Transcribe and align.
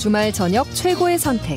주말 0.00 0.32
저녁 0.32 0.64
최고의 0.70 1.18
선택. 1.18 1.56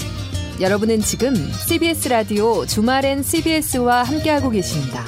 여러분은 0.62 1.00
지금 1.00 1.30
CBS 1.34 2.10
라디오 2.10 2.66
주말엔 2.66 3.22
CBS와 3.24 4.04
함께하고 4.04 4.50
계십니다. 4.50 5.00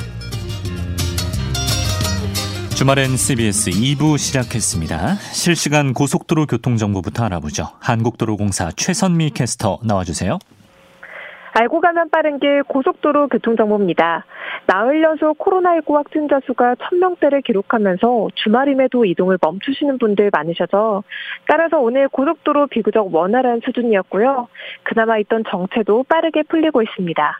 주말엔 2.78 3.17
CBS 3.17 3.71
2부 3.71 4.17
시작했습니다. 4.17 5.15
실시간 5.33 5.92
고속도로 5.92 6.46
교통 6.46 6.78
정보부터 6.78 7.26
알아보죠. 7.26 7.65
한국도로공사 7.81 8.71
최선미 8.71 9.31
캐스터 9.31 9.79
나와주세요. 9.86 10.40
알고 11.56 11.81
가면 11.81 12.10
빠른 12.12 12.40
길 12.40 12.63
고속도로 12.63 13.28
교통정보입니다. 13.28 14.26
나흘 14.67 15.01
연속 15.03 15.37
코로나19 15.37 15.94
확진자 15.94 16.40
수가 16.45 16.76
1000명대를 16.76 17.44
기록하면서 17.44 18.30
주말임에도 18.36 19.05
이동을 19.05 19.38
멈추시는 19.41 19.98
분들 20.00 20.30
많으셔서 20.34 21.04
따라서 21.48 21.80
오늘 21.80 22.08
고속도로 22.08 22.68
비교적 22.68 23.14
원활한 23.14 23.62
수준이었고요. 23.64 24.48
그나마 24.84 25.18
있던 25.20 25.44
정체도 25.48 26.04
빠르게 26.08 26.44
풀리고 26.44 26.81
있습니다. 26.81 27.40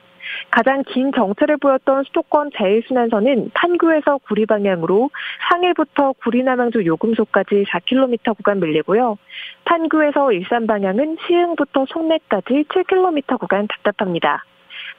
가장 0.50 0.84
긴 0.88 1.12
정체를 1.16 1.58
보였던 1.58 2.04
수도권 2.05 2.50
제1순환선은 2.52 3.52
판교에서 3.54 4.20
구리 4.27 4.48
방향으로 4.48 5.12
상해부터 5.50 6.13
구리 6.24 6.41
남양주 6.44 6.86
요금소까지 6.86 7.66
4km 7.72 8.36
구간 8.36 8.60
밀리고요. 8.60 9.18
판교에서 9.66 10.32
일산 10.34 10.66
방향은 10.66 11.18
시흥부터 11.27 11.86
송내까지 11.88 12.66
7km 12.70 13.40
구간 13.40 13.68
답답합니다. 13.68 14.44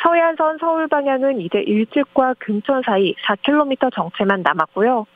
서해안선 0.02 0.58
서울 0.58 0.86
방향은 0.88 1.40
이제 1.40 1.60
일찍과 1.60 2.34
금천 2.38 2.82
사이 2.84 3.14
4km 3.26 3.92
정체만 3.94 4.42
남았고요. 4.42 5.06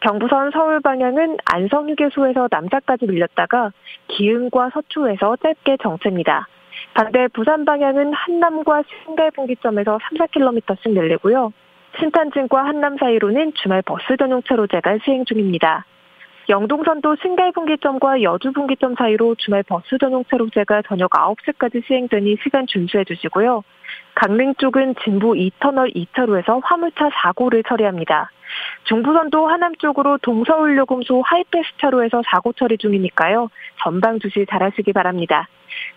경부선 0.00 0.52
서울 0.52 0.80
방향은 0.80 1.38
안성휴게소에서 1.44 2.48
남사까지 2.50 3.06
밀렸다가 3.06 3.72
기흥과 4.08 4.70
서초에서 4.74 5.36
짧게 5.42 5.78
정체입니다. 5.82 6.46
반대 6.94 7.26
부산 7.32 7.64
방향은 7.64 8.12
한남과 8.12 8.84
신갈 9.04 9.30
분기점에서 9.32 9.98
3, 10.00 10.18
4km씩 10.18 10.90
밀리고요. 10.92 11.52
신탄진과 11.98 12.64
한남 12.64 12.96
사이로는 12.98 13.54
주말 13.54 13.82
버스 13.82 14.16
전용 14.16 14.42
차로제가 14.46 14.98
시행 15.04 15.24
중입니다. 15.24 15.84
영동선도 16.48 17.16
신갈 17.20 17.52
분기점과 17.52 18.22
여주 18.22 18.52
분기점 18.52 18.94
사이로 18.96 19.34
주말 19.34 19.62
버스 19.64 19.98
전용 19.98 20.24
차로제가 20.30 20.82
저녁 20.82 21.10
9시까지 21.10 21.84
시행되니 21.86 22.38
시간 22.42 22.66
준수해 22.66 23.04
주시고요. 23.04 23.62
강릉 24.18 24.52
쪽은 24.56 24.96
진부 25.04 25.34
2터널 25.34 25.94
2차로에서 25.94 26.60
화물차 26.64 27.08
사고를 27.22 27.62
처리합니다. 27.62 28.32
중부선도 28.88 29.46
하남 29.48 29.76
쪽으로 29.78 30.18
동서울요금소 30.18 31.22
하이패스 31.24 31.68
차로에서 31.80 32.22
사고 32.26 32.52
처리 32.52 32.78
중이니까요. 32.78 33.48
전방 33.84 34.18
주시 34.18 34.44
잘하시기 34.50 34.92
바랍니다. 34.92 35.46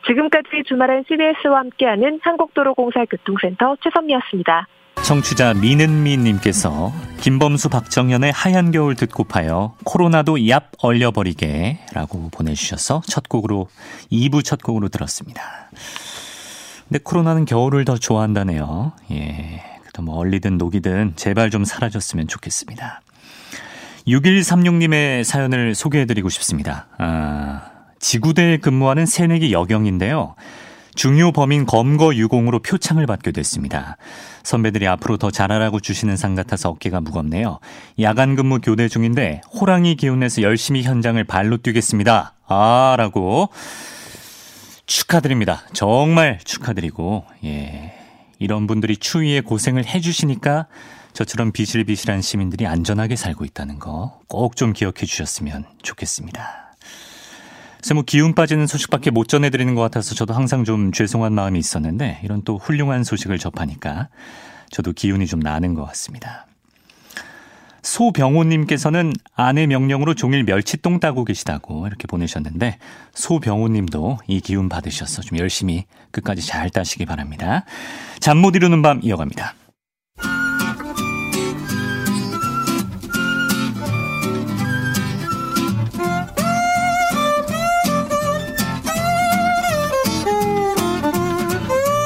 지금까지 0.06 0.50
주말엔 0.68 1.06
CBS와 1.08 1.60
함께하는 1.62 2.20
한국도로공사 2.22 3.06
교통센터 3.06 3.78
최선미였습니다. 3.82 4.68
청취자 5.04 5.56
민은미님께서 5.56 6.92
김범수 7.22 7.72
박정현의 7.72 8.34
하얀 8.36 8.70
겨울 8.70 8.94
듣고파요. 8.94 9.74
코로나도 9.84 10.36
얍 10.36 10.66
얼려버리게 10.84 11.80
라고 11.96 12.30
보내주셔서 12.32 13.02
첫 13.10 13.28
곡으로 13.28 13.66
2부 14.12 14.44
첫 14.46 14.62
곡으로 14.62 14.90
들었습니다. 14.90 15.42
근데 16.92 17.04
코로나는 17.06 17.46
겨울을 17.46 17.86
더 17.86 17.96
좋아한다네요. 17.96 18.92
예. 19.12 19.64
그래도 19.82 20.02
뭐 20.02 20.18
얼리든 20.18 20.58
녹이든 20.58 21.14
제발 21.16 21.50
좀 21.50 21.64
사라졌으면 21.64 22.28
좋겠습니다. 22.28 23.00
6136님의 24.10 25.24
사연을 25.24 25.74
소개해드리고 25.74 26.28
싶습니다. 26.28 26.88
아, 26.98 27.62
지구대에 28.00 28.58
근무하는 28.58 29.06
새내기 29.06 29.54
여경인데요. 29.54 30.36
중요 30.94 31.32
범인 31.32 31.66
검거 31.66 32.14
유공으로 32.16 32.60
표창을 32.60 33.06
받게 33.08 33.32
됐습니다. 33.32 33.96
선배들이 34.44 34.86
앞으로 34.90 35.16
더 35.16 35.32
잘하라고 35.32 35.80
주시는 35.80 36.18
상 36.18 36.36
같아서 36.36 36.68
어깨가 36.72 37.00
무겁네요. 37.00 37.60
야간 38.02 38.36
근무 38.36 38.60
교대 38.60 38.90
중인데 38.90 39.40
호랑이 39.62 39.96
기운 39.96 40.20
내서 40.20 40.42
열심히 40.42 40.84
현장을 40.84 41.24
발로 41.24 41.56
뛰겠습니다. 41.56 42.34
아, 42.50 42.96
라고 42.98 43.48
축하드립니다. 44.92 45.64
정말 45.74 46.40
축하드리고, 46.44 47.26
예. 47.46 47.94
이런 48.40 48.66
분들이 48.68 48.98
추위에 48.98 49.40
고생을 49.42 49.86
해주시니까 49.86 50.68
저처럼 51.14 51.52
비실비실한 51.52 52.22
시민들이 52.22 52.66
안전하게 52.68 53.16
살고 53.16 53.46
있다는 53.46 53.78
거 53.80 54.20
꼭 54.28 54.56
좀 54.56 54.74
기억해 54.74 55.06
주셨으면 55.06 55.66
좋겠습니다. 55.82 56.74
글쎄 57.78 57.94
뭐 57.94 58.04
기운 58.06 58.34
빠지는 58.36 58.68
소식밖에 58.68 59.10
못 59.12 59.28
전해드리는 59.28 59.74
것 59.76 59.82
같아서 59.82 60.14
저도 60.16 60.34
항상 60.34 60.64
좀 60.64 60.92
죄송한 60.92 61.34
마음이 61.34 61.58
있었는데 61.60 62.20
이런 62.24 62.44
또 62.44 62.58
훌륭한 62.58 63.04
소식을 63.04 63.38
접하니까 63.40 64.10
저도 64.72 64.94
기운이 64.94 65.26
좀 65.28 65.40
나는 65.40 65.74
것 65.74 65.86
같습니다. 65.86 66.46
소병호님께서는 67.84 69.14
아내 69.36 69.66
명령으로 69.68 70.14
종일 70.14 70.44
멸치똥 70.44 71.00
따고 71.00 71.26
계시다고 71.26 71.88
이렇게 71.88 72.06
보내셨는데 72.08 72.78
소병호님도 73.14 74.20
이 74.28 74.40
기운 74.42 74.70
받으셔서 74.70 75.22
좀 75.24 75.40
열심히 75.40 75.86
끝까지 76.12 76.46
잘 76.46 76.70
따시기 76.70 77.06
바랍니다. 77.06 77.64
잠 78.20 78.38
못 78.42 78.56
이루는 78.56 78.82
밤 78.82 79.02
이어갑니다. 79.04 79.54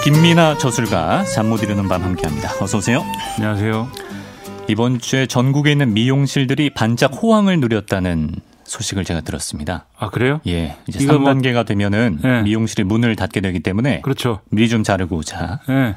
김미나 0.03 0.57
저술가 0.57 1.23
잠 1.23 1.47
못 1.47 1.63
이루는 1.63 1.87
밤 1.87 2.01
함께합니다. 2.03 2.51
어서 2.61 2.79
오세요. 2.79 3.03
안녕하세요. 3.37 4.04
이번 4.67 4.99
주에 4.99 5.27
전국에 5.27 5.71
있는 5.71 5.93
미용실들이 5.93 6.71
반짝 6.71 7.11
호황을 7.13 7.59
누렸다는 7.59 8.31
소식을 8.63 9.05
제가 9.05 9.21
들었습니다. 9.21 9.85
아 9.97 10.09
그래요? 10.09 10.41
예. 10.47 10.75
이제 10.87 10.99
3단계가 11.05 11.53
뭐... 11.53 11.63
되면은 11.63 12.19
예. 12.23 12.41
미용실이 12.41 12.83
문을 12.83 13.15
닫게 13.15 13.41
되기 13.41 13.59
때문에 13.59 14.01
그렇죠. 14.01 14.39
미리 14.49 14.67
좀 14.67 14.81
자르고 14.81 15.21
자. 15.21 15.59
예. 15.69 15.95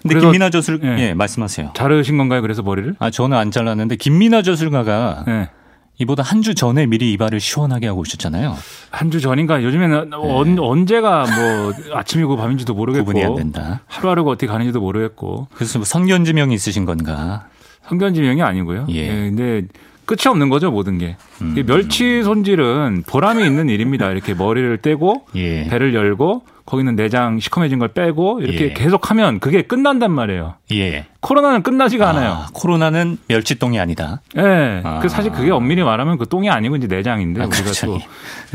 근데 0.00 0.18
김민아 0.18 0.48
저술 0.48 0.80
예. 0.82 0.88
예. 1.08 1.14
말씀하세요. 1.14 1.72
자르신 1.74 2.16
건가요? 2.16 2.40
그래서 2.40 2.62
머리를? 2.62 2.94
아 2.98 3.10
저는 3.10 3.36
안 3.36 3.50
잘랐는데 3.50 3.96
김민아 3.96 4.40
저술가가 4.42 5.24
예. 5.28 5.50
이보다 5.98 6.22
한 6.22 6.42
주 6.42 6.56
전에 6.56 6.86
미리 6.86 7.12
이발을 7.12 7.38
시원하게 7.38 7.86
하고 7.88 8.00
오셨잖아요. 8.00 8.56
한 8.90 9.10
주 9.12 9.20
전인가 9.20 9.62
요즘에는 9.62 10.10
네. 10.10 10.16
언, 10.16 10.58
언제가 10.58 11.24
뭐 11.26 11.72
아침이고 11.96 12.36
밤인지도 12.36 12.74
모르겠고 12.74 13.04
구분이 13.06 13.24
안 13.24 13.34
된다. 13.36 13.82
하루하루가 13.86 14.32
어떻게 14.32 14.46
가는지도 14.48 14.80
모르겠고. 14.80 15.46
그래서 15.54 15.78
뭐 15.78 15.84
성견지명이 15.84 16.52
있으신 16.54 16.84
건가? 16.84 17.46
성견지명이 17.88 18.42
아니고요. 18.42 18.86
예. 18.90 19.12
네, 19.12 19.30
근데 19.30 19.66
끝이 20.04 20.22
없는 20.28 20.48
거죠 20.48 20.72
모든 20.72 20.98
게 20.98 21.16
음. 21.42 21.54
멸치 21.64 22.24
손질은 22.24 23.04
보람이 23.06 23.44
있는 23.44 23.68
일입니다. 23.68 24.10
이렇게 24.10 24.34
머리를 24.34 24.78
떼고 24.78 25.26
예. 25.36 25.64
배를 25.68 25.94
열고 25.94 26.42
거기는 26.64 26.94
내장 26.94 27.40
시커매진 27.40 27.78
걸 27.78 27.88
빼고 27.88 28.40
이렇게 28.40 28.66
예. 28.66 28.72
계속 28.72 29.10
하면 29.10 29.40
그게 29.40 29.62
끝난단 29.62 30.10
말이에요. 30.12 30.54
예. 30.72 31.06
코로나는 31.20 31.62
끝나지가 31.62 32.06
아, 32.06 32.10
않아요. 32.10 32.46
코로나는 32.52 33.18
멸치똥이 33.28 33.78
아니다. 33.80 34.20
예. 34.36 34.42
네. 34.42 34.80
아. 34.84 35.00
그 35.00 35.08
사실 35.08 35.32
그게 35.32 35.50
엄밀히 35.50 35.82
말하면 35.82 36.18
그 36.18 36.28
똥이 36.28 36.50
아니고 36.50 36.76
이제 36.76 36.86
내장인데 36.86 37.42
아, 37.42 37.46
우리가 37.46 37.62
그렇죠. 37.64 37.86
또 37.86 37.98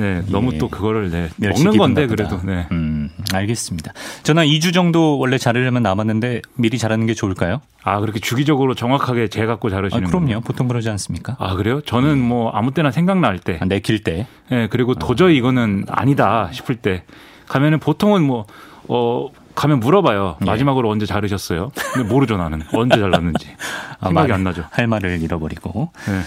네, 0.01 0.05
예. 0.25 0.31
너무 0.31 0.57
또 0.57 0.69
그거를 0.69 1.09
네, 1.11 1.29
먹는 1.37 1.77
건데 1.77 2.07
그래도 2.07 2.39
네. 2.43 2.67
음, 2.71 3.09
알겠습니다. 3.33 3.91
저는 4.23 4.45
2주 4.45 4.73
정도 4.73 5.17
원래 5.17 5.37
자르려면 5.37 5.83
남았는데 5.83 6.41
미리 6.55 6.77
자르는 6.77 7.07
게 7.07 7.13
좋을까요? 7.13 7.61
아, 7.83 7.99
그렇게 7.99 8.19
주기적으로 8.19 8.73
정확하게 8.73 9.27
재 9.27 9.45
갖고 9.45 9.69
자르시는 9.69 10.03
아, 10.03 10.07
그럼요. 10.07 10.25
거예요? 10.27 10.41
보통 10.41 10.67
그러지 10.67 10.89
않습니까? 10.89 11.35
아, 11.39 11.55
그래요? 11.55 11.81
저는 11.81 12.11
예. 12.11 12.15
뭐 12.21 12.51
아무 12.51 12.71
때나 12.71 12.91
생각날 12.91 13.39
때. 13.39 13.57
아, 13.61 13.65
내길 13.65 14.03
때. 14.03 14.27
예, 14.51 14.67
그리고 14.69 14.95
도저히 14.95 15.35
아. 15.35 15.37
이거는 15.37 15.85
아니다 15.89 16.49
싶을 16.53 16.75
때 16.75 17.03
가면은 17.47 17.79
보통은 17.79 18.23
뭐, 18.23 18.45
어, 18.87 19.29
가면 19.55 19.79
물어봐요. 19.79 20.37
예. 20.41 20.45
마지막으로 20.45 20.87
예. 20.87 20.91
언제 20.91 21.07
자르셨어요? 21.07 21.71
근데 21.93 22.07
모르죠 22.07 22.37
나는 22.37 22.61
언제 22.73 22.99
잘랐는지 22.99 23.47
아, 23.99 24.07
생각이 24.09 24.13
말, 24.29 24.31
안 24.31 24.43
나죠. 24.43 24.63
할 24.69 24.85
말을 24.85 25.19
잃어버리고. 25.19 25.89
네. 26.07 26.19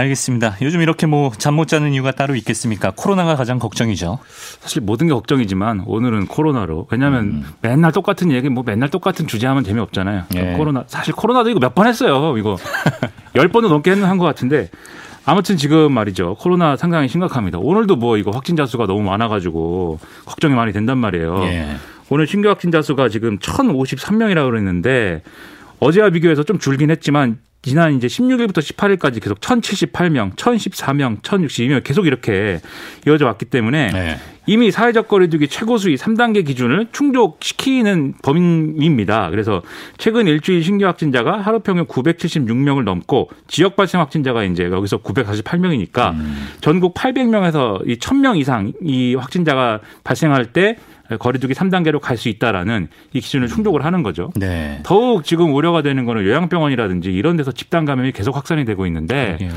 알겠습니다. 0.00 0.56
요즘 0.62 0.82
이렇게 0.82 1.06
뭐 1.08 1.30
잠 1.36 1.54
못 1.54 1.66
자는 1.66 1.94
이유가 1.94 2.12
따로 2.12 2.36
있겠습니까? 2.36 2.92
코로나가 2.94 3.34
가장 3.34 3.58
걱정이죠. 3.58 4.18
사실 4.60 4.82
모든 4.82 5.08
게 5.08 5.14
걱정이지만 5.14 5.82
오늘은 5.86 6.28
코로나로. 6.28 6.86
왜냐하면 6.90 7.20
음. 7.24 7.44
맨날 7.62 7.90
똑같은 7.90 8.30
얘기, 8.30 8.48
뭐 8.50 8.62
맨날 8.64 8.88
똑같은 8.90 9.26
주제 9.26 9.46
하면 9.48 9.64
재미 9.64 9.80
없잖아요. 9.80 10.24
예. 10.36 10.52
코로나 10.56 10.84
사실 10.86 11.12
코로나도 11.14 11.50
이거 11.50 11.58
몇 11.58 11.74
번 11.74 11.86
했어요. 11.88 12.36
이거 12.36 12.56
열 13.34 13.48
번도 13.48 13.68
넘게 13.68 13.90
한 14.00 14.16
것 14.18 14.26
같은데 14.26 14.68
아무튼 15.26 15.56
지금 15.56 15.92
말이죠. 15.92 16.36
코로나 16.38 16.76
상당히 16.76 17.08
심각합니다. 17.08 17.58
오늘도 17.58 17.96
뭐 17.96 18.16
이거 18.16 18.30
확진자 18.30 18.64
수가 18.64 18.86
너무 18.86 19.02
많아가지고 19.02 19.98
걱정이 20.24 20.54
많이 20.54 20.72
된단 20.72 20.98
말이에요. 20.98 21.42
예. 21.46 21.66
오늘 22.10 22.28
신규 22.28 22.48
확진자 22.48 22.80
수가 22.80 23.08
지금 23.08 23.36
1,053명이라고 23.40 24.48
그랬는데 24.48 25.22
어제와 25.80 26.10
비교해서 26.10 26.44
좀 26.44 26.60
줄긴 26.60 26.92
했지만 26.92 27.38
지난 27.62 27.94
이제 27.94 28.06
16일부터 28.06 28.58
18일까지 28.58 29.20
계속 29.20 29.40
1,078명, 29.40 30.36
1,014명, 30.36 31.20
1,062명 31.22 31.82
계속 31.82 32.06
이렇게 32.06 32.60
이어져 33.08 33.26
왔기 33.26 33.46
때문에 33.46 33.88
네. 33.92 34.18
이미 34.46 34.70
사회적 34.70 35.08
거리두기 35.08 35.48
최고 35.48 35.76
수위 35.76 35.96
3단계 35.96 36.46
기준을 36.46 36.88
충족시키는 36.92 38.14
범위입니다. 38.22 39.30
그래서 39.30 39.62
최근 39.98 40.28
일주일 40.28 40.62
신규 40.62 40.86
확진자가 40.86 41.40
하루 41.40 41.58
평균 41.58 41.86
976명을 41.86 42.84
넘고 42.84 43.30
지역 43.48 43.74
발생 43.74 44.00
확진자가 44.00 44.44
이제 44.44 44.62
여기서 44.66 44.98
948명이니까 44.98 46.12
음. 46.12 46.46
전국 46.60 46.94
800명에서 46.94 47.82
이 47.88 47.96
1,000명 47.96 48.38
이상 48.38 48.72
이 48.84 49.16
확진자가 49.16 49.80
발생할 50.04 50.52
때 50.52 50.76
거리두기 51.18 51.54
3단계로 51.54 52.00
갈 52.00 52.16
수 52.16 52.30
있다라는 52.30 52.88
이 53.12 53.20
기준을 53.20 53.48
충족을 53.48 53.84
하는 53.84 54.02
거죠. 54.02 54.30
네. 54.36 54.80
더욱 54.84 55.22
지금 55.22 55.52
우려가 55.54 55.82
되는 55.82 56.06
거는 56.06 56.24
요양병원이라든지 56.24 57.12
이런 57.12 57.36
데서 57.36 57.52
집단 57.52 57.84
감염이 57.84 58.12
계속 58.12 58.34
확산이 58.34 58.64
되고 58.64 58.86
있는데 58.86 59.36
그러게요. 59.38 59.50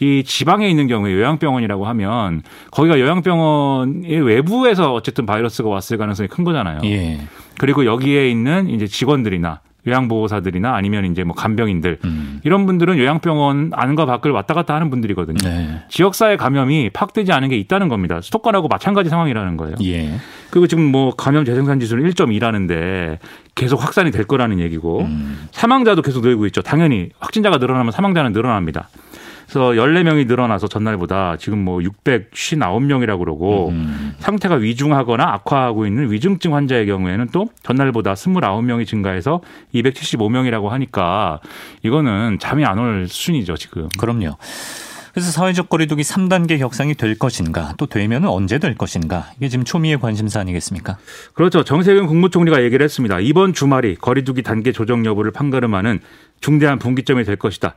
이 0.00 0.22
지방에 0.24 0.68
있는 0.68 0.88
경우에 0.88 1.10
요양병원이라고 1.14 1.86
하면 1.86 2.42
거기가 2.70 3.00
요양병원의 3.00 4.20
외부에서 4.20 4.92
어쨌든 4.92 5.24
바이러스가 5.24 5.70
왔을 5.70 5.96
가능성이 5.96 6.28
큰 6.28 6.44
거잖아요. 6.44 6.80
예. 6.84 7.18
그리고 7.58 7.86
여기에 7.86 8.28
있는 8.28 8.68
이제 8.68 8.86
직원들이나 8.86 9.62
요양보호사들이나 9.86 10.74
아니면 10.74 11.06
이제 11.06 11.24
뭐 11.24 11.34
간병인들 11.34 11.98
음. 12.04 12.40
이런 12.44 12.66
분들은 12.66 12.98
요양병원 12.98 13.70
안과 13.74 14.06
밖을 14.06 14.30
왔다 14.30 14.54
갔다 14.54 14.74
하는 14.74 14.90
분들이거든요. 14.90 15.38
네. 15.42 15.82
지역사회 15.88 16.36
감염이 16.36 16.90
파악되지 16.90 17.32
않은 17.32 17.48
게 17.48 17.56
있다는 17.56 17.88
겁니다. 17.88 18.20
수도권하고 18.20 18.68
마찬가지 18.68 19.10
상황이라는 19.10 19.56
거예요. 19.56 19.74
예. 19.82 20.12
그리고 20.50 20.66
지금 20.66 20.84
뭐 20.84 21.14
감염 21.14 21.44
재생산 21.44 21.80
지수는 21.80 22.08
1.2라는데 22.10 23.18
계속 23.54 23.82
확산이 23.82 24.10
될 24.10 24.24
거라는 24.24 24.60
얘기고 24.60 25.00
음. 25.00 25.48
사망자도 25.50 26.02
계속 26.02 26.22
늘고 26.24 26.46
있죠. 26.46 26.62
당연히 26.62 27.08
확진자가 27.18 27.56
늘어나면 27.58 27.92
사망자는 27.92 28.32
늘어납니다. 28.32 28.88
그래서 29.52 29.72
14명이 29.82 30.26
늘어나서 30.26 30.66
전날보다 30.66 31.36
지금 31.38 31.58
뭐 31.62 31.80
659명이라고 31.80 33.18
그러고 33.18 33.68
음. 33.68 34.14
상태가 34.18 34.54
위중하거나 34.54 35.22
악화하고 35.22 35.86
있는 35.86 36.10
위중증 36.10 36.54
환자의 36.54 36.86
경우에는 36.86 37.28
또 37.32 37.50
전날보다 37.62 38.14
29명이 38.14 38.86
증가해서 38.86 39.42
275명이라고 39.74 40.66
하니까 40.68 41.40
이거는 41.82 42.38
잠이 42.40 42.64
안 42.66 42.72
올 42.82 43.06
수준이죠, 43.06 43.54
지금. 43.58 43.88
그럼요. 44.00 44.36
그래서 45.12 45.30
사회적 45.30 45.68
거리두기 45.68 46.02
3단계 46.02 46.58
격상이 46.58 46.94
될 46.94 47.18
것인가 47.18 47.74
또 47.76 47.84
되면 47.86 48.24
언제 48.24 48.58
될 48.58 48.74
것인가 48.74 49.30
이게 49.36 49.48
지금 49.50 49.64
초미의 49.64 50.00
관심사 50.00 50.40
아니겠습니까? 50.40 50.96
그렇죠. 51.34 51.62
정세균 51.64 52.06
국무총리가 52.06 52.62
얘기를 52.62 52.82
했습니다. 52.82 53.20
이번 53.20 53.52
주말이 53.52 53.94
거리두기 53.96 54.42
단계 54.42 54.72
조정 54.72 55.04
여부를 55.04 55.30
판가름하는 55.30 56.00
중대한 56.40 56.78
분기점이 56.78 57.24
될 57.24 57.36
것이다. 57.36 57.74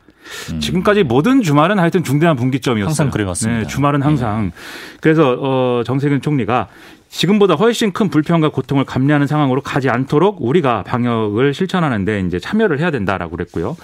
음. 0.54 0.60
지금까지 0.62 1.04
모든 1.04 1.42
주말은 1.42 1.78
하여튼 1.78 2.04
중대한 2.06 2.36
분기점이었어요. 2.38 2.88
항상 2.88 3.10
그래봤습니다 3.12 3.60
네, 3.62 3.68
주말은 3.68 4.02
항상. 4.02 4.48
네. 4.48 4.98
그래서 5.02 5.38
어, 5.40 5.84
정세균 5.86 6.22
총리가 6.22 6.70
지금보다 7.16 7.54
훨씬 7.56 7.94
큰 7.94 8.10
불편과 8.10 8.50
고통을 8.50 8.84
감내하는 8.84 9.26
상황으로 9.26 9.62
가지 9.62 9.88
않도록 9.90 10.42
우리가 10.42 10.84
방역을 10.84 11.54
실천하는데 11.54 12.20
이제 12.28 12.40
참여를 12.40 12.80
해야 12.82 12.92
된다라고 12.92 13.38
그랬고요. 13.38 13.78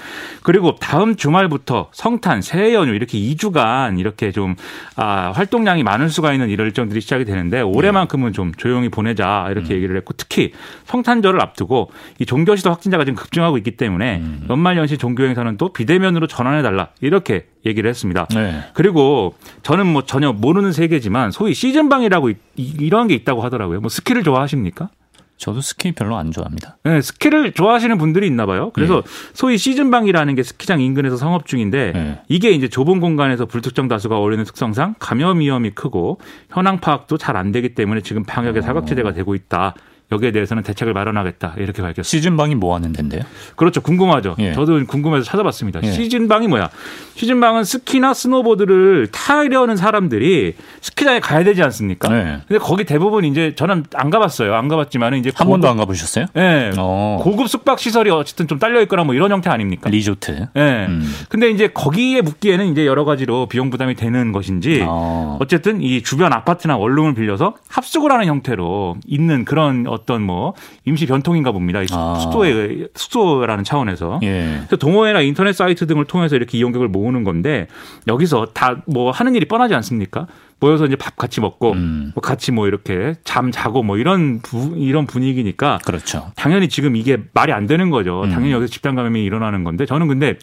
그리고 0.44 0.76
다음 0.76 1.16
주말부터 1.16 1.88
성탄, 1.94 2.42
새해 2.42 2.74
연휴 2.74 2.94
이렇게 2.94 3.18
2주간 3.18 4.00
이렇게 4.00 4.32
좀 4.34 4.56
아, 4.98 5.32
활동량이 5.34 5.82
많을 5.84 6.10
수가 6.10 6.34
있는 6.34 6.50
이런 6.50 6.68
일정들이 6.68 7.00
시작이 7.00 7.24
되는데 7.24 7.62
올해만큼은 7.62 8.34
좀 8.34 8.52
조용히 8.58 8.90
보내자 8.90 9.48
이렇게 9.52 9.76
음. 9.76 9.76
얘기를 9.78 9.96
했고 9.96 10.14
특히 10.18 10.52
성탄절을 10.86 11.42
앞두고 11.42 11.90
이 12.20 12.26
종교시도 12.26 12.70
확진자가 12.70 13.06
지금 13.06 13.16
급증하고 13.16 13.58
있기 13.60 13.72
때문에 13.78 14.18
음. 14.18 14.46
연말연시 14.50 14.98
종교행사는 14.98 15.56
또 15.58 15.72
비대면으로 15.72 16.28
전환해달라 16.28 16.90
이렇게 17.00 17.46
얘기를 17.66 17.90
했습니다. 17.90 18.26
네. 18.32 18.62
그리고 18.74 19.36
저는 19.64 19.86
뭐 19.88 20.04
전혀 20.04 20.34
모르는 20.34 20.72
세계지만 20.72 21.32
소위 21.32 21.54
시즌방이라고 21.54 22.30
이, 22.32 22.36
이러한 22.56 23.08
게 23.08 23.14
있다고 23.16 23.42
하더라고요. 23.44 23.80
뭐 23.82 23.90
스키를 23.90 24.24
좋아하십니까? 24.24 24.90
저도 25.38 25.60
스키 25.62 25.92
별로 25.94 26.18
안 26.18 26.32
좋아합니다. 26.32 26.78
네, 26.84 27.02
스키를 27.02 27.54
좋아하시는 27.54 27.98
분들이 27.98 28.28
있나 28.28 28.46
봐요. 28.46 28.70
그래서 28.76 29.02
네. 29.02 29.10
소위 29.34 29.58
시즌방이라는 29.58 30.36
게 30.36 30.44
스키장 30.44 30.82
인근에서 30.82 31.18
성업 31.18 31.48
중인데 31.48 31.92
네. 31.96 32.22
이게 32.28 32.52
이제 32.52 32.68
좁은 32.68 33.00
공간에서 33.00 33.48
불특정 33.48 33.88
다수가 33.88 34.18
어울리는 34.18 34.44
특성상 34.46 34.96
감염 35.00 35.40
위험이 35.40 35.72
크고 35.72 36.20
현황 36.52 36.80
파악도 36.80 37.18
잘 37.18 37.36
안 37.38 37.52
되기 37.52 37.70
때문에 37.74 38.02
지금 38.02 38.24
방역의 38.24 38.60
어. 38.60 38.62
사각지대가 38.62 39.14
되고 39.14 39.34
있다. 39.34 39.74
여기에 40.12 40.32
대해서는 40.32 40.64
대책을 40.64 40.94
마련하겠다 40.94 41.56
이렇게 41.58 41.82
밝혔습니다. 41.82 42.04
시즌방이 42.04 42.56
뭐 42.56 42.76
하는 42.76 42.92
데인데요? 42.92 43.22
그렇죠. 43.56 43.82
궁금하죠. 43.82 44.36
예. 44.40 44.54
저도 44.54 44.86
궁금해서 44.86 45.24
찾아봤습니다. 45.26 45.80
예. 45.84 45.92
시즌방이 45.92 46.48
뭐야? 46.50 46.70
시즌방은 47.16 47.64
스키나 47.64 48.14
스노보드를 48.14 49.08
타려는 49.08 49.78
사람들이 49.78 50.56
스키장에 50.82 51.20
가야 51.22 51.44
되지 51.44 51.64
않습니까? 51.64 52.14
예. 52.16 52.40
근데 52.48 52.60
거기 52.60 52.84
대부분 52.84 53.24
이제 53.26 53.54
저는 53.56 53.86
안 53.96 54.10
가봤어요. 54.10 54.54
안 54.56 54.68
가봤지만 54.68 55.16
이제 55.16 55.32
한 55.34 55.46
고급, 55.48 55.58
번도 55.62 55.70
안 55.70 55.78
가보셨어요? 55.78 56.26
예. 56.38 56.72
오. 56.78 56.92
어. 56.92 57.20
고급 57.22 57.48
숙박 57.48 57.80
시설이 57.80 58.10
어쨌든 58.10 58.48
좀 58.48 58.60
딸려 58.60 58.82
있거나 58.82 59.04
뭐 59.06 59.16
이런 59.16 59.32
형태 59.32 59.50
아닙니까? 59.50 59.90
리조트. 59.90 60.48
예. 60.58 60.86
음. 60.90 61.10
근데 61.30 61.50
이제 61.52 61.68
거기에 61.70 62.22
묵기에는 62.22 62.66
이제 62.68 62.86
여러 62.86 63.06
가지로 63.06 63.46
비용 63.48 63.70
부담이 63.70 63.96
되는 63.96 64.32
것인지 64.34 64.84
어. 64.86 65.38
어쨌든 65.42 65.82
이 65.82 66.04
주변 66.04 66.34
아파트나 66.34 66.76
원룸을 66.78 67.14
빌려서 67.14 67.56
합숙을 67.70 68.12
하는 68.12 68.26
형태로 68.26 68.98
있는 69.08 69.46
그런 69.46 69.86
어떤 70.02 70.22
뭐 70.22 70.54
임시 70.86 71.06
변통인가 71.06 71.52
봅니다. 71.52 71.82
아. 71.92 72.20
숙소에 72.22 72.88
숙소라는 72.96 73.64
차원에서 73.64 74.20
예. 74.24 74.62
동호회나 74.80 75.22
인터넷 75.22 75.54
사이트 75.54 75.88
등을 75.88 76.06
통해서 76.06 76.36
이렇게 76.36 76.58
이용객을 76.58 76.88
모으는 76.88 77.24
건데 77.24 77.68
여기서 78.08 78.48
다 78.54 78.72
뭐 78.88 79.12
하는 79.12 79.36
일이 79.36 79.46
뻔하지 79.48 79.76
않습니까? 79.76 80.28
모여서 80.60 80.86
이제 80.86 80.96
밥 80.96 81.16
같이 81.16 81.40
먹고 81.42 81.74
음. 81.74 82.12
뭐 82.16 82.22
같이 82.22 82.52
뭐 82.52 82.68
이렇게 82.68 83.14
잠 83.26 83.52
자고 83.52 83.84
뭐 83.84 83.98
이런 83.98 84.40
부, 84.40 84.74
이런 84.78 85.06
분위기니까 85.06 85.80
그렇죠. 85.86 86.32
당연히 86.36 86.68
지금 86.70 86.96
이게 86.96 87.18
말이 87.34 87.52
안 87.54 87.68
되는 87.68 87.90
거죠. 87.90 88.24
음. 88.24 88.30
당연히 88.32 88.54
여기서 88.54 88.72
집단 88.72 88.96
감염이 88.96 89.24
일어나는 89.24 89.64
건데 89.66 89.86
저는 89.86 90.08
근데 90.08 90.36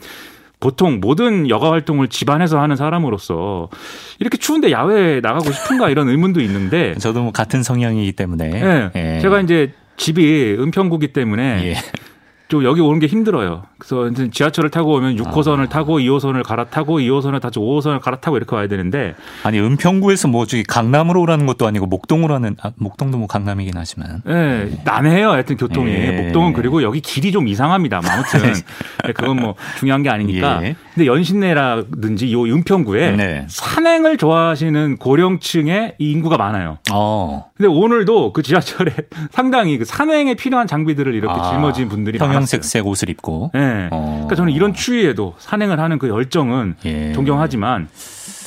보통 0.60 0.98
모든 1.00 1.48
여가 1.48 1.70
활동을 1.70 2.08
집안에서 2.08 2.60
하는 2.60 2.76
사람으로서 2.76 3.68
이렇게 4.18 4.36
추운데 4.36 4.72
야외에 4.72 5.20
나가고 5.20 5.50
싶은가 5.52 5.88
이런 5.88 6.08
의문도 6.08 6.40
있는데 6.40 6.94
저도 6.98 7.22
뭐 7.22 7.32
같은 7.32 7.62
성향이기 7.62 8.12
때문에 8.12 8.48
네, 8.50 8.90
예. 8.96 9.20
제가 9.20 9.40
이제 9.40 9.72
집이 9.96 10.56
은평구기 10.58 11.08
때문에 11.08 11.60
예. 11.72 11.74
좀 12.48 12.64
여기 12.64 12.80
오는 12.80 12.98
게 12.98 13.06
힘들어요. 13.06 13.64
그래서 13.76 14.08
이제 14.08 14.30
지하철을 14.30 14.70
타고 14.70 14.94
오면 14.94 15.16
6호선을 15.16 15.66
아. 15.66 15.68
타고 15.68 15.98
2호선을 16.00 16.42
갈아타고 16.44 16.98
2호선을 16.98 17.42
다시 17.42 17.54
5호선을 17.58 18.00
갈아타고 18.00 18.38
이렇게 18.38 18.56
와야 18.56 18.66
되는데 18.66 19.14
아니 19.44 19.58
은평구에서 19.60 20.28
뭐 20.28 20.46
저기 20.46 20.62
강남으로 20.62 21.20
오라는 21.20 21.44
것도 21.44 21.66
아니고 21.66 21.84
목동으로 21.86 22.34
하는 22.34 22.56
아, 22.62 22.70
목동도 22.76 23.18
뭐 23.18 23.26
강남이긴 23.26 23.74
하지만 23.76 24.22
네, 24.24 24.32
예, 24.32 24.64
네. 24.64 24.80
난해요. 24.84 25.30
하여튼 25.30 25.58
교통이 25.58 25.90
예. 25.92 26.10
목동은 26.12 26.54
그리고 26.54 26.82
여기 26.82 27.00
길이 27.02 27.32
좀 27.32 27.48
이상합니다. 27.48 28.00
아무튼 28.02 28.40
네. 28.40 28.52
예, 29.08 29.12
그건 29.12 29.36
뭐 29.36 29.54
중요한 29.78 30.02
게 30.02 30.08
아니니까. 30.08 30.60
예. 30.64 30.74
근데 30.94 31.06
연신내라든지 31.06 32.32
요 32.32 32.44
은평구에 32.44 33.10
네. 33.14 33.46
산행을 33.50 34.16
좋아하시는 34.16 34.96
고령층의 34.96 35.96
인구가 35.98 36.38
많아요. 36.38 36.78
어. 36.92 37.44
근데 37.54 37.68
오늘도 37.68 38.32
그 38.32 38.42
지하철에 38.42 38.92
상당히 39.32 39.76
그 39.76 39.84
산행에 39.84 40.34
필요한 40.34 40.66
장비들을 40.66 41.14
이렇게 41.14 41.38
아. 41.38 41.50
짊어진 41.50 41.90
분들이 41.90 42.16
많아요. 42.18 42.37
형광색색 42.38 42.86
옷을 42.86 43.10
입고. 43.10 43.50
네. 43.52 43.88
어. 43.90 44.10
그러니까 44.12 44.36
저는 44.36 44.52
이런 44.52 44.74
추위에도 44.74 45.34
산행을 45.38 45.80
하는 45.80 45.98
그 45.98 46.08
열정은 46.08 46.76
예. 46.84 47.12
존경하지만 47.12 47.88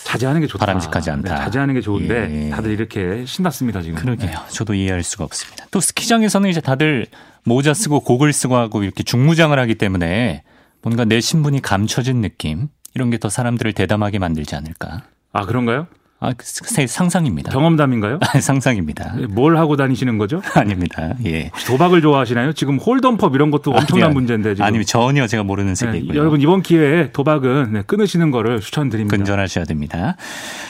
자제하는 0.06 0.42
게 0.42 0.48
좋다. 0.48 0.66
바람직하지 0.66 1.12
않다. 1.12 1.36
네, 1.36 1.44
자제하는 1.44 1.74
게 1.74 1.82
좋은데 1.82 2.48
예. 2.48 2.50
다들 2.50 2.72
이렇게 2.72 3.26
신났습니다 3.26 3.82
지금. 3.82 3.96
그러게요. 3.98 4.32
네. 4.32 4.36
저도 4.50 4.74
이해할 4.74 5.04
수가 5.04 5.24
없습니다. 5.26 5.66
또 5.72 5.80
스키장에서는 5.80 6.50
이제 6.50 6.60
다들 6.62 7.08
모자 7.44 7.74
쓰고 7.74 8.02
고글 8.02 8.34
쓰고 8.34 8.56
하고 8.56 8.84
이렇게 8.84 9.04
중무장을 9.04 9.58
하기 9.58 9.76
때문에 9.76 10.44
뭔가 10.82 11.06
내 11.06 11.22
신분이 11.22 11.62
감춰진 11.62 12.22
느낌 12.22 12.68
이런 12.94 13.10
게 13.10 13.18
더 13.18 13.30
사람들을 13.30 13.72
대담하게 13.74 14.18
만들지 14.20 14.56
않을까. 14.56 15.04
아 15.32 15.46
그런가요? 15.46 15.86
아, 16.24 16.34
그 16.38 16.46
아, 16.46 16.86
상상입니다. 16.88 17.52
경험담인가요? 17.52 18.20
네, 18.36 18.42
상상입니다. 18.42 19.16
뭘 19.32 19.58
하고 19.58 19.76
다니시는 19.76 20.20
거죠? 20.20 20.40
아닙니다. 20.54 21.16
예. 21.26 21.50
도박을 21.66 22.04
좋아하시나요? 22.04 22.54
지금 22.54 22.78
홀덤법 22.78 23.34
이런 23.34 23.50
것도 23.50 23.74
아, 23.74 23.80
엄청난 23.80 24.06
아니 24.06 24.12
예. 24.12 24.14
문제인데 24.14 24.50
지금. 24.54 24.66
아니면 24.66 24.86
전혀 24.86 25.26
제가 25.26 25.44
모르는 25.44 25.70
네, 25.72 25.76
세계이고요. 25.76 26.14
네, 26.14 26.20
여러분 26.20 26.40
이번 26.40 26.62
기회에 26.62 27.12
도박은 27.12 27.74
네, 27.74 27.82
끊으시는 27.88 28.30
거를 28.30 28.60
추천드립니다. 28.60 29.18
근절하셔야 29.18 29.66
됩니다. 29.66 30.16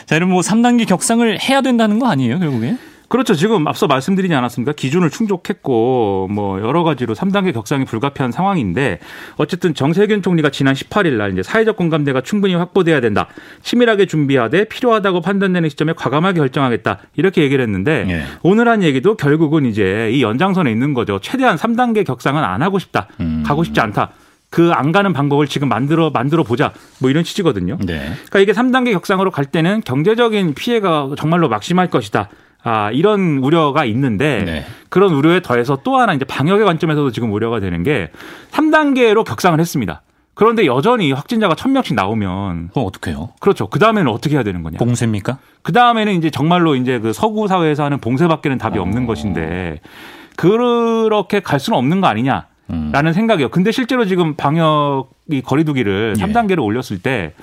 자, 0.06 0.16
여러분 0.16 0.34
뭐 0.36 0.42
3단계 0.42 0.88
격상을 0.88 1.38
해야 1.42 1.60
된다는 1.62 2.00
거 2.00 2.08
아니에요, 2.08 2.40
결국에? 2.40 2.78
그렇죠. 3.12 3.36
지금 3.36 3.68
앞서 3.68 3.88
말씀드리지 3.88 4.34
않았습니까? 4.34 4.72
기준을 4.72 5.10
충족했고 5.10 6.30
뭐 6.32 6.62
여러 6.62 6.84
가지로 6.84 7.14
3단계 7.14 7.54
격상이 7.54 7.84
불가피한 7.84 8.32
상황인데 8.32 9.00
어쨌든 9.36 9.74
정세균 9.74 10.22
총리가 10.22 10.50
지난 10.50 10.74
18일 10.74 11.18
날 11.18 11.34
이제 11.34 11.44
사회적 11.44 11.76
공감대가 11.76 12.22
충분히 12.22 12.56
확보돼야 12.56 13.02
된다. 13.02 13.28
치밀하게 13.64 14.06
준비하되 14.06 14.64
필요하다고 14.64 15.22
판단되는 15.22 15.68
시점에 15.68 15.92
과감하게 15.92 16.40
결정하겠다. 16.40 17.00
이렇게 17.18 17.42
얘기를 17.44 17.62
했는데 17.62 18.06
예. 18.08 18.24
오늘 18.44 18.70
한 18.70 18.82
얘기도 18.82 19.18
결국은 19.18 19.66
이제 19.66 20.10
이 20.14 20.24
연장선에 20.24 20.72
있는 20.72 20.94
거죠. 20.94 21.20
최대한 21.22 21.58
3단계 21.58 22.06
격상은 22.06 22.42
안 22.42 22.62
하고 22.62 22.80
싶다. 22.80 23.10
음. 23.22 23.44
가고 23.46 23.66
싶지 23.66 23.80
않다. 23.82 24.12
그 24.50 24.72
안 24.72 24.92
가는 24.94 25.12
방법을 25.12 25.48
지금 25.48 25.70
만들어 25.70 26.10
만들어 26.12 26.44
보자 26.44 26.74
뭐 27.00 27.10
이런 27.10 27.24
취지거든요. 27.26 27.78
네. 27.86 28.12
그러니까 28.30 28.40
이게 28.40 28.52
3단계 28.54 28.92
격상으로 28.94 29.32
갈 29.32 29.46
때는 29.46 29.82
경제적인 29.82 30.54
피해가 30.56 31.12
정말로 31.18 31.48
막심할 31.50 31.90
것이다. 31.90 32.28
아, 32.64 32.92
이런 32.92 33.38
우려가 33.40 33.86
있는데 33.86 34.44
네. 34.46 34.66
그런 34.90 35.14
우려에 35.14 35.42
더해서 35.42 35.80
또 35.84 35.98
하나 35.98 36.14
이제 36.14 36.26
방역의 36.26 36.64
관점에서도 36.66 37.12
지금 37.12 37.32
우려가 37.34 37.60
되는 37.60 37.82
게 37.84 38.12
3단계로 38.52 39.26
격상을 39.26 39.60
했습니다. 39.60 40.02
그런데 40.34 40.66
여전히 40.66 41.12
확진자가 41.12 41.56
1000명씩 41.56 41.94
나오면 41.96 42.70
그럼 42.74 42.86
어떡해요? 42.88 43.30
그렇죠. 43.40 43.68
그다음에는 43.68 44.12
어떻게 44.12 44.36
해야 44.36 44.44
되는 44.44 44.64
거냐? 44.64 44.78
봉쇄입니까? 44.78 45.40
그다음에는 45.64 46.14
이제 46.14 46.30
정말로 46.30 46.76
이제 46.76 47.00
그 47.00 47.14
서구 47.14 47.48
사회에서 47.48 47.84
하는 47.84 48.00
봉쇄밖에는 48.00 48.58
답이 48.58 48.80
어... 48.80 48.82
없는 48.82 49.06
것인데 49.08 49.82
그렇게 50.38 51.42
갈 51.42 51.60
수는 51.60 51.78
없는 51.78 52.00
거 52.02 52.08
아니냐? 52.08 52.46
라는 52.94 53.12
음. 53.12 53.14
생각이요. 53.14 53.50
근데 53.50 53.72
실제로 53.74 54.06
지금 54.06 54.36
방역이 54.36 55.42
거리두기를 55.44 56.16
예. 56.18 56.24
3단계로 56.24 56.64
올렸을 56.64 57.02
때 57.04 57.34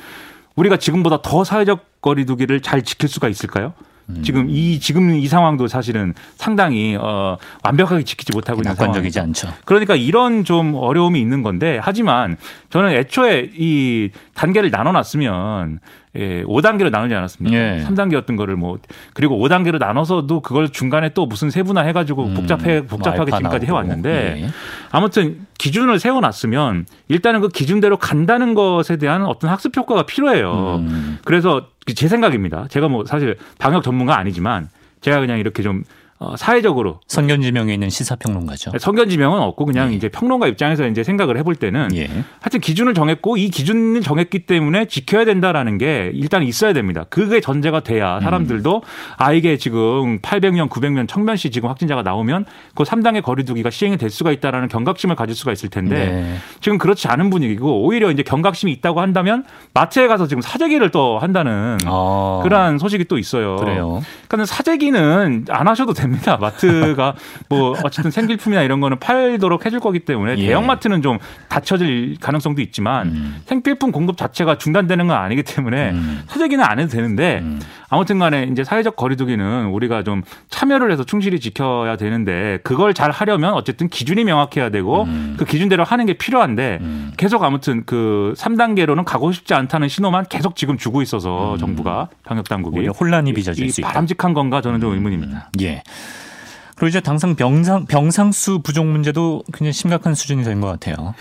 우리가 0.57 0.79
지금보다 0.79 1.21
더 1.21 1.45
사회적 1.45 2.01
거리두기를 2.01 2.61
잘 2.63 2.83
지킬 2.83 3.09
수가 3.11 3.29
있을까요? 3.29 3.75
음. 4.11 4.23
지금 4.23 4.49
이 4.49 4.81
지금 4.81 5.15
이 5.15 5.27
상황도 5.27 5.69
사실은 5.69 6.15
상당히 6.37 6.97
어, 6.99 7.37
완벽하게 7.62 8.05
지키지 8.05 8.33
못하고 8.35 8.61
있는 8.61 8.75
상황이지 8.75 9.21
않죠. 9.21 9.49
그러니까 9.65 9.97
이런 9.97 10.45
좀 10.45 10.75
어려움이 10.75 11.21
있는 11.21 11.43
건데 11.43 11.79
하지만 11.83 12.37
저는 12.71 12.93
애초에 12.93 13.50
이 13.55 14.11
단계를 14.35 14.71
나눠놨으면 14.71 15.81
예, 16.17 16.43
5단계로 16.45 16.91
나누지 16.91 17.15
않았습니까? 17.15 17.57
예. 17.57 17.85
3단계였던 17.87 18.37
거를 18.37 18.57
뭐 18.57 18.79
그리고 19.15 19.37
5단계로 19.38 19.79
나눠서도 19.79 20.41
그걸 20.41 20.71
중간에 20.71 21.11
또 21.11 21.27
무슨 21.27 21.50
세분화 21.50 21.83
해 21.83 21.93
가지고 21.93 22.25
음, 22.27 22.35
복잡해 22.35 22.87
복잡하게 22.87 23.31
지금까지 23.33 23.67
해 23.67 23.71
왔는데 23.71 24.43
예. 24.45 24.49
아무튼 24.91 25.47
기준을 25.59 25.99
세워 25.99 26.21
놨으면 26.21 26.87
일단은 27.09 27.41
그 27.41 27.49
기준대로 27.49 27.99
간다는 27.99 28.55
것에 28.55 28.97
대한 28.97 29.25
어떤 29.25 29.50
학습 29.50 29.77
효과가 29.77 30.05
필요해요. 30.07 30.77
음. 30.81 31.19
그래서 31.25 31.67
제 31.95 32.09
생각입니다. 32.09 32.67
제가 32.69 32.88
뭐 32.88 33.05
사실 33.05 33.37
방역 33.59 33.83
전문가 33.83 34.19
아니지만 34.19 34.69
제가 35.00 35.21
그냥 35.21 35.38
이렇게 35.38 35.62
좀 35.62 35.85
어, 36.21 36.35
사회적으로 36.37 36.99
선견지명에 37.07 37.73
있는 37.75 37.91
시사평론가죠. 37.91 38.73
네, 38.73 38.79
선견지명은 38.81 39.39
없고 39.41 39.65
그냥 39.67 39.93
예. 39.93 39.97
이제 39.97 40.09
평론가 40.09 40.49
입장에서 40.49 40.89
이제 40.89 41.05
생각을 41.05 41.37
해볼 41.39 41.55
때는 41.55 41.91
예. 41.95 42.09
하여튼 42.41 42.61
기준을 42.61 42.93
정했고 42.95 43.37
이 43.37 43.51
기준을 43.51 44.01
정했기 44.01 44.41
때문에 44.47 44.87
지켜야 44.87 45.25
된다라는 45.25 45.79
게 45.79 46.11
일단 46.15 46.43
있어야 46.43 46.73
됩니다. 46.73 47.05
그게 47.09 47.41
전제가 47.41 47.81
돼야 47.81 48.17
음. 48.17 48.21
사람들도 48.21 48.77
음. 48.79 48.81
아 49.17 49.33
이게 49.33 49.57
지금 49.57 50.19
800명, 50.19 50.69
900명, 50.69 51.07
1000명씩 51.07 51.53
지금 51.53 51.69
확진자가 51.69 52.03
나오면 52.03 52.47
그 52.75 52.83
3당의 52.83 53.23
거리두기가 53.23 53.71
시행이 53.71 53.97
될 53.97 54.11
수가 54.11 54.33
있다라는 54.33 54.67
경각심을 54.67 55.15
가질 55.15 55.37
수가 55.37 55.53
있을 55.53 55.69
텐데 55.71 56.07
네. 56.11 56.35
지금 56.61 56.79
그렇지 56.79 57.07
않은 57.07 57.31
분위기고 57.31 57.87
오히려 57.87 58.11
이제 58.11 58.25
경각심이 58.25 58.73
있다고 58.73 59.01
한다면 59.01 59.45
마트에 59.73 60.09
가서 60.09 60.27
지금 60.27 60.41
사재기를 60.41 60.91
또 60.91 61.21
한다는 61.21 61.79
아. 61.85 62.41
그러한 62.43 62.79
소식이 62.79 63.05
또 63.05 63.19
있어요. 63.19 63.55
그래요. 63.57 64.03
그러니까 64.27 64.53
사재기는 64.53 65.45
안 65.49 65.69
하셔도 65.69 65.93
됩니다. 65.93 66.08
됩니다. 66.09 66.37
마트가 66.38 67.15
뭐 67.49 67.75
어쨌든 67.85 68.11
생필품이나 68.11 68.62
이런 68.62 68.81
거는 68.81 68.99
팔도록 68.99 69.67
해줄 69.67 69.81
거기 69.81 70.00
때문에 70.00 70.33
예. 70.38 70.47
대형마트는 70.47 71.03
좀 71.03 71.19
닫혀질 71.49 72.17
가능성도 72.21 72.62
있지만 72.62 73.09
음. 73.09 73.43
생필품 73.47 73.93
공급 73.93 74.17
자체가 74.17 74.59
중단되는 74.59 75.07
건 75.07 75.17
아니기 75.19 75.43
때문에 75.43 75.91
음. 75.91 76.23
소재기는 76.29 76.65
안 76.65 76.79
해도 76.79 76.88
되는데 76.88 77.41
음. 77.43 77.61
아무튼 77.90 78.18
간에 78.18 78.49
이제 78.52 78.64
사회적 78.64 78.97
거리두기는 78.97 79.66
우리가 79.66 80.02
좀 80.04 80.23
참여를 80.50 80.92
해서 80.92 81.04
충실히 81.04 81.40
지켜야 81.40 81.97
되는데 81.97 82.59
그걸 82.62 82.92
잘 82.92 83.11
하려면 83.11 83.54
어쨌든 83.54 83.88
기준이 83.88 84.25
명확해야 84.25 84.68
되고 84.71 85.04
음. 85.04 85.37
그 85.38 85.45
기준대로 85.47 85.85
하는 85.85 86.04
게 86.04 86.12
필요한데 86.14 86.78
음. 86.83 87.12
계속 87.16 87.42
아무튼 87.42 87.85
그 87.87 88.35
3단계로는 88.37 89.04
가고 89.04 89.33
싶지 89.33 89.54
않다는 89.54 89.88
신호만 89.88 90.26
계속 90.28 90.54
지금 90.57 90.76
주고 90.76 91.00
있어서 91.02 91.54
음. 91.54 91.59
정부가 91.59 92.09
방역 92.25 92.49
당국이 92.49 92.87
혼란이 92.88 93.33
빚어질 93.33 93.71
수 93.73 93.80
있다. 93.80 93.88
바람직한 93.88 94.35
건가 94.35 94.61
저는 94.61 94.80
좀 94.80 94.90
음. 94.90 94.97
의문입니다. 94.97 95.50
예. 95.62 95.83
그리고 96.76 96.88
이제 96.88 97.00
당장 97.00 97.35
병상 97.35 97.87
병상수 97.87 98.61
부족 98.61 98.87
문제도 98.87 99.42
굉장히 99.52 99.73
심각한 99.73 100.14
수준이 100.14 100.45
된 100.45 100.59
것 100.61 100.66
같아요. 100.68 101.14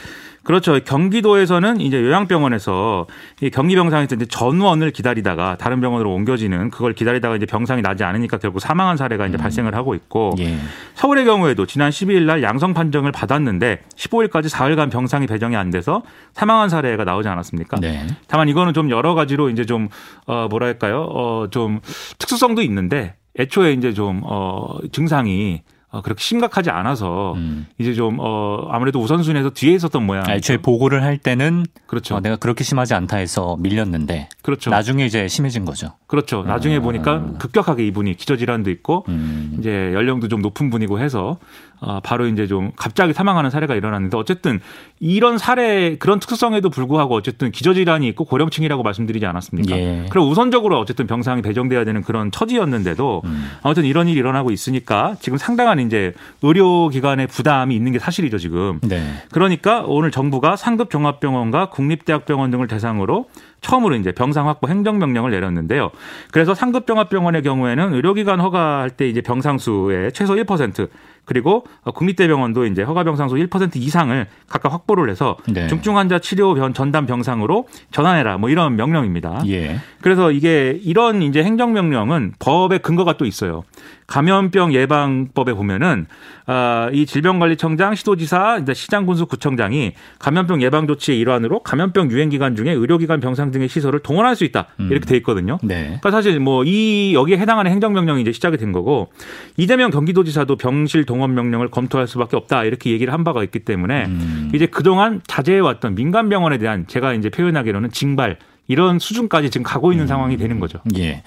그렇죠. 0.47 0.79
경기도에서는 0.79 1.81
이제 1.81 2.01
요양병원에서 2.01 3.05
이 3.41 3.49
경기병상에서 3.49 4.15
이제 4.15 4.25
전원을 4.25 4.91
기다리다가 4.91 5.57
다른 5.59 5.81
병원으로 5.81 6.13
옮겨지는 6.13 6.69
그걸 6.69 6.93
기다리다가 6.93 7.35
이제 7.35 7.45
병상이 7.45 7.81
나지 7.81 8.05
않으니까 8.05 8.37
결국 8.37 8.61
사망한 8.61 8.95
사례가 8.95 9.27
이제 9.27 9.35
음. 9.35 9.39
발생을 9.39 9.75
하고 9.75 9.93
있고 9.93 10.31
예. 10.39 10.55
서울의 10.93 11.25
경우에도 11.25 11.65
지난 11.65 11.89
12일 11.91 12.21
날 12.23 12.43
양성 12.43 12.73
판정을 12.73 13.11
받았는데 13.11 13.81
15일까지 13.97 14.49
4일간 14.49 14.89
병상이 14.89 15.27
배정이 15.27 15.57
안 15.57 15.69
돼서 15.69 16.03
사망한 16.31 16.69
사례가 16.69 17.03
나오지 17.03 17.27
않았습니까? 17.27 17.77
네. 17.81 18.07
다만 18.29 18.47
이거는 18.47 18.73
좀 18.73 18.89
여러 18.89 19.15
가지로 19.15 19.49
이제 19.49 19.65
좀어 19.65 20.47
뭐랄까요? 20.49 21.01
어좀 21.09 21.81
특수성도 22.19 22.61
있는데 22.61 23.15
애초에 23.37 23.73
이제 23.73 23.91
좀어 23.91 24.79
증상이 24.93 25.59
어, 25.97 26.01
그렇게 26.01 26.21
심각하지 26.21 26.69
않아서 26.69 27.33
음. 27.37 27.65
이제 27.79 27.95
좀 27.95 28.17
어, 28.19 28.67
아무래도 28.69 29.01
우선순위에서 29.01 29.49
뒤에 29.49 29.73
있었던 29.73 30.05
모양. 30.05 30.29
애초에 30.29 30.57
보고를 30.57 31.01
할 31.01 31.17
때는 31.17 31.65
그렇죠. 31.87 32.15
어, 32.15 32.19
내가 32.19 32.35
그렇게 32.35 32.63
심하지 32.63 32.93
않다 32.93 33.17
해서 33.17 33.57
밀렸는데 33.59 34.29
그렇죠. 34.43 34.69
나중에 34.69 35.05
이제 35.07 35.27
심해진 35.27 35.65
거죠. 35.65 35.93
그렇죠. 36.05 36.43
나중에 36.43 36.77
음. 36.77 36.81
보니까 36.83 37.31
급격하게 37.39 37.87
이분이 37.87 38.13
기저질환도 38.15 38.69
있고 38.69 39.05
음. 39.09 39.55
이제 39.59 39.91
연령도 39.93 40.27
좀 40.27 40.43
높은 40.43 40.69
분이고 40.69 40.99
해서 40.99 41.39
어, 41.79 41.99
바로 42.03 42.25
이제 42.27 42.47
좀 42.47 42.71
갑자기 42.75 43.13
사망하는 43.13 43.49
사례가 43.49 43.75
일어났는데 43.75 44.17
어쨌든 44.17 44.59
이런 44.99 45.37
사례 45.37 45.95
그런 45.97 46.19
특성에도 46.19 46.69
불구하고 46.71 47.13
어쨌든 47.13 47.51
기저질환이 47.51 48.07
있고 48.09 48.25
고령층이라고 48.25 48.81
말씀드리지 48.81 49.25
않았습니까? 49.27 49.77
예. 49.77 50.05
그럼 50.09 50.29
우선적으로 50.29 50.79
어쨌든 50.79 51.05
병상이 51.05 51.41
배정돼야 51.43 51.85
되는 51.85 52.01
그런 52.01 52.31
처지였는데도 52.31 53.21
음. 53.25 53.51
아무튼 53.61 53.85
이런 53.85 54.07
일이 54.07 54.19
일어나고 54.19 54.49
있으니까 54.49 55.15
지금 55.19 55.37
상당한 55.37 55.79
이제 55.79 56.13
의료기관의 56.41 57.27
부담이 57.27 57.75
있는 57.75 57.91
게 57.91 57.99
사실이죠 57.99 58.39
지금. 58.39 58.79
네. 58.81 59.03
그러니까 59.31 59.83
오늘 59.85 60.09
정부가 60.09 60.55
상급 60.55 60.89
종합병원과 60.89 61.67
국립대학병원 61.69 62.49
등을 62.49 62.67
대상으로 62.67 63.29
처음으로 63.61 63.95
이제 63.95 64.11
병상 64.11 64.47
확보 64.47 64.67
행정명령을 64.67 65.31
내렸는데요. 65.31 65.89
그래서 66.31 66.53
상급종합병원의 66.55 67.41
경우에는 67.43 67.93
의료기관 67.95 68.39
허가할 68.39 68.91
때 68.91 69.07
이제 69.09 69.21
병상 69.21 69.57
수의 69.59 70.11
최소 70.13 70.35
1% 70.35 70.87
그리고 71.27 71.65
어, 71.83 71.91
국립대병원도 71.91 72.65
이제 72.67 72.81
허가병상수 72.83 73.35
1% 73.35 73.75
이상을 73.75 74.25
각각 74.47 74.71
확보를 74.73 75.09
해서 75.11 75.35
네. 75.47 75.67
중증 75.67 75.97
환자 75.97 76.17
치료 76.19 76.47
전담 76.73 77.05
병상으로 77.05 77.67
전환해라 77.91 78.37
뭐 78.37 78.49
이런 78.49 78.77
명령입니다. 78.77 79.43
예. 79.47 79.77
그래서 80.01 80.31
이게 80.31 80.79
이런 80.81 81.21
이제 81.21 81.43
행정 81.43 81.73
명령은 81.73 82.33
법의 82.39 82.79
근거가 82.79 83.17
또 83.17 83.25
있어요. 83.25 83.63
감염병 84.07 84.73
예방법에 84.73 85.53
보면은 85.53 86.05
아이 86.45 87.05
질병관리청장, 87.05 87.95
시도지사, 87.95 88.61
시장군수구청장이 88.71 89.93
감염병 90.19 90.61
예방 90.61 90.87
조치의 90.87 91.19
일환으로 91.19 91.59
감염병 91.59 92.09
유행 92.11 92.29
기간 92.29 92.55
중에 92.55 92.71
의료기관 92.71 93.19
병상 93.19 93.51
등의 93.51 93.67
시설을 93.67 93.99
동원할 93.99 94.35
수 94.37 94.45
있다 94.45 94.67
음. 94.79 94.87
이렇게 94.89 95.05
돼 95.05 95.17
있거든요. 95.17 95.57
네. 95.63 95.83
그러니까 95.99 96.11
사실 96.11 96.39
뭐 96.39 96.57
이 96.67 97.13
여기에 97.13 97.37
해당하는 97.37 97.71
행정명령이 97.71 98.21
이제 98.23 98.31
시작이 98.33 98.57
된 98.57 98.71
거고 98.73 99.09
이재명 99.57 99.89
경기도지사도 99.89 100.57
병실 100.57 101.05
동원 101.05 101.33
명령을 101.33 101.69
검토할 101.69 102.07
수밖에 102.07 102.35
없다 102.35 102.63
이렇게 102.65 102.89
얘기를 102.91 103.13
한 103.13 103.23
바가 103.23 103.43
있기 103.43 103.59
때문에 103.59 104.05
음. 104.05 104.51
이제 104.53 104.65
그동안 104.65 105.21
자제해왔던 105.27 105.95
민간 105.95 106.27
병원에 106.29 106.57
대한 106.57 106.85
제가 106.87 107.13
이제 107.13 107.29
표현하기로는 107.29 107.91
징발 107.91 108.37
이런 108.67 108.99
수준까지 108.99 109.49
지금 109.49 109.63
가고 109.63 109.91
있는 109.91 110.05
음. 110.05 110.07
상황이 110.07 110.35
되는 110.35 110.59
거죠. 110.59 110.79
예. 110.97 111.23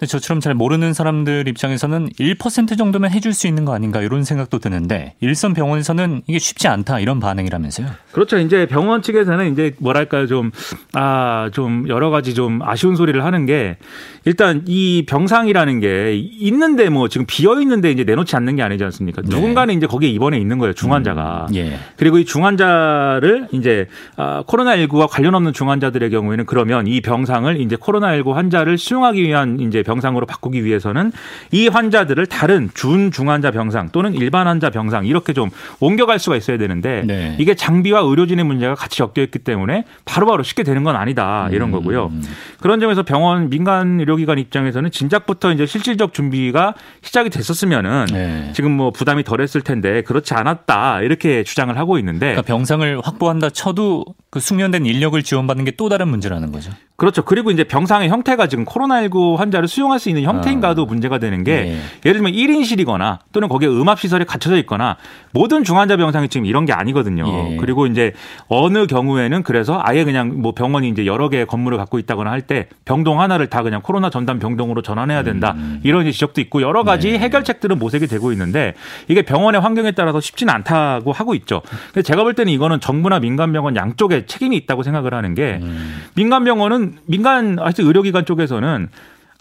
근데 0.00 0.08
저처럼 0.12 0.40
잘 0.40 0.54
모르는 0.54 0.94
사람들 0.94 1.46
입장에서는 1.48 2.08
1% 2.18 2.78
정도면 2.78 3.10
해줄 3.10 3.34
수 3.34 3.46
있는 3.46 3.66
거 3.66 3.74
아닌가 3.74 4.00
이런 4.00 4.24
생각도 4.24 4.58
드는데 4.58 5.12
일선 5.20 5.52
병원에서는 5.52 6.22
이게 6.26 6.38
쉽지 6.38 6.68
않다 6.68 7.00
이런 7.00 7.20
반응이라면서요? 7.20 7.86
그렇죠. 8.10 8.38
이제 8.38 8.64
병원 8.64 9.02
측에서는 9.02 9.52
이제 9.52 9.74
뭐랄까요 9.78 10.26
좀 10.26 10.52
아, 10.94 11.50
좀 11.52 11.84
여러 11.88 12.08
가지 12.08 12.32
좀 12.32 12.60
아쉬운 12.62 12.96
소리를 12.96 13.22
하는 13.22 13.44
게 13.44 13.76
일단 14.24 14.62
이 14.66 15.04
병상이라는 15.06 15.80
게 15.80 16.14
있는데 16.14 16.88
뭐 16.88 17.08
지금 17.08 17.26
비어 17.28 17.60
있는데 17.60 17.90
이제 17.90 18.02
내놓지 18.04 18.34
않는 18.34 18.56
게 18.56 18.62
아니지 18.62 18.82
않습니까? 18.84 19.20
네. 19.20 19.28
누군가는 19.28 19.74
이제 19.74 19.86
거기에 19.86 20.08
입원해 20.08 20.38
있는 20.38 20.56
거예요. 20.56 20.72
중환자가. 20.72 21.48
음, 21.50 21.56
예. 21.56 21.76
그리고 21.98 22.16
이 22.16 22.24
중환자를 22.24 23.48
이제 23.52 23.86
아, 24.16 24.42
코로나19와 24.46 25.08
관련 25.10 25.34
없는 25.34 25.52
중환자들의 25.52 26.08
경우에는 26.08 26.46
그러면 26.46 26.86
이 26.86 27.02
병상을 27.02 27.60
이제 27.60 27.76
코로나19 27.76 28.32
환자를 28.32 28.78
수용하기 28.78 29.22
위한 29.22 29.60
이제 29.60 29.82
병상으로 29.90 30.26
바꾸기 30.26 30.64
위해서는 30.64 31.10
이 31.50 31.66
환자들을 31.68 32.24
다른 32.26 32.70
준중환자 32.74 33.50
병상 33.50 33.88
또는 33.90 34.14
일반 34.14 34.46
환자 34.46 34.70
병상 34.70 35.06
이렇게 35.06 35.32
좀 35.32 35.50
옮겨갈 35.80 36.18
수가 36.20 36.36
있어야 36.36 36.56
되는데 36.58 37.02
네. 37.04 37.36
이게 37.40 37.54
장비와 37.54 38.00
의료진의 38.00 38.44
문제가 38.44 38.74
같이 38.76 39.02
엮여 39.02 39.24
있기 39.24 39.40
때문에 39.40 39.84
바로바로 40.04 40.30
바로 40.30 40.42
쉽게 40.44 40.62
되는 40.62 40.84
건 40.84 40.94
아니다 40.94 41.48
이런 41.50 41.68
음. 41.70 41.72
거고요. 41.72 42.06
음. 42.06 42.22
그런 42.60 42.78
점에서 42.78 43.02
병원 43.02 43.50
민간 43.50 43.98
의료기관 43.98 44.38
입장에서는 44.38 44.90
진작부터 44.92 45.52
이제 45.52 45.66
실질적 45.66 46.14
준비가 46.14 46.74
시작이 47.02 47.30
됐었으면은 47.30 48.06
네. 48.12 48.50
지금 48.54 48.70
뭐 48.70 48.92
부담이 48.92 49.24
덜했을 49.24 49.62
텐데 49.62 50.02
그렇지 50.02 50.34
않았다 50.34 51.00
이렇게 51.02 51.42
주장을 51.42 51.76
하고 51.76 51.98
있는데 51.98 52.20
그러니까 52.26 52.42
병상을 52.42 53.00
확보한다 53.02 53.50
쳐도 53.50 54.04
그 54.32 54.38
숙련된 54.40 54.86
인력을 54.86 55.20
지원받는 55.22 55.64
게 55.64 55.70
또 55.80 55.88
다른 55.88 56.08
문제라는 56.08 56.52
거죠. 56.52 56.72
그렇죠. 56.96 57.24
그리고 57.24 57.50
이제 57.50 57.64
병상의 57.64 58.10
형태가 58.10 58.46
지금 58.48 58.66
코로나19 58.66 59.36
환자를 59.36 59.66
수용할 59.66 59.98
수 59.98 60.10
있는 60.10 60.24
형태인가도 60.24 60.82
어. 60.82 60.84
문제가 60.84 61.18
되는 61.18 61.42
게 61.44 61.52
네. 61.56 61.68
예. 61.70 61.78
예를 62.04 62.20
들면 62.20 62.32
1인실이거나 62.32 63.20
또는 63.32 63.48
거기에 63.48 63.68
음압시설이 63.68 64.26
갖춰져 64.26 64.58
있거나 64.58 64.98
모든 65.32 65.64
중환자 65.64 65.96
병상이 65.96 66.28
지금 66.28 66.44
이런 66.44 66.66
게 66.66 66.74
아니거든요. 66.74 67.24
예. 67.52 67.56
그리고 67.56 67.86
이제 67.86 68.12
어느 68.48 68.86
경우에는 68.86 69.42
그래서 69.44 69.80
아예 69.82 70.04
그냥 70.04 70.42
뭐 70.42 70.52
병원이 70.52 70.90
이제 70.90 71.06
여러 71.06 71.30
개의 71.30 71.46
건물을 71.46 71.78
갖고 71.78 71.98
있다거나 71.98 72.30
할 72.30 72.40
때 72.50 72.66
병동 72.86 73.20
하나를 73.20 73.46
다 73.48 73.62
그냥 73.62 73.80
코로나 73.80 74.10
전담 74.10 74.38
병동으로 74.40 74.80
전환해야 74.82 75.22
된다 75.22 75.52
음. 75.56 75.78
이런 75.84 76.10
지적도 76.10 76.40
있고 76.40 76.62
여러 76.62 76.84
가지 76.84 77.12
네. 77.12 77.18
해결책들은 77.18 77.78
모색이 77.78 78.06
되고 78.06 78.32
있는데 78.32 78.72
이게 79.08 79.20
병원의 79.22 79.60
환경에 79.60 79.92
따라서 79.92 80.20
쉽지는 80.20 80.52
않다고 80.54 81.12
하고 81.12 81.34
있죠. 81.36 81.60
근데 81.92 82.02
제가 82.02 82.22
볼 82.24 82.34
때는 82.34 82.50
이거는 82.52 82.80
정부나 82.80 83.20
민간 83.20 83.52
병원 83.52 83.76
양쪽에 83.76 84.19
책임이 84.26 84.56
있다고 84.56 84.82
생각을 84.82 85.14
하는 85.14 85.34
게 85.34 85.58
음. 85.62 85.88
민간 86.14 86.44
병원은 86.44 86.98
민간 87.06 87.58
하여튼 87.58 87.84
의료기관 87.86 88.24
쪽에서는 88.24 88.88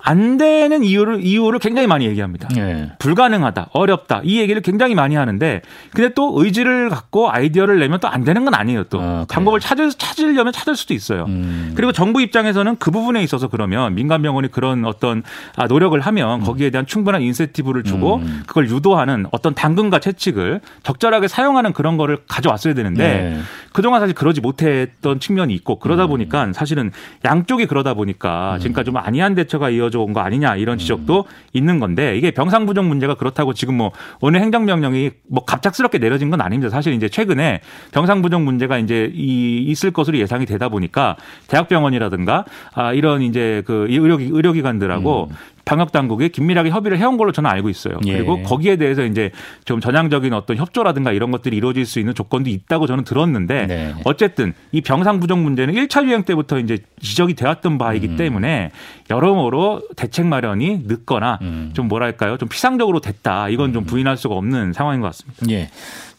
안 0.01 0.37
되는 0.37 0.83
이유를 0.83 1.23
이유를 1.25 1.59
굉장히 1.59 1.87
많이 1.87 2.05
얘기합니다. 2.07 2.47
네. 2.49 2.91
불가능하다, 2.99 3.69
어렵다 3.73 4.21
이 4.23 4.39
얘기를 4.39 4.61
굉장히 4.61 4.95
많이 4.95 5.15
하는데, 5.15 5.61
근데 5.93 6.13
또 6.13 6.33
의지를 6.43 6.89
갖고 6.89 7.31
아이디어를 7.31 7.79
내면 7.79 7.99
또 8.01 8.09
안 8.09 8.23
되는 8.23 8.43
건 8.43 8.55
아니에요. 8.55 8.85
또 8.85 8.99
아, 8.99 9.27
방법을 9.29 9.59
찾을 9.59 9.91
찾으려면 9.91 10.51
찾을 10.51 10.75
수도 10.75 10.95
있어요. 10.95 11.25
음. 11.27 11.73
그리고 11.75 11.91
정부 11.91 12.23
입장에서는 12.23 12.77
그 12.79 12.89
부분에 12.89 13.21
있어서 13.21 13.49
그러면 13.49 13.93
민간 13.93 14.23
병원이 14.23 14.47
그런 14.47 14.83
어떤 14.85 15.21
아, 15.55 15.67
노력을 15.67 15.97
하면 15.99 16.39
음. 16.41 16.43
거기에 16.43 16.71
대한 16.71 16.87
충분한 16.87 17.21
인센티브를 17.21 17.83
주고 17.83 18.15
음. 18.15 18.41
그걸 18.47 18.67
유도하는 18.67 19.27
어떤 19.29 19.53
당근과 19.53 19.99
채찍을 19.99 20.61
적절하게 20.81 21.27
사용하는 21.27 21.71
그런 21.71 21.97
거를 21.97 22.17
가져왔어야 22.27 22.73
되는데 22.73 23.03
네. 23.05 23.39
그동안 23.73 23.99
사실 24.01 24.15
그러지 24.15 24.41
못했던 24.41 25.19
측면이 25.19 25.53
있고 25.53 25.77
그러다 25.77 26.05
음. 26.05 26.09
보니까 26.09 26.51
사실은 26.53 26.91
양쪽이 27.25 27.67
그러다 27.67 27.93
보니까 27.93 28.55
음. 28.55 28.59
지금까지 28.59 28.87
좀 28.87 28.97
아니한 28.97 29.35
대처가 29.35 29.69
이어 29.69 29.88
이어져 29.89 29.99
온거 29.99 30.21
아니냐 30.21 30.55
이런 30.55 30.77
지적도 30.77 31.19
음. 31.27 31.47
있는 31.53 31.79
건데 31.79 32.15
이게 32.17 32.31
병상 32.31 32.65
부족 32.65 32.85
문제가 32.85 33.15
그렇다고 33.15 33.53
지금 33.53 33.75
뭐 33.75 33.91
오늘 34.21 34.41
행정명령이 34.41 35.11
뭐 35.27 35.43
갑작스럽게 35.45 35.97
내려진 35.97 36.29
건 36.29 36.39
아닙니다. 36.41 36.69
사실 36.69 36.93
이제 36.93 37.09
최근에 37.09 37.61
병상 37.91 38.21
부족 38.21 38.41
문제가 38.41 38.77
이제 38.77 39.11
이 39.13 39.63
있을 39.67 39.91
것으로 39.91 40.17
예상이 40.17 40.45
되다 40.45 40.69
보니까 40.69 41.17
대학병원이라든가 41.47 42.45
아 42.73 42.93
이런 42.93 43.21
이제 43.21 43.63
그 43.65 43.87
의료 43.89 44.17
기 44.17 44.29
의료기관들하고 44.31 45.27
음. 45.29 45.35
방역 45.69 45.91
당국이 45.91 46.29
긴밀하게 46.29 46.71
협의를 46.71 46.97
해온 46.97 47.15
걸로 47.17 47.31
저는 47.31 47.47
알고 47.47 47.69
있어요. 47.69 47.99
예. 48.07 48.13
그리고 48.13 48.41
거기에 48.41 48.75
대해서 48.77 49.03
이제 49.03 49.29
좀 49.65 49.79
전향적인 49.79 50.33
어떤 50.33 50.57
협조라든가 50.57 51.11
이런 51.11 51.29
것들이 51.29 51.55
이루어질 51.55 51.85
수 51.85 51.99
있는 51.99 52.15
조건도 52.15 52.49
있다고 52.49 52.87
저는 52.87 53.03
들었는데 53.03 53.67
네. 53.67 53.93
어쨌든 54.03 54.53
이 54.71 54.81
병상 54.81 55.19
부족 55.19 55.37
문제는 55.37 55.75
1차 55.75 56.05
유행 56.05 56.23
때부터 56.23 56.57
이제 56.57 56.79
지적이 57.03 57.35
되었던 57.35 57.77
바이기 57.77 58.07
음. 58.07 58.15
때문에 58.15 58.71
여러모로 59.11 59.83
대책 59.95 60.25
마련이 60.25 60.85
늦거나 60.87 61.37
음. 61.43 61.69
좀 61.73 61.87
뭐랄까요 61.87 62.37
좀 62.37 62.49
피상적으로 62.49 62.99
됐다 62.99 63.49
이건 63.49 63.71
좀 63.71 63.83
음. 63.83 63.85
부인할 63.85 64.17
수가 64.17 64.33
없는 64.33 64.73
상황인 64.73 65.01
것 65.01 65.07
같습니다. 65.07 65.47
예. 65.53 65.69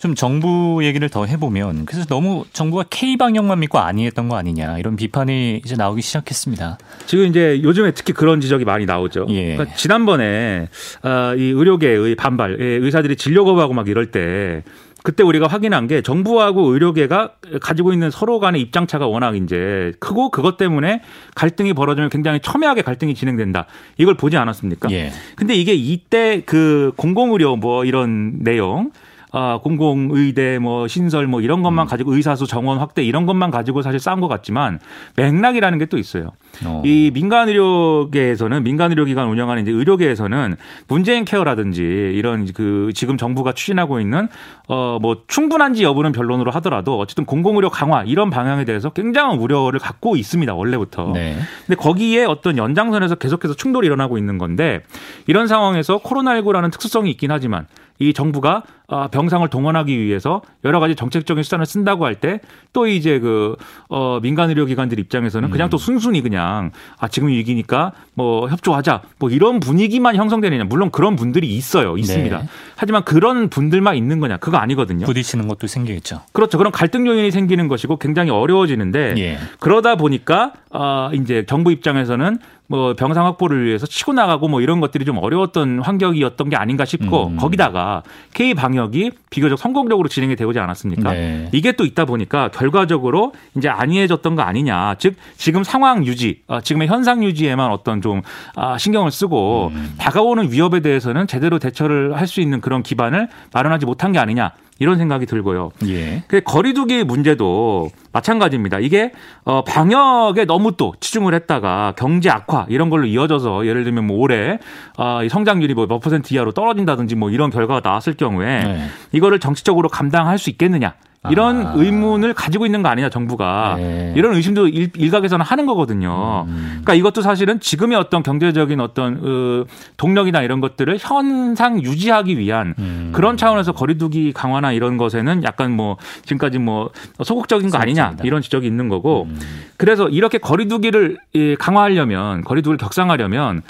좀 0.00 0.14
정부 0.14 0.80
얘기를 0.82 1.08
더 1.10 1.26
해보면 1.26 1.84
그래서 1.84 2.06
너무 2.06 2.44
정부가 2.54 2.84
K 2.88 3.18
방역만 3.18 3.60
믿고 3.60 3.78
아니했던 3.78 4.28
거 4.30 4.36
아니냐 4.36 4.78
이런 4.78 4.96
비판이 4.96 5.60
이제 5.62 5.76
나오기 5.76 6.00
시작했습니다. 6.00 6.78
지금 7.06 7.26
이제 7.26 7.60
요즘에 7.62 7.90
특히 7.92 8.14
그런 8.14 8.40
지적이 8.40 8.64
많이 8.64 8.86
나오죠. 8.86 9.26
예. 9.28 9.54
그러니까 9.56 9.76
지난번에 9.76 10.68
아, 11.02 11.34
이 11.36 11.42
의료계의 11.44 12.14
반발, 12.16 12.56
예, 12.60 12.64
의사들이 12.64 13.16
진료 13.16 13.44
거부하고 13.44 13.74
막 13.74 13.88
이럴 13.88 14.10
때 14.10 14.62
그때 15.02 15.22
우리가 15.22 15.46
확인한 15.46 15.86
게 15.86 16.00
정부하고 16.02 16.64
의료계가 16.72 17.32
가지고 17.62 17.92
있는 17.94 18.10
서로 18.10 18.38
간의 18.38 18.60
입장 18.62 18.86
차가 18.86 19.06
워낙 19.06 19.36
이제 19.36 19.92
크고 20.00 20.30
그것 20.30 20.56
때문에 20.56 21.00
갈등이 21.34 21.72
벌어지면 21.74 22.08
굉장히 22.10 22.40
첨예하게 22.40 22.82
갈등이 22.82 23.14
진행된다. 23.14 23.66
이걸 23.98 24.14
보지 24.14 24.36
않았습니까? 24.38 24.90
예. 24.92 25.10
근데 25.36 25.54
이게 25.56 25.74
이때 25.74 26.42
그 26.46 26.92
공공의료 26.96 27.56
뭐 27.56 27.84
이런 27.84 28.42
내용 28.42 28.92
아, 29.32 29.58
공공의대 29.62 30.58
뭐 30.58 30.88
신설 30.88 31.26
뭐 31.26 31.40
이런 31.40 31.62
것만 31.62 31.86
음. 31.86 31.88
가지고 31.88 32.14
의사수 32.14 32.46
정원 32.48 32.78
확대 32.78 33.02
이런 33.04 33.26
것만 33.26 33.50
가지고 33.50 33.82
사실 33.82 34.00
싸운 34.00 34.20
것 34.20 34.26
같지만 34.28 34.78
맥락이라는 35.16 35.78
게 35.78 35.86
또 35.90 35.98
있어요. 35.98 36.28
어. 36.66 36.82
이 36.84 37.10
민간 37.12 37.48
의료계에서는 37.48 38.62
민간 38.62 38.90
의료기관 38.92 39.26
운영하는 39.26 39.62
이제 39.62 39.72
의료계에서는 39.72 40.54
문재인 40.86 41.24
케어라든지 41.24 41.82
이런 41.82 42.46
그 42.52 42.90
지금 42.94 43.16
정부가 43.16 43.52
추진하고 43.52 43.98
있는 43.98 44.28
어 44.68 44.98
뭐 45.00 45.22
충분한지 45.26 45.82
여부는 45.82 46.12
변론으로 46.12 46.50
하더라도 46.52 46.96
어쨌든 46.98 47.24
공공의료 47.24 47.70
강화 47.70 48.02
이런 48.04 48.28
방향에 48.30 48.64
대해서 48.64 48.90
굉장한 48.90 49.38
우려를 49.38 49.80
갖고 49.80 50.14
있습니다 50.16 50.54
원래부터. 50.54 51.10
네. 51.14 51.36
근데 51.66 51.76
거기에 51.80 52.24
어떤 52.24 52.56
연장선에서 52.56 53.16
계속해서 53.16 53.54
충돌이 53.54 53.86
일어나고 53.86 54.16
있는 54.18 54.38
건데 54.38 54.82
이런 55.26 55.48
상황에서 55.48 55.98
코로나19라는 55.98 56.70
특수성이 56.70 57.10
있긴 57.10 57.32
하지만 57.32 57.66
이 57.98 58.12
정부가 58.12 58.62
아, 58.90 59.06
병상을 59.06 59.46
동원하기 59.48 59.98
위해서 60.02 60.42
여러 60.64 60.80
가지 60.80 60.96
정책적인 60.96 61.42
수단을 61.44 61.64
쓴다고 61.66 62.04
할 62.04 62.16
때 62.16 62.40
또 62.72 62.86
이제 62.86 63.18
그 63.18 63.56
어, 63.88 64.20
민간 64.22 64.48
의료기관들 64.50 65.00
입장에서는 65.00 65.50
그냥 65.50 65.66
음. 65.66 65.70
또 65.70 65.76
순순히 65.76 66.20
그냥 66.22 66.70
아 67.00 67.08
지금 67.08 67.28
위기니까 67.30 67.90
뭐 68.14 68.48
협조하자 68.48 69.02
뭐 69.18 69.28
이런 69.28 69.58
분위기만 69.58 70.14
형성되느냐 70.14 70.64
물론 70.64 70.92
그런 70.92 71.16
분들이 71.16 71.48
있어요 71.48 71.96
있습니다. 71.98 72.38
네. 72.42 72.48
하지만 72.76 73.02
그런 73.02 73.48
분들만 73.48 73.96
있는 73.96 74.20
거냐 74.20 74.36
그거 74.36 74.58
아니거든요. 74.58 75.04
부딪히는 75.06 75.48
것도 75.48 75.66
생기겠죠. 75.66 76.20
그렇죠. 76.32 76.58
그런 76.58 76.70
갈등 76.70 77.06
요인이 77.08 77.32
생기는 77.32 77.66
것이고 77.66 77.96
굉장히 77.96 78.30
어려워지는데 78.30 79.16
예. 79.18 79.38
그러다 79.58 79.96
보니까 79.96 80.52
아 80.70 81.10
이제 81.12 81.44
정부 81.48 81.72
입장에서는 81.72 82.38
뭐 82.68 82.94
병상 82.94 83.26
확보를 83.26 83.64
위해서 83.66 83.84
치고 83.84 84.12
나가고 84.12 84.46
뭐 84.46 84.60
이런 84.60 84.78
것들이 84.78 85.04
좀 85.04 85.18
어려웠던 85.18 85.80
환경이었던 85.80 86.50
게 86.50 86.54
아닌가 86.54 86.84
싶고 86.84 87.26
음. 87.28 87.36
거기다가 87.36 88.04
K 88.34 88.54
방역 88.54 88.79
영역이 88.80 89.10
비교적 89.30 89.58
성공적으로 89.58 90.08
진행이 90.08 90.36
되지 90.36 90.40
고 90.46 90.50
않았습니까? 90.58 91.12
네. 91.12 91.48
이게 91.52 91.72
또 91.72 91.84
있다 91.84 92.04
보니까 92.06 92.48
결과적으로 92.48 93.34
이제 93.56 93.68
안이해졌던 93.68 94.34
거 94.36 94.42
아니냐. 94.42 94.94
즉 94.98 95.16
지금 95.36 95.62
상황 95.62 96.06
유지, 96.06 96.42
어, 96.46 96.60
지금의 96.60 96.88
현상 96.88 97.22
유지에만 97.22 97.70
어떤 97.70 98.00
좀 98.00 98.22
아, 98.56 98.78
신경을 98.78 99.10
쓰고 99.10 99.70
음. 99.74 99.94
다가오는 99.98 100.50
위협에 100.50 100.80
대해서는 100.80 101.26
제대로 101.26 101.58
대처를 101.58 102.16
할 102.18 102.30
수 102.30 102.40
있는 102.40 102.60
그런 102.60 102.84
기반을 102.84 103.26
마련하지 103.52 103.86
못한 103.86 104.12
게 104.12 104.20
아니냐. 104.20 104.52
이런 104.80 104.96
생각이 104.96 105.26
들고요. 105.26 105.70
예. 105.86 106.24
그 106.26 106.40
거리두기 106.42 107.04
문제도 107.04 107.88
마찬가지입니다. 108.12 108.78
이게 108.80 109.12
어 109.44 109.62
방역에 109.62 110.46
너무 110.46 110.72
또 110.76 110.94
치중을 111.00 111.34
했다가 111.34 111.92
경제 111.96 112.30
악화 112.30 112.64
이런 112.70 112.88
걸로 112.88 113.04
이어져서 113.06 113.66
예를 113.66 113.84
들면 113.84 114.06
뭐 114.06 114.16
올해 114.18 114.58
어 114.96 115.20
성장률이 115.28 115.74
뭐 115.74 115.90
몇 115.90 115.98
퍼센트 115.98 116.32
이하로 116.34 116.52
떨어진다든지 116.52 117.16
뭐 117.16 117.30
이런 117.30 117.50
결과가 117.50 117.80
나왔을 117.82 118.14
경우에 118.14 118.62
네. 118.62 118.86
이거를 119.12 119.40
정치적으로 119.40 119.88
감당할 119.88 120.38
수 120.38 120.48
있겠느냐 120.50 120.94
이런 121.28 121.66
아. 121.66 121.72
의문을 121.76 122.32
가지고 122.32 122.64
있는 122.64 122.82
거 122.82 122.88
아니냐 122.88 123.10
정부가 123.10 123.74
네. 123.76 124.14
이런 124.16 124.32
의심도 124.34 124.68
일, 124.68 124.90
각에서는 125.10 125.44
하는 125.44 125.66
거거든요. 125.66 126.46
음. 126.48 126.64
그러니까 126.70 126.94
이것도 126.94 127.20
사실은 127.20 127.60
지금의 127.60 127.98
어떤 127.98 128.22
경제적인 128.22 128.80
어떤 128.80 129.20
으, 129.22 129.64
동력이나 129.98 130.40
이런 130.40 130.60
것들을 130.62 130.96
현상 130.98 131.82
유지하기 131.82 132.38
위한 132.38 132.74
음. 132.78 133.12
그런 133.14 133.36
차원에서 133.36 133.72
거리두기 133.72 134.32
강화나 134.32 134.72
이런 134.72 134.96
것에는 134.96 135.44
약간 135.44 135.72
뭐 135.72 135.98
지금까지 136.22 136.58
뭐 136.58 136.88
소극적인 137.22 137.68
거 137.68 137.76
아니냐 137.76 138.16
이런 138.22 138.40
지적이 138.40 138.66
있는 138.68 138.88
거고 138.88 139.26
음. 139.28 139.38
그래서 139.76 140.08
이렇게 140.08 140.38
거리두기를 140.38 141.18
강화하려면 141.58 142.40
거리두기를 142.44 142.78
격상하려면 142.78 143.60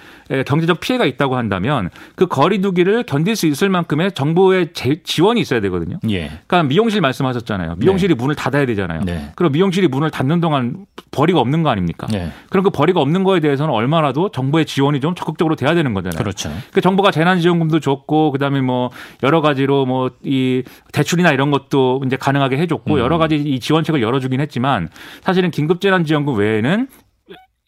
경제적 0.46 0.78
피해가 0.78 1.04
있다고 1.04 1.36
한다면 1.36 1.90
그 2.14 2.26
거리두기를 2.26 3.02
견딜 3.04 3.34
수 3.34 3.46
있을 3.48 3.68
만큼의 3.70 4.12
정부의 4.12 4.68
제, 4.72 5.00
지원이 5.02 5.40
있어야 5.40 5.60
되거든요. 5.62 5.98
예. 6.08 6.30
그러니까 6.46 6.62
미용실 6.64 7.00
말씀하셨 7.00 7.39
말씀잖아요 7.40 7.74
미용실이 7.79 8.14
네. 8.14 8.20
문을 8.20 8.35
닫아야 8.35 8.66
되잖아요. 8.66 9.00
네. 9.05 9.33
그럼 9.37 9.53
미용실이 9.53 9.88
문을 9.88 10.11
닫는 10.11 10.40
동안 10.40 10.87
벌이가 11.11 11.40
없는 11.40 11.62
거 11.62 11.70
아닙니까? 11.70 12.07
네. 12.11 12.31
그럼 12.48 12.64
그 12.64 12.70
벌이가 12.70 13.00
없는 13.00 13.24
거에 13.24 13.40
대해서는 13.40 13.72
얼마라도 13.72 14.31
정부의 14.31 14.64
지원이 14.66 15.00
좀 15.00 15.14
적극적으로 15.14 15.57
돼야 15.57 15.74
되는 15.74 15.92
거잖아요. 15.94 16.18
그렇죠. 16.18 16.53
그 16.72 16.81
정부가 16.81 17.11
재난지원금도 17.11 17.81
줬고 17.81 18.31
그다음에 18.33 18.61
뭐 18.61 18.90
여러 19.22 19.40
가지로 19.40 19.87
뭐 19.87 20.11
이 20.22 20.62
대출이나 20.92 21.31
이런 21.31 21.50
것도 21.50 22.03
이제 22.05 22.16
가능하게 22.16 22.57
해줬고 22.59 22.94
음. 22.94 22.98
여러 22.98 23.16
가지 23.16 23.37
이 23.37 23.59
지원책을 23.61 24.03
열어주긴 24.03 24.40
했지만 24.40 24.88
사실은 25.22 25.50
긴급재난지원금 25.50 26.37
외에는 26.37 26.88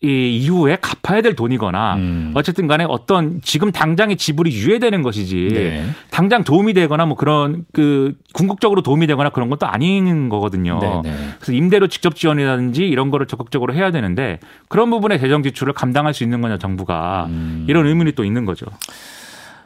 이 0.04 0.36
이후에 0.38 0.78
갚아야 0.80 1.22
될 1.22 1.36
돈이거나 1.36 1.94
음. 1.94 2.32
어쨌든 2.34 2.66
간에 2.66 2.84
어떤 2.88 3.40
지금 3.40 3.70
당장의 3.70 4.16
지불이 4.16 4.50
유예되는 4.52 5.00
것이지 5.02 5.48
네. 5.52 5.86
당장 6.10 6.42
도움이 6.42 6.74
되거나 6.74 7.06
뭐 7.06 7.16
그런 7.16 7.64
그 7.72 8.14
궁극적으로 8.32 8.82
도움이 8.82 9.06
되거나 9.06 9.30
그런 9.30 9.48
것도 9.48 9.64
아닌 9.68 10.28
거거든요. 10.28 10.80
네네. 10.80 11.02
네. 11.04 11.28
그래서 11.36 11.52
임대료 11.52 11.86
직접 11.86 12.16
지원이라든지 12.16 12.84
이런 12.84 13.10
거를 13.10 13.26
적극적으로 13.28 13.74
해야 13.74 13.92
되는데 13.92 14.40
그런 14.68 14.90
부분에 14.90 15.18
재정 15.18 15.44
지출을 15.44 15.72
감당할 15.72 16.14
수 16.14 16.24
있는 16.24 16.40
거냐 16.40 16.58
정부가 16.58 17.26
음. 17.28 17.66
이런 17.68 17.86
의문이 17.86 18.12
또 18.12 18.24
있는 18.24 18.44
거죠. 18.44 18.66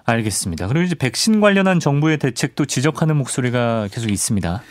알겠습니다. 0.06 0.68
그리고 0.68 0.84
이제 0.84 0.94
백신 0.94 1.40
관련한 1.40 1.80
정부의 1.80 2.18
대책도 2.18 2.66
지적하는 2.66 3.16
목소리가 3.16 3.88
계속 3.92 4.10
있습니다. 4.10 4.62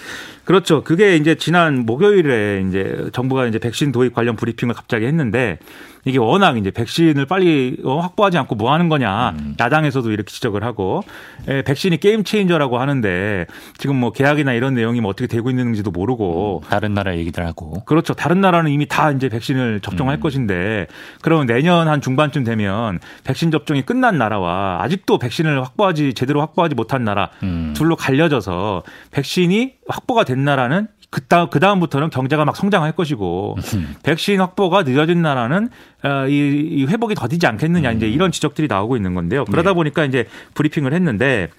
그렇죠. 0.45 0.83
그게 0.83 1.17
이제 1.17 1.35
지난 1.35 1.85
목요일에 1.85 2.63
이제 2.67 3.09
정부가 3.11 3.45
이제 3.47 3.59
백신 3.59 3.91
도입 3.91 4.13
관련 4.13 4.37
브리핑을 4.37 4.73
갑자기 4.73 5.05
했는데 5.05 5.59
이게 6.05 6.19
워낙 6.19 6.57
이제 6.57 6.69
백신을 6.71 7.25
빨리 7.25 7.77
어, 7.83 7.99
확보하지 7.99 8.37
않고 8.37 8.55
뭐 8.55 8.71
하는 8.71 8.89
거냐 8.89 9.31
음. 9.31 9.55
야당에서도 9.59 10.11
이렇게 10.11 10.31
지적을 10.31 10.63
하고 10.63 11.03
에, 11.49 11.57
예, 11.57 11.61
백신이 11.63 11.97
게임 11.99 12.23
체인저라고 12.23 12.77
하는데 12.79 13.47
지금 13.79 13.95
뭐 13.95 14.11
계약이나 14.11 14.53
이런 14.53 14.75
내용이 14.75 15.01
뭐 15.01 15.09
어떻게 15.09 15.27
되고 15.27 15.49
있는지도 15.49 15.89
모르고 15.89 16.61
음, 16.63 16.69
다른 16.69 16.93
나라 16.93 17.17
얘기들 17.17 17.43
하고 17.45 17.83
그렇죠 17.85 18.13
다른 18.13 18.39
나라는 18.39 18.71
이미 18.71 18.87
다 18.87 19.11
이제 19.11 19.29
백신을 19.29 19.79
접종할 19.81 20.17
음. 20.17 20.19
것인데 20.19 20.85
그러면 21.21 21.47
내년 21.47 21.87
한 21.87 22.01
중반쯤 22.01 22.43
되면 22.43 22.99
백신 23.23 23.49
접종이 23.49 23.81
끝난 23.81 24.19
나라와 24.19 24.77
아직도 24.81 25.17
백신을 25.17 25.63
확보하지 25.63 26.13
제대로 26.13 26.39
확보하지 26.41 26.75
못한 26.75 27.03
나라 27.03 27.31
음. 27.41 27.73
둘로 27.75 27.95
갈려져서 27.95 28.83
백신이 29.09 29.73
확보가 29.87 30.23
된 30.23 30.43
나라는 30.45 30.87
그다 31.09 31.47
그 31.47 31.59
다음부터는 31.59 32.09
경제가 32.09 32.45
막 32.45 32.55
성장할 32.55 32.93
것이고 32.93 33.57
음. 33.75 33.95
백신 34.03 34.39
확보가 34.39 34.83
늦어진 34.83 35.21
나라는 35.21 35.69
어, 36.03 36.27
이, 36.27 36.59
이 36.59 36.85
회복이 36.85 37.15
더디지 37.15 37.47
않겠느냐 37.47 37.91
이제 37.91 38.05
음. 38.07 38.11
이런 38.11 38.31
지적들이 38.31 38.67
나오고 38.67 38.95
있는 38.95 39.13
건데요. 39.13 39.45
그러다 39.45 39.71
네. 39.71 39.73
보니까 39.75 40.05
이제 40.05 40.27
브리핑을 40.53 40.93
했는데 40.93 41.49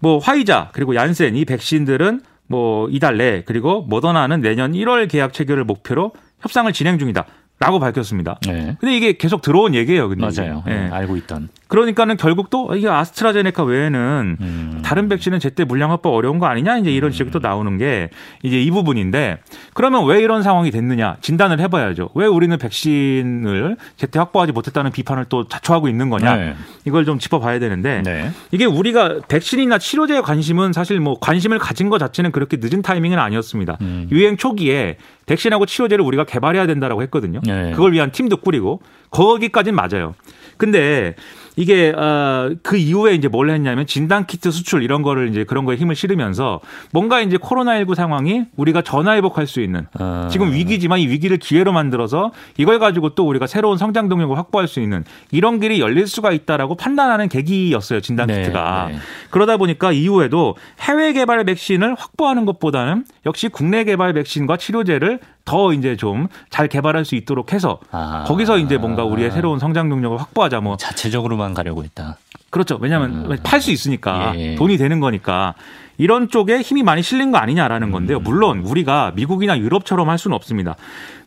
뭐 0.00 0.18
화이자 0.18 0.70
그리고 0.72 0.94
얀센 0.94 1.36
이 1.36 1.44
백신들은 1.44 2.20
뭐 2.48 2.88
이달 2.90 3.16
내 3.16 3.42
그리고 3.44 3.82
모더나는 3.82 4.40
내년 4.40 4.72
1월 4.72 5.08
계약 5.08 5.32
체결을 5.32 5.64
목표로 5.64 6.12
협상을 6.40 6.70
진행 6.72 6.98
중이다. 6.98 7.24
라고 7.62 7.78
밝혔습니다. 7.78 8.38
네. 8.44 8.76
근데 8.80 8.96
이게 8.96 9.12
계속 9.12 9.40
들어온 9.40 9.72
얘기예요. 9.74 10.08
근데 10.08 10.20
맞아요. 10.28 10.64
네. 10.66 10.74
네. 10.74 10.90
알고 10.92 11.16
있던. 11.18 11.48
그러니까는 11.68 12.16
결국 12.18 12.50
또 12.50 12.74
이게 12.74 12.88
아스트라제네카 12.88 13.62
외에는 13.62 14.36
음. 14.40 14.82
다른 14.84 15.08
백신은 15.08 15.38
제때 15.38 15.64
물량 15.64 15.90
확보 15.92 16.10
어려운 16.10 16.38
거 16.40 16.46
아니냐 16.46 16.78
이제 16.78 16.90
이런 16.92 17.12
지적이 17.12 17.30
음. 17.30 17.30
또 17.32 17.38
나오는 17.38 17.78
게 17.78 18.10
이제 18.42 18.60
이 18.60 18.70
부분인데 18.72 19.38
그러면 19.74 20.04
왜 20.06 20.20
이런 20.20 20.42
상황이 20.42 20.70
됐느냐 20.72 21.16
진단을 21.22 21.60
해봐야죠. 21.60 22.10
왜 22.14 22.26
우리는 22.26 22.58
백신을 22.58 23.76
제때 23.96 24.18
확보하지 24.18 24.50
못했다는 24.52 24.90
비판을 24.92 25.26
또 25.30 25.46
자초하고 25.48 25.88
있는 25.88 26.10
거냐 26.10 26.36
네. 26.36 26.54
이걸 26.84 27.04
좀 27.06 27.18
짚어봐야 27.20 27.58
되는데 27.60 28.02
네. 28.04 28.30
이게 28.50 28.64
우리가 28.66 29.20
백신이나 29.28 29.78
치료제에 29.78 30.20
관심은 30.20 30.72
사실 30.74 30.98
뭐 31.00 31.16
관심을 31.20 31.58
가진 31.60 31.88
것 31.88 31.96
자체는 31.98 32.32
그렇게 32.32 32.58
늦은 32.60 32.82
타이밍은 32.82 33.18
아니었습니다. 33.20 33.78
음. 33.80 34.08
유행 34.12 34.36
초기에 34.36 34.96
백신하고 35.26 35.66
치료제를 35.66 36.04
우리가 36.04 36.24
개발해야 36.24 36.66
된다라고 36.66 37.02
했거든요. 37.02 37.40
네. 37.44 37.72
그걸 37.72 37.92
위한 37.92 38.10
팀도 38.12 38.38
꾸리고 38.38 38.80
거기까지는 39.10 39.74
맞아요. 39.76 40.14
근데 40.56 41.14
이게 41.56 41.90
어그 41.94 42.76
이후에 42.76 43.14
이제 43.14 43.28
뭘 43.28 43.50
했냐면 43.50 43.86
진단 43.86 44.26
키트 44.26 44.50
수출 44.50 44.82
이런 44.82 45.02
거를 45.02 45.28
이제 45.28 45.44
그런 45.44 45.64
거에 45.64 45.76
힘을 45.76 45.94
실으면서 45.94 46.60
뭔가 46.92 47.20
이제 47.20 47.36
코로나19 47.36 47.94
상황이 47.94 48.44
우리가 48.56 48.82
전화회복할 48.82 49.46
수 49.46 49.60
있는 49.60 49.86
아. 49.98 50.28
지금 50.30 50.52
위기지만 50.52 51.00
이 51.00 51.08
위기를 51.08 51.36
기회로 51.36 51.72
만들어서 51.72 52.32
이걸 52.56 52.78
가지고 52.78 53.10
또 53.14 53.26
우리가 53.26 53.46
새로운 53.46 53.76
성장 53.76 54.08
동력을 54.08 54.36
확보할 54.36 54.66
수 54.68 54.80
있는 54.80 55.04
이런 55.30 55.60
길이 55.60 55.80
열릴 55.80 56.06
수가 56.06 56.32
있다라고 56.32 56.76
판단하는 56.76 57.28
계기였어요 57.28 58.00
진단 58.00 58.28
네, 58.28 58.38
키트가 58.40 58.88
네. 58.92 58.98
그러다 59.30 59.56
보니까 59.58 59.92
이후에도 59.92 60.56
해외 60.80 61.12
개발 61.12 61.42
백신을 61.44 61.94
확보하는 61.98 62.44
것보다는 62.46 63.04
역시 63.26 63.48
국내 63.48 63.84
개발 63.84 64.12
백신과 64.14 64.56
치료제를 64.58 65.18
더 65.44 65.72
이제 65.72 65.96
좀 65.96 66.28
잘 66.50 66.68
개발할 66.68 67.04
수 67.04 67.14
있도록 67.14 67.52
해서 67.52 67.78
아. 67.90 68.24
거기서 68.26 68.58
이제 68.58 68.76
뭔가 68.76 69.04
우리의 69.04 69.30
새로운 69.30 69.58
성장 69.58 69.88
능력을 69.88 70.18
확보하자 70.20 70.60
뭐 70.60 70.76
자체적으로만 70.76 71.54
가려고 71.54 71.82
했다. 71.82 72.18
그렇죠. 72.50 72.78
왜냐하면 72.80 73.30
음. 73.30 73.36
팔수 73.42 73.70
있으니까 73.70 74.32
예. 74.36 74.54
돈이 74.56 74.76
되는 74.76 75.00
거니까 75.00 75.54
이런 75.98 76.28
쪽에 76.28 76.58
힘이 76.60 76.82
많이 76.82 77.02
실린 77.02 77.30
거 77.32 77.38
아니냐라는 77.38 77.88
음. 77.88 77.92
건데요. 77.92 78.20
물론 78.20 78.60
우리가 78.60 79.12
미국이나 79.14 79.58
유럽처럼 79.58 80.10
할 80.10 80.18
수는 80.18 80.34
없습니다. 80.34 80.76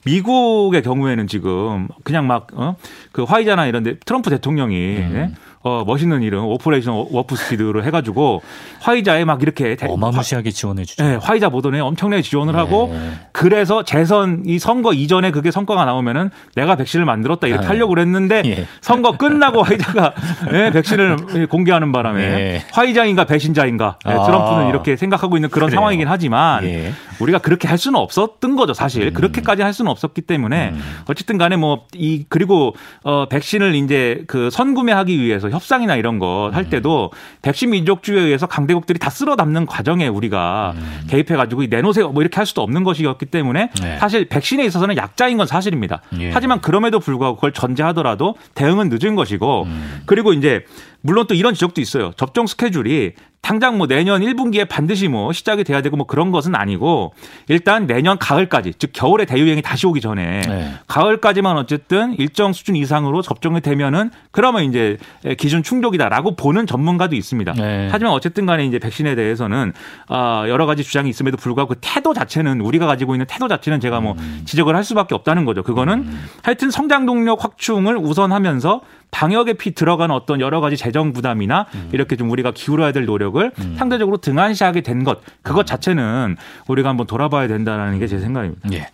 미국의 0.06 0.84
경우에는 0.84 1.28
지금 1.28 1.88
그냥 2.04 2.28
막그 2.28 2.54
어? 2.56 2.76
그 3.12 3.24
화이자나 3.24 3.66
이런데 3.66 3.98
트럼프 4.06 4.30
대통령이 4.30 4.76
음. 4.98 5.12
예? 5.16 5.36
어, 5.66 5.84
멋있는 5.84 6.22
이름 6.22 6.46
오퍼레이션 6.46 7.08
워프 7.10 7.36
스피드로 7.36 7.84
해가지고 7.86 8.44
화이자에 8.82 9.26
막 9.26 9.42
이렇게 9.42 9.76
어마무시하게 9.82 10.52
지원해 10.52 10.86
주죠. 10.86 11.04
네, 11.04 11.16
화이자 11.20 11.50
보도에 11.50 11.80
엄청나게 11.80 12.22
지원을 12.22 12.54
네. 12.54 12.60
하고 12.60 12.96
그래서 13.32 13.82
재선 13.84 14.44
이 14.46 14.60
선거 14.60 14.94
이전에 14.94 15.32
그게 15.32 15.50
성과가 15.50 15.84
나오면은 15.86 16.30
내가 16.56 16.76
백신을 16.76 17.06
만들었다 17.06 17.48
이렇게 17.48 17.66
아, 17.66 17.70
하려고 17.72 17.90
그랬는데 17.96 18.44
예. 18.46 18.68
선거 18.80 19.18
끝나고 19.18 19.64
화이자가 19.64 20.14
네, 20.52 20.72
백신을 20.72 21.48
공개하는 21.50 21.92
바람에 21.92 22.22
예. 22.22 22.64
화이자인가 22.72 23.26
배신자인가 23.26 23.98
네, 24.06 24.14
아. 24.14 24.24
트럼프는 24.24 24.66
아, 24.68 24.70
이렇게 24.70 24.96
생각하고 24.96 25.36
있는 25.36 25.50
그런 25.50 25.70
그래요. 25.70 25.78
상황이긴 25.80 26.08
하지만 26.08 26.64
예. 26.66 26.92
우리가 27.20 27.40
그렇게 27.40 27.68
할 27.68 27.78
수는 27.80 28.00
없었던 28.00 28.56
거죠 28.56 28.74
사실 28.76 29.08
음. 29.08 29.14
그렇게까지 29.14 29.64
할 29.64 29.74
수는 29.74 29.90
없었기 29.90 30.22
때문에 30.22 30.70
음. 30.74 30.80
어쨌든 31.10 31.38
간에 31.38 31.56
뭐 31.56 31.86
이 31.96 32.26
그리고 32.30 32.76
어 33.04 33.26
백신을 33.30 33.74
이제 33.76 34.24
그 34.28 34.50
선구매하기 34.50 35.22
위해서 35.22 35.50
협상이나 35.56 35.96
이런 35.96 36.20
거할 36.20 36.64
음. 36.66 36.70
때도 36.70 37.12
백신 37.42 37.72
민족주의에 37.72 38.22
의해서 38.26 38.46
강대국들이 38.48 39.00
다 39.00 39.10
쓸어 39.10 39.36
담는 39.36 39.66
과정에 39.66 40.08
우리가 40.08 40.74
음. 40.76 41.00
개입해 41.08 41.36
가지고 41.36 41.64
내놓으세요 41.66 42.10
뭐 42.10 42.22
이렇게 42.22 42.36
할 42.38 42.46
수도 42.46 42.62
없는 42.62 42.84
것이었기 42.84 43.28
때문에 43.28 43.70
네. 43.82 43.98
사실 44.00 44.26
백신에 44.26 44.64
있어서는 44.66 44.98
약자인 44.98 45.38
건 45.38 45.48
사실입니다. 45.48 46.02
예. 46.20 46.32
하지만 46.32 46.62
그럼에도 46.62 47.00
불구하고 47.00 47.36
그걸 47.36 47.54
전제하더라도 47.54 48.36
대응은 48.54 48.90
늦은 48.92 49.16
것이고 49.16 49.64
음. 49.64 50.02
그리고 50.06 50.34
이제 50.34 50.66
물론 51.06 51.28
또 51.28 51.36
이런 51.36 51.54
지적도 51.54 51.82
있어요. 51.82 52.12
접종 52.18 52.48
스케줄이 52.48 53.12
당장 53.44 53.78
뭐 53.78 53.86
내년 53.86 54.22
1분기에 54.24 54.68
반드시 54.68 55.08
뭐 55.08 55.32
시작이 55.32 55.64
돼야 55.64 55.82
되고 55.84 55.96
뭐 55.96 56.08
그런 56.08 56.32
것은 56.32 56.56
아니고 56.56 57.14
일단 57.48 57.86
내년 57.86 58.18
가을까지 58.18 58.74
즉 58.80 58.90
겨울에 58.92 59.26
대유행이 59.26 59.62
다시 59.62 59.86
오기 59.86 60.02
전에 60.02 60.42
네. 60.42 60.72
가을까지만 60.88 61.56
어쨌든 61.58 62.16
일정 62.18 62.54
수준 62.54 62.76
이상으로 62.76 63.22
접종이 63.22 63.62
되면은 63.62 64.10
그러면 64.32 64.64
이제 64.64 64.98
기준 65.38 65.62
충족이다라고 65.62 66.36
보는 66.36 66.66
전문가도 66.66 67.16
있습니다. 67.16 67.54
네. 67.54 67.88
하지만 67.92 68.14
어쨌든 68.14 68.48
간에 68.48 68.66
이제 68.66 68.80
백신에 68.80 69.14
대해서는 69.14 69.74
아 70.08 70.46
여러 70.48 70.66
가지 70.66 70.84
주장이 70.84 71.08
있음에도 71.12 71.38
불구하고 71.38 71.76
그 71.76 71.80
태도 71.82 72.16
자체는 72.16 72.62
우리가 72.62 72.88
가지고 72.88 73.14
있는 73.14 73.28
태도 73.28 73.48
자체는 73.48 73.80
제가 73.80 74.00
뭐 74.00 74.16
음. 74.18 74.42
지적을 74.46 74.76
할 74.76 74.84
수밖에 74.84 75.14
없다는 75.14 75.46
거죠. 75.46 75.62
그거는 75.62 76.00
음. 76.00 76.24
하여튼 76.42 76.72
성장 76.72 77.06
동력 77.06 77.44
확충을 77.44 77.96
우선하면서 77.96 78.82
방역에 79.12 79.54
피 79.54 79.72
들어간 79.74 80.12
어떤 80.12 80.40
여러 80.42 80.62
가지 80.62 80.78
재정 80.78 81.14
부담이나 81.14 81.66
음. 81.76 81.90
이렇게 81.94 82.16
좀 82.16 82.30
우리가 82.32 82.52
기울어야될 82.54 83.06
노력을 83.06 83.52
음. 83.60 83.76
상대적으로 83.78 84.18
등한시하게 84.18 84.82
된 84.82 84.96
것 85.06 85.20
그것 85.44 85.62
음. 85.62 85.66
자체는 85.66 86.38
우리가 86.68 86.88
한번 86.90 87.06
돌아봐야 87.06 87.48
된다라는 87.48 88.00
게제 88.00 88.16
음. 88.16 88.22
생각입니다. 88.22 88.70
예. 88.72 88.88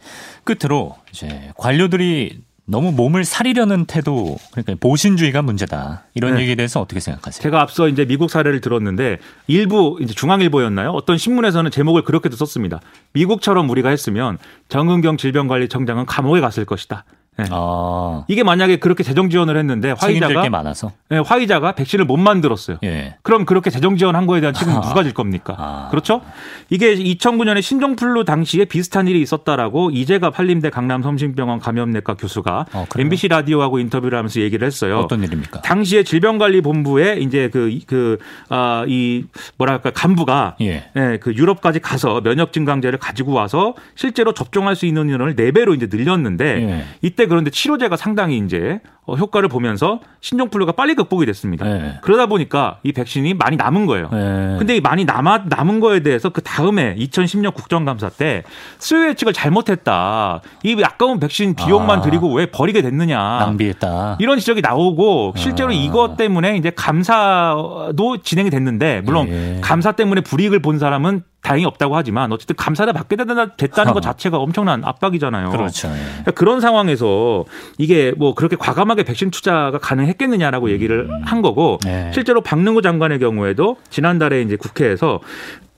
끝으로 0.43 0.97
이제 1.11 1.51
관료들이 1.55 2.39
너무 2.65 2.91
몸을 2.91 3.23
사리려는 3.23 3.85
태도, 3.85 4.35
그러니까 4.51 4.75
보신주의가 4.79 5.41
문제다. 5.41 6.05
이런 6.15 6.35
네. 6.35 6.41
얘기에 6.41 6.55
대해서 6.55 6.81
어떻게 6.81 6.99
생각하세요? 6.99 7.41
제가 7.41 7.61
앞서 7.61 7.87
이제 7.87 8.03
미국 8.03 8.29
사례를 8.31 8.61
들었는데 8.61 9.17
일부 9.47 9.97
이제 10.01 10.13
중앙일보였나요? 10.13 10.89
어떤 10.91 11.17
신문에서는 11.17 11.69
제목을 11.69 12.01
그렇게도 12.01 12.35
썼습니다. 12.35 12.79
미국처럼 13.13 13.69
우리가 13.69 13.89
했으면 13.89 14.37
정은경 14.69 15.17
질병관리청장은 15.17 16.07
감옥에 16.07 16.41
갔을 16.41 16.65
것이다. 16.65 17.05
네. 17.37 17.45
아. 17.49 18.25
이게 18.27 18.43
만약에 18.43 18.75
그렇게 18.75 19.03
재정 19.03 19.29
지원을 19.29 19.55
했는데 19.55 19.93
화이자가 19.97 20.49
많아서 20.49 20.91
네, 21.07 21.17
화이자가 21.19 21.73
백신을 21.73 22.03
못 22.03 22.17
만들었어요. 22.17 22.77
예. 22.83 23.15
그럼 23.23 23.45
그렇게 23.45 23.69
재정 23.69 23.95
지원한 23.95 24.27
거에 24.27 24.41
대한 24.41 24.53
책임 24.53 24.75
아. 24.75 24.81
누가 24.81 25.01
질 25.03 25.13
겁니까? 25.13 25.55
아. 25.57 25.87
그렇죠? 25.91 26.21
이게 26.69 26.93
2009년에 26.93 27.61
신종플루 27.61 28.25
당시에 28.25 28.65
비슷한 28.65 29.07
일이 29.07 29.21
있었다라고 29.21 29.91
이재가팔림대 29.91 30.71
강남섬신병원 30.71 31.59
감염내과 31.59 32.15
교수가 32.15 32.65
어, 32.73 32.85
MBC 32.97 33.29
라디오하고 33.29 33.79
인터뷰를 33.79 34.17
하면서 34.17 34.41
얘기를 34.41 34.65
했어요. 34.67 34.99
어떤 34.99 35.23
일입니까? 35.23 35.61
당시에 35.61 36.03
질병관리본부에 36.03 37.19
이제 37.21 37.49
그그아이 37.49 39.23
뭐랄까 39.57 39.91
간부가 39.91 40.57
예. 40.61 40.83
네, 40.95 41.17
그 41.17 41.33
유럽까지 41.33 41.79
가서 41.79 42.19
면역 42.21 42.51
증강제를 42.51 42.99
가지고 42.99 43.31
와서 43.31 43.73
실제로 43.95 44.33
접종할 44.33 44.75
수 44.75 44.85
있는 44.85 45.07
인원을 45.07 45.35
4 45.37 45.51
배로 45.53 45.73
이제 45.73 45.87
늘렸는데 45.89 46.45
예. 46.45 46.83
이때 47.01 47.20
그때 47.21 47.25
그런데 47.27 47.51
치료제가 47.51 47.97
상당히 47.97 48.37
이제 48.39 48.79
어, 49.05 49.15
효과를 49.15 49.47
보면서 49.47 49.99
신종플루가 50.21 50.71
빨리 50.71 50.95
극복이 50.95 51.25
됐습니다. 51.27 51.65
네. 51.65 51.99
그러다 52.01 52.25
보니까 52.25 52.79
이 52.83 52.93
백신이 52.93 53.35
많이 53.35 53.57
남은 53.57 53.85
거예요. 53.85 54.09
네. 54.11 54.55
근데 54.57 54.77
이 54.77 54.81
많이 54.81 55.05
남아 55.05 55.43
남은 55.49 55.79
거에 55.81 56.01
대해서 56.01 56.29
그 56.29 56.41
다음에 56.41 56.95
2010년 56.95 57.53
국정감사 57.53 58.09
때 58.09 58.43
수요 58.79 59.09
예측을 59.09 59.33
잘못했다. 59.33 60.41
이 60.63 60.81
아까운 60.83 61.19
백신 61.19 61.55
비용만 61.55 61.99
아, 61.99 62.01
들이고 62.01 62.33
왜 62.33 62.47
버리게 62.47 62.81
됐느냐. 62.81 63.17
낭비했다. 63.19 64.17
이런 64.19 64.39
지적이 64.39 64.61
나오고 64.61 65.33
실제로 65.35 65.69
아. 65.69 65.73
이것 65.73 66.17
때문에 66.17 66.57
이제 66.57 66.71
감사도 66.75 68.17
진행이 68.23 68.49
됐는데 68.49 69.01
물론 69.05 69.27
예. 69.29 69.57
예. 69.57 69.61
감사 69.61 69.91
때문에 69.91 70.21
불이익을 70.21 70.59
본 70.59 70.79
사람은 70.79 71.23
다행히 71.41 71.65
없다고 71.65 71.95
하지만 71.97 72.31
어쨌든 72.31 72.55
감사를 72.55 72.91
받게 72.93 73.15
됐다는 73.15 73.93
것 73.93 73.97
어. 73.97 74.01
자체가 74.01 74.37
엄청난 74.37 74.83
압박이잖아요. 74.85 75.49
그렇죠. 75.49 75.87
예. 75.87 75.91
그러니까 76.05 76.31
그런 76.31 76.61
상황에서 76.61 77.45
이게 77.77 78.13
뭐 78.17 78.35
그렇게 78.35 78.55
과감하게 78.55 79.03
백신 79.03 79.31
투자가 79.31 79.71
가능했겠느냐라고 79.79 80.67
음. 80.67 80.71
얘기를 80.71 81.07
음. 81.09 81.21
한 81.25 81.41
거고 81.41 81.79
예. 81.87 82.11
실제로 82.13 82.41
박능구 82.41 82.83
장관의 82.83 83.19
경우에도 83.19 83.77
지난달에 83.89 84.43
이제 84.43 84.55
국회에서 84.55 85.19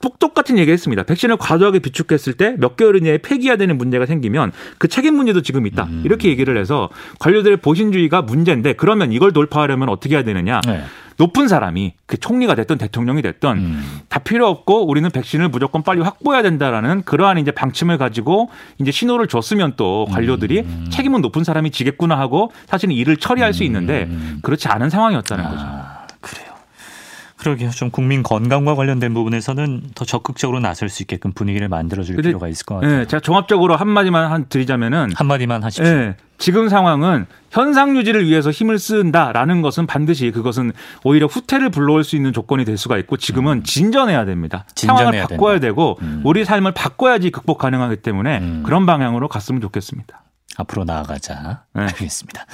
똑똑같은 0.02 0.58
얘기했습니다. 0.58 1.04
백신을 1.04 1.38
과도하게 1.38 1.78
비축했을 1.80 2.34
때 2.34 2.44
몇 2.58 2.76
개월 2.76 2.96
이내에 2.96 3.18
폐기해야 3.18 3.56
되는 3.56 3.78
문제가 3.78 4.04
생기면 4.06 4.52
그 4.78 4.86
책임 4.88 5.14
문제도 5.14 5.40
지금 5.42 5.66
있다. 5.66 5.84
음. 5.84 6.02
이렇게 6.04 6.28
얘기를 6.28 6.56
해서 6.58 6.88
관료들의 7.20 7.58
보신주의가 7.58 8.20
문제인데 8.22 8.74
그러면 8.74 9.12
이걸 9.12 9.32
돌파하려면 9.32 9.88
어떻게 9.88 10.14
해야 10.16 10.24
되느냐? 10.24 10.60
네. 10.66 10.82
높은 11.16 11.48
사람이 11.48 11.94
그 12.06 12.16
총리가 12.18 12.54
됐든 12.54 12.78
대통령이 12.78 13.22
됐든 13.22 13.50
음. 13.50 13.82
다 14.08 14.18
필요 14.18 14.48
없고 14.48 14.88
우리는 14.88 15.08
백신을 15.10 15.48
무조건 15.48 15.82
빨리 15.82 16.00
확보해야 16.00 16.42
된다라는 16.42 17.02
그러한 17.02 17.38
이제 17.38 17.50
방침을 17.50 17.98
가지고 17.98 18.50
이제 18.80 18.90
신호를 18.90 19.28
줬으면 19.28 19.74
또 19.76 20.06
관료들이 20.10 20.60
음. 20.60 20.86
책임은 20.90 21.20
높은 21.20 21.44
사람이 21.44 21.70
지겠구나 21.70 22.18
하고 22.18 22.52
사실은 22.66 22.94
일을 22.94 23.16
처리할 23.16 23.52
수 23.54 23.64
있는데 23.64 24.04
음. 24.04 24.38
그렇지 24.42 24.68
않은 24.68 24.90
상황이었다는 24.90 25.44
아. 25.44 25.50
거죠. 25.50 25.93
그러게요. 27.44 27.70
좀 27.70 27.90
국민 27.90 28.22
건강과 28.22 28.74
관련된 28.74 29.12
부분에서는 29.12 29.82
더 29.94 30.04
적극적으로 30.06 30.60
나설 30.60 30.88
수 30.88 31.02
있게끔 31.02 31.32
분위기를 31.32 31.68
만들어줄 31.68 32.16
필요가 32.16 32.48
있을 32.48 32.64
것 32.64 32.76
같아요. 32.76 33.00
예, 33.00 33.06
제가 33.06 33.20
종합적으로 33.20 33.76
한마디만 33.76 34.32
한 34.32 34.46
드리자면은 34.48 35.10
한마디만 35.14 35.62
하십시오. 35.62 35.84
예, 35.92 36.16
지금 36.38 36.68
상황은 36.70 37.26
현상 37.50 37.96
유지를 37.98 38.24
위해서 38.26 38.50
힘을 38.50 38.78
쓴다라는 38.78 39.60
것은 39.60 39.86
반드시 39.86 40.30
그것은 40.30 40.72
오히려 41.04 41.26
후퇴를 41.26 41.68
불러올 41.70 42.02
수 42.02 42.16
있는 42.16 42.32
조건이 42.32 42.64
될 42.64 42.78
수가 42.78 42.96
있고 42.98 43.18
지금은 43.18 43.58
음. 43.58 43.62
진전해야 43.62 44.24
됩니다. 44.24 44.64
진전해야 44.74 44.98
상황을 45.04 45.20
바꿔야 45.28 45.52
된다. 45.60 45.66
되고 45.66 45.98
음. 46.00 46.22
우리 46.24 46.44
삶을 46.46 46.72
바꿔야지 46.72 47.30
극복 47.30 47.58
가능하기 47.58 47.96
때문에 47.96 48.38
음. 48.38 48.62
그런 48.64 48.86
방향으로 48.86 49.28
갔으면 49.28 49.60
좋겠습니다. 49.60 50.22
앞으로 50.56 50.84
나아가자. 50.84 51.64
네. 51.74 51.82
알겠습니다. 51.82 52.46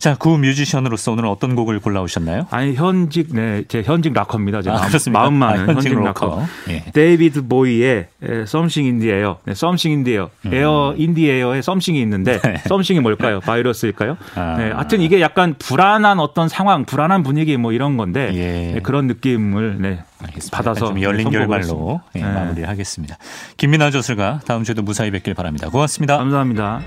자, 0.00 0.16
구 0.18 0.38
뮤지션으로서 0.38 1.12
오늘 1.12 1.26
어떤 1.26 1.54
곡을 1.54 1.78
골라오셨나요? 1.78 2.46
아니 2.50 2.72
현직 2.74 3.36
네, 3.36 3.64
제 3.68 3.82
현직 3.82 4.14
락커입니다. 4.14 4.62
제 4.62 4.70
아, 4.70 4.88
마음만은 5.12 5.60
아, 5.60 5.66
현직, 5.74 5.90
현직 5.90 6.02
락커. 6.02 6.42
예. 6.70 6.84
데이비드 6.94 7.46
보이의 7.48 8.06
썸씽 8.46 8.86
인디에어 8.86 9.40
썸씽 9.52 9.90
인디에어 9.92 10.30
에어 10.46 10.94
인디에어에 10.96 11.60
썸씽이 11.60 12.00
있는데 12.00 12.40
썸씽이 12.66 12.96
네. 12.96 13.00
뭘까요? 13.02 13.40
바이러스일까요? 13.40 14.16
아. 14.36 14.54
네, 14.56 14.70
하여튼 14.70 15.02
이게 15.02 15.20
약간 15.20 15.54
불안한 15.58 16.18
어떤 16.18 16.48
상황, 16.48 16.86
불안한 16.86 17.22
분위기 17.22 17.58
뭐 17.58 17.72
이런 17.74 17.98
건데 17.98 18.30
예. 18.32 18.72
네, 18.76 18.80
그런 18.82 19.06
느낌을 19.06 19.82
네, 19.82 20.02
알겠습니다. 20.18 20.56
받아서 20.56 20.86
좀 20.86 21.02
열린 21.02 21.28
결말로 21.28 22.00
예, 22.16 22.20
네. 22.22 22.26
마무리하겠습니다. 22.32 23.18
김민아 23.58 23.90
조술가 23.90 24.40
다음 24.46 24.64
주에도 24.64 24.80
무사히 24.80 25.10
뵙길 25.10 25.34
바랍니다. 25.34 25.68
고맙습니다. 25.68 26.16
감사합니다. 26.16 26.80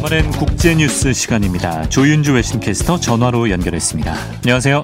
이번엔 0.00 0.30
국제뉴스 0.30 1.12
시간입니다. 1.12 1.86
조윤주 1.90 2.32
외신캐스터 2.34 2.96
전화로 2.98 3.50
연결했습니다. 3.50 4.14
안녕하세요. 4.42 4.82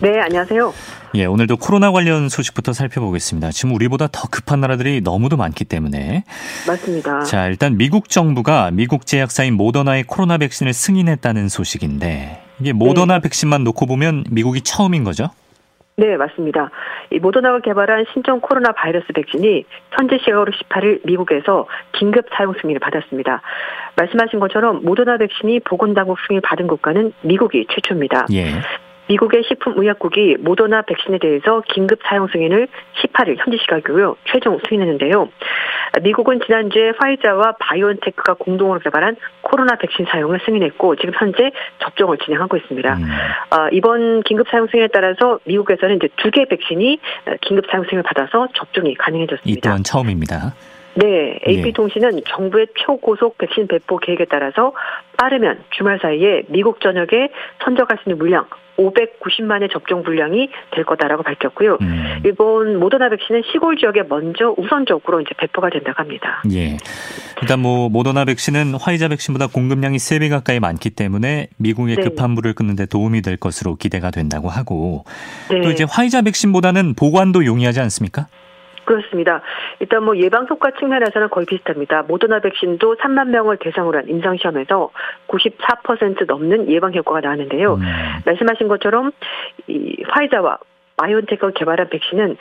네, 0.00 0.20
안녕하세요. 0.20 0.72
예, 1.14 1.26
오늘도 1.26 1.56
코로나 1.58 1.90
관련 1.90 2.28
소식부터 2.28 2.72
살펴보겠습니다. 2.72 3.50
지금 3.50 3.74
우리보다 3.74 4.08
더 4.10 4.28
급한 4.28 4.60
나라들이 4.60 5.00
너무도 5.02 5.36
많기 5.36 5.64
때문에. 5.64 6.24
맞습니다. 6.66 7.20
자, 7.24 7.46
일단 7.46 7.76
미국 7.76 8.08
정부가 8.08 8.70
미국 8.72 9.04
제약사인 9.04 9.54
모더나의 9.54 10.04
코로나 10.04 10.38
백신을 10.38 10.72
승인했다는 10.72 11.48
소식인데, 11.50 12.40
이게 12.60 12.72
모더나 12.72 13.16
네. 13.16 13.20
백신만 13.20 13.62
놓고 13.64 13.86
보면 13.86 14.24
미국이 14.30 14.60
처음인 14.62 15.04
거죠? 15.04 15.28
네, 15.96 16.16
맞습니다. 16.16 16.70
이 17.10 17.18
모더나가 17.18 17.58
개발한 17.60 18.06
신종 18.12 18.40
코로나 18.40 18.72
바이러스 18.72 19.06
백신이 19.12 19.64
현재 19.90 20.18
시각으로 20.24 20.50
18일 20.52 21.00
미국에서 21.04 21.66
긴급 21.92 22.26
사용 22.34 22.54
승인을 22.60 22.80
받았습니다. 22.80 23.42
말씀하신 23.96 24.40
것처럼 24.40 24.82
모더나 24.84 25.18
백신이 25.18 25.60
보건당국 25.60 26.18
승인을 26.26 26.40
받은 26.40 26.66
국가는 26.66 27.12
미국이 27.22 27.66
최초입니다. 27.70 28.26
예. 28.32 28.46
미국의 29.08 29.42
식품의약국이 29.48 30.36
모더나 30.40 30.82
백신에 30.82 31.18
대해서 31.18 31.62
긴급 31.72 31.98
사용 32.04 32.28
승인을 32.28 32.68
18일 33.02 33.36
현지 33.38 33.58
시각으로 33.58 34.16
최종 34.30 34.58
승인했는데요. 34.68 35.28
미국은 36.02 36.40
지난주에 36.44 36.92
화이자와 36.98 37.56
바이온테크가 37.58 38.34
공동으로 38.34 38.78
개발한 38.80 39.16
코로나 39.42 39.76
백신 39.76 40.06
사용을 40.06 40.40
승인했고 40.44 40.96
지금 40.96 41.12
현재 41.18 41.50
접종을 41.82 42.18
진행하고 42.18 42.56
있습니다. 42.56 42.94
음. 42.94 43.08
아, 43.50 43.68
이번 43.72 44.22
긴급 44.22 44.48
사용 44.48 44.66
승인에 44.68 44.88
따라서 44.92 45.38
미국에서는 45.44 45.94
이제 45.96 46.08
두 46.16 46.32
개 46.32 46.46
백신이 46.46 46.98
어, 47.26 47.34
긴급 47.42 47.66
사용 47.70 47.84
승인을 47.84 48.04
받아서 48.04 48.48
접종이 48.54 48.94
가능해졌습니다. 48.94 49.58
이 49.58 49.60
또한 49.60 49.82
처음입니다. 49.84 50.54
네, 50.94 51.38
AP통신은 51.46 52.18
예. 52.18 52.22
정부의 52.28 52.66
초고속 52.74 53.38
백신 53.38 53.66
배포 53.68 53.96
계획에 53.98 54.26
따라서 54.26 54.72
빠르면 55.18 55.64
주말 55.70 55.98
사이에 56.00 56.42
미국 56.48 56.80
전역에 56.80 57.30
선적할 57.64 57.98
수 58.02 58.08
있는 58.10 58.18
물량 58.18 58.44
590만의 58.78 59.70
접종 59.72 60.02
분량이 60.02 60.48
될 60.74 60.84
거다라고 60.84 61.22
밝혔고요. 61.22 61.76
음. 61.82 62.20
일본 62.24 62.78
모더나 62.80 63.10
백신은 63.10 63.42
시골 63.52 63.76
지역에 63.76 64.02
먼저 64.08 64.54
우선적으로 64.56 65.20
이제 65.20 65.30
배포가 65.36 65.68
된다고 65.70 65.98
합니다. 65.98 66.42
예. 66.52 66.76
일단 67.42 67.60
뭐 67.60 67.88
모더나 67.90 68.24
백신은 68.26 68.74
화이자 68.80 69.08
백신보다 69.08 69.46
공급량이 69.48 69.96
3배 69.98 70.30
가까이 70.30 70.58
많기 70.58 70.88
때문에 70.90 71.48
미국의 71.58 71.96
네. 71.96 72.02
급한 72.02 72.34
불을끊는데 72.34 72.86
도움이 72.86 73.20
될 73.22 73.36
것으로 73.36 73.76
기대가 73.76 74.10
된다고 74.10 74.48
하고 74.48 75.04
네. 75.50 75.60
또 75.60 75.70
이제 75.70 75.84
화이자 75.88 76.22
백신보다는 76.22 76.94
보관도 76.94 77.44
용이하지 77.44 77.80
않습니까? 77.80 78.28
그렇습니다. 78.84 79.40
일단 79.80 80.02
뭐 80.04 80.16
예방 80.16 80.46
효과 80.50 80.70
측면에서는 80.72 81.28
거의 81.30 81.46
비슷합니다. 81.46 82.02
모더나 82.02 82.40
백신도 82.40 82.96
3만 82.96 83.28
명을 83.28 83.58
대상으로 83.58 83.98
한 83.98 84.08
임상 84.08 84.36
시험에서 84.38 84.90
94% 85.28 86.26
넘는 86.26 86.68
예방 86.70 86.94
효과가 86.94 87.20
나왔는데요. 87.20 87.74
음. 87.74 87.82
말씀하신 88.26 88.68
것처럼 88.68 89.12
이 89.66 90.02
화이자와 90.08 90.58
바이온테크가 90.96 91.52
개발한 91.56 91.88
백신은 91.90 92.36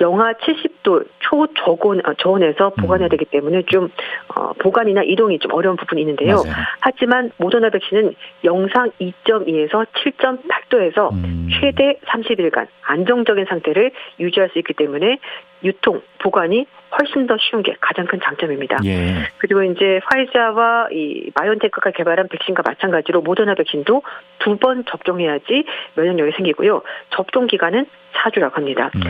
영하 0.00 0.32
70도 0.34 1.06
초저온 1.20 2.00
어, 2.04 2.14
저온에서 2.14 2.68
음. 2.68 2.82
보관해야 2.82 3.08
되기 3.08 3.24
때문에 3.26 3.62
좀 3.66 3.90
어, 4.34 4.52
보관이나 4.54 5.02
이동이 5.02 5.38
좀 5.38 5.52
어려운 5.52 5.76
부분이 5.76 6.00
있는데요. 6.00 6.42
맞아요. 6.44 6.54
하지만 6.80 7.32
모더나 7.36 7.70
백신은 7.70 8.14
영상 8.44 8.90
2.2에서 9.00 9.86
7.8도에서 9.88 11.12
음. 11.12 11.48
최대 11.60 11.98
30일간 12.06 12.66
안정적인 12.82 13.44
상태를 13.48 13.90
유지할 14.18 14.48
수 14.50 14.58
있기 14.58 14.72
때문에 14.74 15.18
유통 15.64 16.00
보관이 16.18 16.66
훨씬 16.98 17.26
더 17.26 17.36
쉬운 17.38 17.62
게 17.62 17.74
가장 17.80 18.06
큰 18.06 18.20
장점입니다. 18.22 18.78
예. 18.84 19.28
그리고 19.38 19.62
이제 19.62 20.00
화이자와 20.04 20.88
이 20.92 21.30
바이온테크가 21.34 21.90
개발한 21.92 22.28
백신과 22.28 22.62
마찬가지로 22.66 23.20
모더나 23.22 23.54
백신도 23.54 24.02
두 24.38 24.52
번 24.62 24.84
접종해야지 24.84 25.64
면역력이 25.96 26.32
생기고요. 26.36 26.82
접종 27.10 27.46
기간은 27.48 27.86
4주라고 28.12 28.54
합니다. 28.54 28.90
음. 28.96 29.02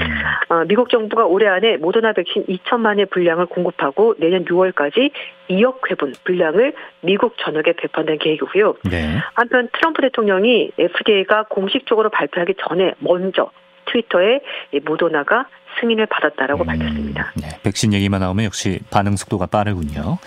어, 0.49 0.65
미국 0.69 0.89
정부가 0.89 1.27
올해 1.27 1.47
안에 1.49 1.77
모더나 1.79 2.13
백신 2.15 2.47
2천만의 2.47 3.11
분량을 3.11 3.47
공급하고 3.47 4.15
내년 4.19 4.45
6월까지 4.47 5.11
2억 5.51 5.91
회분 5.91 6.13
분량을 6.25 6.73
미국 7.01 7.37
전역에 7.39 7.73
배포한다는 7.75 8.19
계획이고요. 8.21 8.75
네. 8.91 9.19
한편 9.35 9.69
트럼프 9.73 10.01
대통령이 10.03 10.71
FDA가 10.79 11.45
공식적으로 11.51 12.09
발표하기 12.09 12.55
전에 12.69 12.93
먼저 13.01 13.51
트위터에 13.91 14.41
모더나가 14.85 15.47
승인을 15.81 16.07
받았다라고 16.07 16.65
음, 16.65 16.67
밝혔습니다. 16.67 17.33
네, 17.41 17.49
백신 17.63 17.93
얘기만 17.95 18.21
나오면 18.21 18.45
역시 18.45 18.79
반응 18.91 19.17
속도가 19.17 19.47
빠르군요. 19.47 20.19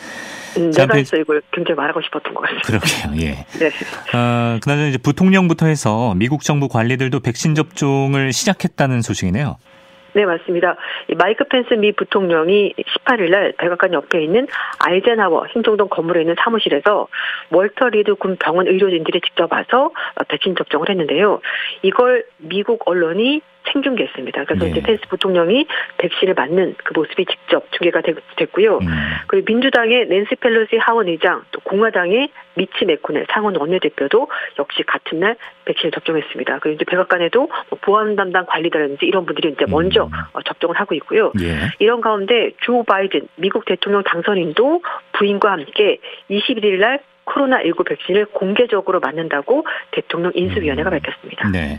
음, 0.57 0.71
자, 0.71 0.85
내가 0.85 1.03
서 1.03 1.17
이걸 1.17 1.41
굉장히 1.51 1.75
말하고 1.77 2.01
싶었던 2.01 2.33
것 2.33 2.41
같아요. 2.41 2.61
그러게요. 2.65 3.21
예. 3.23 3.43
네. 3.59 3.67
어, 3.67 3.75
아, 4.17 4.59
그나저나 4.63 4.87
이제 4.87 4.97
부통령부터 4.97 5.67
해서 5.67 6.13
미국 6.15 6.41
정부 6.43 6.67
관리들도 6.67 7.19
백신 7.19 7.55
접종을 7.55 8.33
시작했다는 8.33 9.01
소식이네요. 9.01 9.57
네, 10.15 10.25
맞습니다. 10.25 10.77
마이크 11.17 11.43
펜스 11.43 11.73
미 11.75 11.91
부통령이 11.91 12.73
18일 12.77 13.29
날 13.31 13.53
백악관 13.57 13.91
옆에 13.93 14.23
있는 14.23 14.47
아이젠하워 14.79 15.45
신동동 15.51 15.89
건물에 15.89 16.21
있는 16.21 16.35
사무실에서 16.39 17.07
월터 17.51 17.89
리드 17.89 18.15
군 18.15 18.37
병원 18.37 18.65
의료진들이 18.67 19.19
직접 19.21 19.51
와서 19.51 19.91
백신 20.29 20.55
접종을 20.55 20.87
했는데요. 20.89 21.41
이걸 21.81 22.23
미국 22.37 22.87
언론이 22.87 23.41
생중계했습니다. 23.71 24.43
그래서 24.45 24.65
네. 24.65 24.71
이제 24.71 24.81
펜스 24.81 25.01
예. 25.05 25.09
부통령이 25.09 25.65
백신을 25.97 26.33
맞는 26.33 26.75
그 26.83 26.93
모습이 26.93 27.25
직접 27.25 27.67
중계가 27.71 28.01
됐고요. 28.37 28.77
음. 28.77 28.87
그리고 29.27 29.45
민주당의 29.47 30.07
낸시 30.07 30.35
펠로시 30.35 30.77
하원의장, 30.77 31.43
또 31.51 31.59
공화당의 31.61 32.29
미치 32.55 32.85
메코넬 32.85 33.25
상원 33.31 33.55
원내대표도 33.57 34.27
역시 34.59 34.83
같은 34.83 35.19
날 35.19 35.35
백신을 35.65 35.91
접종했습니다. 35.91 36.59
그리고 36.59 36.75
이제 36.75 36.85
백악관에도 36.85 37.49
뭐 37.69 37.79
보안 37.81 38.15
담당 38.15 38.45
관리자라든지 38.45 39.05
이런 39.05 39.25
분들이 39.25 39.49
이제 39.49 39.65
먼저 39.67 40.05
음. 40.05 40.09
어, 40.33 40.41
접종을 40.43 40.75
하고 40.75 40.95
있고요. 40.95 41.31
예. 41.41 41.71
이런 41.79 42.01
가운데 42.01 42.51
조 42.61 42.83
바이든 42.83 43.27
미국 43.35 43.65
대통령 43.65 44.03
당선인도 44.03 44.81
부인과 45.13 45.51
함께 45.53 45.99
21일 46.29 46.79
날 46.79 46.99
코로나19 47.25 47.87
백신을 47.87 48.27
공개적으로 48.27 48.99
맞는다고 48.99 49.65
대통령 49.91 50.31
인수위원회가 50.35 50.89
음. 50.89 50.91
밝혔습니다. 50.91 51.49
네. 51.49 51.77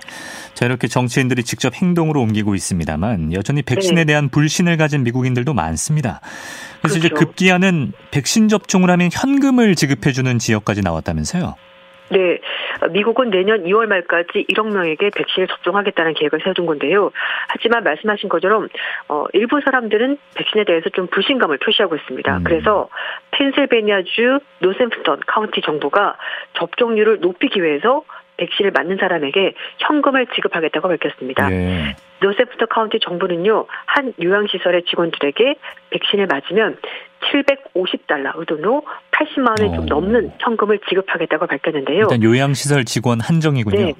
자, 0.54 0.66
이렇게 0.66 0.86
정치인들이 0.88 1.42
직접 1.44 1.74
행동으로 1.74 2.20
옮기고 2.20 2.54
있습니다만 2.54 3.32
여전히 3.32 3.62
백신에 3.62 4.02
네. 4.02 4.04
대한 4.04 4.28
불신을 4.28 4.76
가진 4.76 5.04
미국인들도 5.04 5.52
많습니다. 5.54 6.20
그래서 6.82 6.98
그렇죠. 6.98 6.98
이제 6.98 7.08
급기야는 7.08 7.92
백신 8.10 8.48
접종을 8.48 8.90
하면 8.90 9.08
현금을 9.12 9.74
지급해주는 9.74 10.38
지역까지 10.38 10.82
나왔다면서요? 10.82 11.54
네, 12.08 12.38
미국은 12.92 13.30
내년 13.30 13.64
2월 13.64 13.86
말까지 13.86 14.46
1억 14.48 14.72
명에게 14.72 15.10
백신을 15.10 15.48
접종하겠다는 15.48 16.14
계획을 16.14 16.40
세워둔 16.42 16.66
건데요. 16.66 17.10
하지만 17.48 17.82
말씀하신 17.84 18.28
것처럼 18.28 18.68
어, 19.08 19.24
일부 19.32 19.60
사람들은 19.64 20.18
백신에 20.36 20.64
대해서 20.64 20.88
좀 20.90 21.08
불신감을 21.08 21.58
표시하고 21.58 21.96
있습니다. 21.96 22.36
음. 22.38 22.44
그래서 22.44 22.88
펜실베니아주 23.32 24.38
노샘프턴 24.60 25.20
카운티 25.26 25.60
정부가 25.62 26.16
접종률을 26.58 27.20
높이기 27.20 27.62
위해서 27.62 28.04
백신을 28.36 28.70
맞는 28.70 28.96
사람에게 28.98 29.54
현금을 29.78 30.26
지급하겠다고 30.28 30.88
밝혔습니다. 30.88 31.50
예. 31.52 31.96
노세프터 32.20 32.66
카운티 32.66 32.98
정부는요, 33.00 33.66
한 33.86 34.12
요양시설의 34.22 34.84
직원들에게 34.84 35.54
백신을 35.90 36.26
맞으면 36.26 36.76
750달러, 37.32 38.32
의도로 38.36 38.84
80만 39.12 39.60
원이 39.60 39.74
좀 39.74 39.84
어. 39.84 40.00
넘는 40.00 40.32
현금을 40.38 40.78
지급하겠다고 40.88 41.46
밝혔는데요. 41.46 42.02
일단 42.10 42.22
요양시설 42.22 42.84
직원 42.84 43.20
한정이군요. 43.20 43.78
네. 43.86 43.92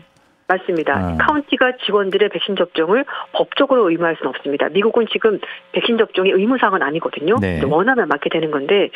맞습니다. 0.49 1.11
네. 1.13 1.19
카운티가 1.21 1.73
직원들의 1.85 2.29
백신 2.29 2.57
접종을 2.57 3.05
법적으로 3.33 3.91
의무할 3.91 4.17
수는 4.17 4.31
없습니다. 4.31 4.69
미국은 4.69 5.07
지금 5.11 5.39
백신 5.73 5.99
접종이 5.99 6.31
의무사항은 6.31 6.83
아니거든요. 6.83 7.37
네. 7.41 7.61
원하면 7.65 8.09
맞게 8.09 8.31
되는 8.31 8.51
건데 8.51 8.91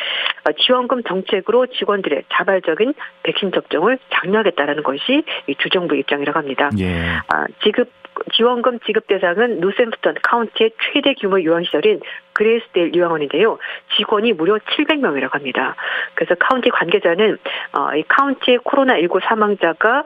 어, 0.49 0.53
지원금 0.65 1.03
정책으로 1.03 1.67
직원들의 1.67 2.25
자발적인 2.33 2.95
백신 3.25 3.51
접종을 3.53 3.99
장려하겠다라는 4.15 4.83
것이 4.83 5.25
이 5.49 5.55
주정부 5.57 5.97
입장이라고 5.97 6.39
합니다. 6.39 6.71
예. 6.79 7.01
아, 7.29 7.47
지급 7.65 7.91
지원금 8.35 8.79
지급 8.81 9.07
대상은 9.07 9.61
루샘프턴 9.61 10.15
카운티의 10.23 10.73
최대 10.93 11.15
규모 11.15 11.43
요양시설인 11.43 12.01
그레이스데일 12.35 12.95
요양원인데요. 12.95 13.59
직원이 13.97 14.33
무려 14.35 14.57
700명이라고 14.59 15.33
합니다. 15.33 15.75
그래서 16.15 16.35
카운티 16.39 16.69
관계자는 16.71 17.39
어, 17.79 17.95
이 17.97 18.03
카운티의 18.09 18.59
코로나19 18.61 19.21
사망자가 19.25 20.05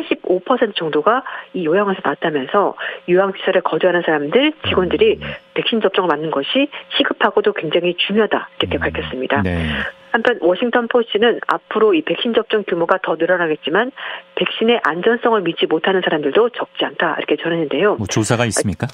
85% 0.00 0.74
정도가 0.74 1.22
이 1.54 1.64
요양원에서 1.66 2.00
나왔다면서 2.04 2.74
요양시설에 3.08 3.60
거주하는 3.60 4.02
사람들 4.02 4.52
직원들이 4.68 5.18
음. 5.20 5.28
백신 5.54 5.80
접종을 5.80 6.08
맞는 6.08 6.30
것이 6.30 6.68
시급하고도 6.96 7.52
굉장히 7.52 7.94
중요하다 7.94 8.48
이렇게 8.60 8.78
음. 8.78 8.80
밝혔습니다. 8.80 9.42
네. 9.42 9.68
한편 10.10 10.38
워싱턴 10.42 10.88
포스트는 10.88 11.40
앞으로 11.46 11.94
이 11.94 12.02
백신 12.02 12.34
접종 12.34 12.64
규모가 12.68 12.98
더 13.02 13.16
늘어나겠지만 13.16 13.92
백신의 14.34 14.80
안전성을 14.82 15.40
믿지 15.42 15.66
못하는 15.66 16.00
사람들도 16.02 16.50
적지 16.50 16.84
않다 16.84 17.14
이렇게 17.18 17.36
전했는데요. 17.36 17.96
뭐 17.96 18.06
조사가 18.06 18.44
있습니까? 18.46 18.86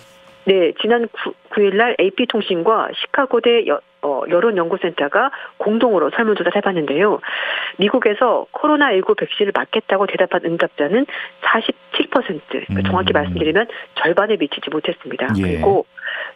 네, 0.44 0.72
지난 0.80 1.08
9, 1.52 1.60
일날 1.60 1.96
AP통신과 2.00 2.88
시카고대 2.96 3.64
어, 4.02 4.22
여론연구센터가 4.30 5.30
공동으로 5.56 6.10
설문조사를 6.10 6.54
해봤는데요. 6.56 7.20
미국에서 7.78 8.46
코로나19 8.52 9.16
백신을 9.16 9.52
맞겠다고 9.54 10.06
대답한 10.06 10.42
응답자는 10.44 11.06
47%, 11.42 12.40
그러니까 12.48 12.76
음. 12.78 12.82
정확히 12.84 13.12
말씀드리면 13.12 13.66
절반에 13.96 14.36
미치지 14.36 14.70
못했습니다. 14.70 15.28
예. 15.38 15.42
그리고 15.42 15.86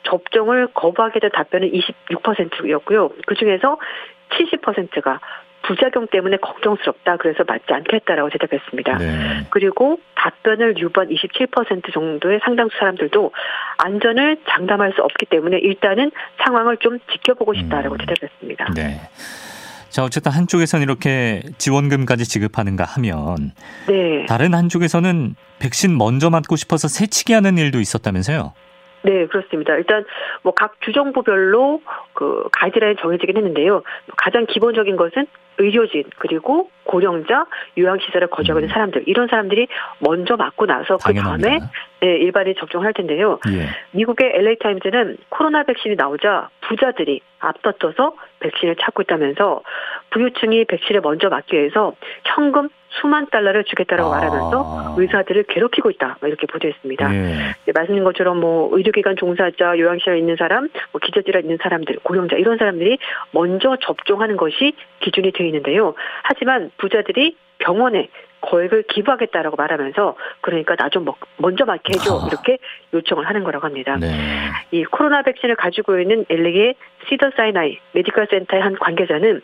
접종을 0.05 0.69
거부하게 0.75 1.21
된 1.21 1.31
답변은 1.33 1.71
26%였고요. 2.11 3.11
그 3.27 3.35
중에서 3.37 3.79
70%가 4.31 5.21
부작용 5.63 6.07
때문에 6.09 6.37
걱정스럽다. 6.39 7.17
그래서 7.17 7.45
맞지 7.47 7.65
않겠다라고 7.73 8.31
대답했습니다. 8.31 8.99
네. 8.99 9.47
그리고 9.51 9.99
답변을 10.17 10.75
유보27% 10.75 11.93
정도의 11.93 12.41
상당수 12.45 12.77
사람들도 12.79 13.33
안전을 13.79 14.39
장담할 14.49 14.93
수 14.95 15.03
없기 15.03 15.27
때문에 15.27 15.59
일단은 15.59 16.11
상황을 16.45 16.77
좀 16.79 16.99
지켜보고 17.11 17.55
싶다라고 17.55 17.95
음. 17.97 17.99
대답했습니다. 17.99 18.73
네. 18.75 19.01
자, 19.89 20.03
어쨌든 20.05 20.33
한쪽에서는 20.33 20.83
이렇게 20.83 21.43
지원금까지 21.59 22.25
지급하는가 22.25 22.85
하면 22.97 23.53
네. 23.87 24.25
다른 24.27 24.55
한쪽에서는 24.55 25.35
백신 25.59 25.97
먼저 25.99 26.31
맞고 26.31 26.57
싶어서 26.57 26.89
새치기 26.89 27.35
하는 27.35 27.59
일도 27.59 27.79
있었다면서요? 27.79 28.55
네, 29.03 29.27
그렇습니다. 29.27 29.75
일단 29.77 30.05
뭐 30.43 30.53
각 30.55 30.81
주정부별로 30.83 31.83
그 32.15 32.45
가이드라인 32.53 32.97
정해지긴 32.99 33.37
했는데요. 33.37 33.83
가장 34.19 34.47
기본적인 34.47 34.97
것은 34.97 35.27
의료진 35.59 36.05
그리고 36.19 36.71
고령자 36.85 37.47
요양시설에 37.79 38.27
거주하고 38.27 38.61
있는 38.61 38.69
음. 38.69 38.73
사람들 38.73 39.05
이런 39.07 39.29
사람들이 39.29 39.67
먼저 39.99 40.37
맞고 40.37 40.67
나서 40.67 40.97
그 40.99 41.13
다음에 41.15 41.59
네, 42.01 42.17
일반인 42.19 42.55
접종할 42.59 42.93
텐데요. 42.95 43.39
예. 43.49 43.69
미국의 43.93 44.33
LA 44.35 44.59
타임즈는 44.61 45.17
코로나 45.31 45.63
백신이 45.65 45.97
나오자 45.97 46.49
부자들이 46.69 47.21
앞다퉈서 47.41 48.15
백신을 48.41 48.77
찾고 48.77 49.03
있다면서 49.03 49.63
부유층이 50.11 50.65
백신을 50.67 51.01
먼저 51.01 51.29
맞기 51.29 51.57
위해서 51.57 51.95
현금 52.25 52.69
수만 53.01 53.27
달러를 53.31 53.65
주겠다라고 53.65 54.13
아. 54.13 54.19
말하면서 54.19 54.95
의사들을 54.99 55.45
괴롭히고 55.45 55.91
있다 55.91 56.19
이렇게 56.23 56.47
보도했습니다. 56.47 57.15
예. 57.15 57.19
네, 57.65 57.73
말씀드린 57.75 58.05
것처럼 58.05 58.41
뭐 58.41 58.69
의료기관 58.73 59.17
종사자, 59.17 59.79
요양시설 59.79 60.19
있는 60.19 60.37
사람, 60.37 60.69
뭐 60.93 61.01
기저질환 61.03 61.43
있는 61.45 61.59
사람들, 61.63 61.97
고령자 62.03 62.37
이런 62.37 62.59
사람들이 62.59 62.99
먼저 63.31 63.77
접종하는 63.81 64.37
것이 64.37 64.75
기준이 65.01 65.33
되어 65.33 65.47
있는데요. 65.47 65.95
하지만 66.25 66.71
부자들이 66.79 67.37
병원에 67.59 68.09
거액을 68.41 68.85
기부하겠다라고 68.89 69.57
말하면서 69.57 70.17
그러니까 70.41 70.75
나 70.77 70.89
좀 70.93 71.07
먼저 71.39 71.65
맞게 71.65 71.93
해줘 71.95 72.15
아. 72.19 72.27
이렇게 72.27 72.59
요청을 72.93 73.25
하는 73.27 73.45
거라고 73.45 73.65
합니다. 73.67 73.97
네. 73.99 74.09
이 74.73 74.85
코로나 74.85 75.23
백신을 75.23 75.57
가지고 75.57 75.99
있는 75.99 76.27
엘리의 76.29 76.75
시더사이나이 77.09 77.79
메디컬 77.93 78.27
센터의 78.31 78.63
한 78.63 78.75
관계자는 78.79 79.41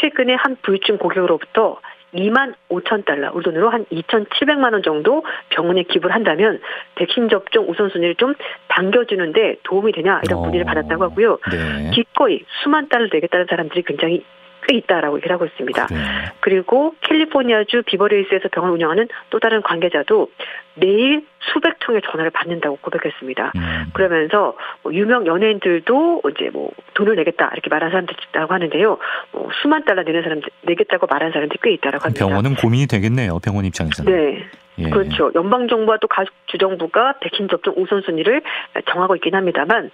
최근에 0.00 0.34
한불유 0.36 0.80
고객으로부터 0.98 1.80
2만 2.16 2.54
5천 2.70 3.04
달러, 3.04 3.30
우리 3.32 3.44
돈으로 3.44 3.70
한 3.70 3.84
2,700만 3.92 4.72
원 4.72 4.82
정도 4.82 5.24
병원에 5.50 5.82
기부를 5.84 6.14
한다면 6.14 6.60
백신 6.96 7.28
접종 7.28 7.68
우선순위를 7.70 8.16
좀 8.16 8.34
당겨주는데 8.68 9.56
도움이 9.64 9.92
되냐 9.92 10.20
이런 10.24 10.40
어. 10.40 10.42
문의를 10.44 10.62
어, 10.62 10.66
받았다고 10.66 11.04
하고요. 11.04 11.38
네. 11.52 11.90
기꺼이 11.94 12.40
수만 12.62 12.88
달러 12.88 13.08
되겠다는 13.10 13.46
사람들이 13.48 13.82
굉장히 13.82 14.24
있다라고 14.74 15.16
얘기를 15.18 15.34
하고 15.34 15.46
있습니다. 15.46 15.86
그래요. 15.86 16.06
그리고 16.40 16.94
캘리포니아주 17.02 17.82
비버레이스에서 17.86 18.48
병을 18.50 18.70
운영하는 18.70 19.08
또 19.30 19.38
다른 19.38 19.62
관계자도 19.62 20.30
매일 20.74 21.24
수백 21.52 21.78
통의 21.80 22.02
전화를 22.04 22.30
받는다고 22.30 22.76
고백했습니다. 22.80 23.52
음. 23.56 23.86
그러면서 23.94 24.56
뭐 24.82 24.92
유명 24.94 25.26
연예인들도 25.26 26.22
이제 26.34 26.50
뭐 26.52 26.70
돈을 26.94 27.14
내겠다 27.16 27.50
이렇게 27.52 27.70
말한 27.70 27.90
사람들 27.90 28.14
있다고 28.30 28.52
하는데요. 28.52 28.98
뭐 29.32 29.48
수만 29.62 29.84
달러 29.84 30.02
내는 30.02 30.22
사람 30.22 30.40
내겠다고 30.62 31.06
말한 31.06 31.32
사람들이 31.32 31.58
꽤 31.62 31.70
있다라고 31.72 32.04
합니다. 32.04 32.26
병원은 32.26 32.56
고민이 32.56 32.86
되겠네요. 32.88 33.38
병원 33.44 33.64
입장에서는. 33.64 34.12
네. 34.12 34.44
예. 34.78 34.84
예. 34.86 34.90
그렇죠. 34.90 35.30
연방 35.34 35.68
정부와 35.68 35.96
또 36.02 36.08
가주정부가 36.08 37.12
족 37.14 37.20
백신 37.20 37.48
접종 37.48 37.72
우선순위를 37.78 38.42
정하고 38.92 39.16
있긴 39.16 39.34
합니다만 39.34 39.90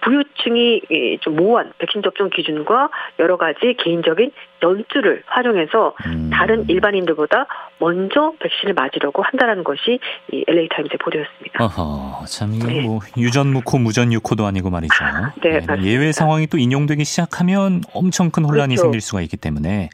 부유층이 0.00 1.18
좀 1.20 1.36
모호한 1.36 1.72
백신 1.78 2.02
접종 2.02 2.30
기준과 2.30 2.88
여러 3.18 3.36
가지 3.36 3.74
개인적인 3.82 4.30
연투를 4.62 5.22
활용해서 5.26 5.94
음. 6.06 6.30
다른 6.32 6.68
일반인들보다 6.68 7.46
먼저 7.78 8.32
백신을 8.40 8.74
맞으려고 8.74 9.22
한다는 9.22 9.62
것이 9.64 9.98
이 10.32 10.44
LA 10.46 10.68
타임즈의 10.68 10.98
보도였습니다. 10.98 11.64
어허, 11.64 12.26
참 12.26 12.54
이건 12.54 12.68
네. 12.68 12.80
뭐 12.82 13.00
유전무코 13.16 13.78
무전유코도 13.78 14.44
아니고 14.46 14.70
말이죠. 14.70 14.94
아, 15.00 15.32
네, 15.42 15.60
네 15.60 15.82
예외 15.82 16.12
상황이 16.12 16.46
또 16.48 16.58
인용되기 16.58 17.04
시작하면 17.04 17.82
엄청 17.92 18.30
큰 18.30 18.44
혼란이 18.44 18.74
그렇죠. 18.74 18.82
생길 18.84 19.00
수가 19.00 19.22
있기 19.22 19.36
때문에 19.36 19.90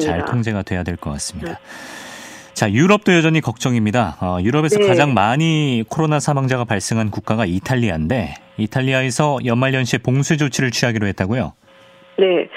잘 0.00 0.24
통제가 0.24 0.62
돼야 0.62 0.82
될 0.82 0.94
것 0.96 1.10
같습니다. 1.10 1.58
네. 1.58 2.54
자, 2.54 2.70
유럽도 2.70 3.12
여전히 3.12 3.40
걱정입니다. 3.40 4.16
어, 4.20 4.38
유럽에서 4.40 4.78
네. 4.78 4.86
가장 4.86 5.12
많이 5.12 5.82
코로나 5.88 6.20
사망자가 6.20 6.64
발생한 6.64 7.10
국가가 7.10 7.44
이탈리아인데 7.46 8.34
이탈리아에서 8.58 9.38
연말연시 9.44 9.98
봉쇄 10.02 10.36
조치를 10.36 10.70
취하기로 10.70 11.06
했다고요? 11.06 11.52
네. 12.18 12.48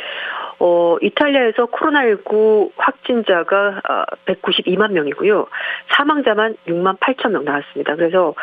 어, 0.60 0.98
이탈리아에서 1.02 1.68
코로나19 1.68 2.72
확진자가 2.78 3.80
192만 4.26 4.86
아, 4.86 4.88
명이고요. 4.88 5.46
사망자만 5.96 6.56
6만 6.68 6.98
8천 7.00 7.30
명 7.32 7.46
나왔습니다. 7.46 7.96
그래서 7.96 8.34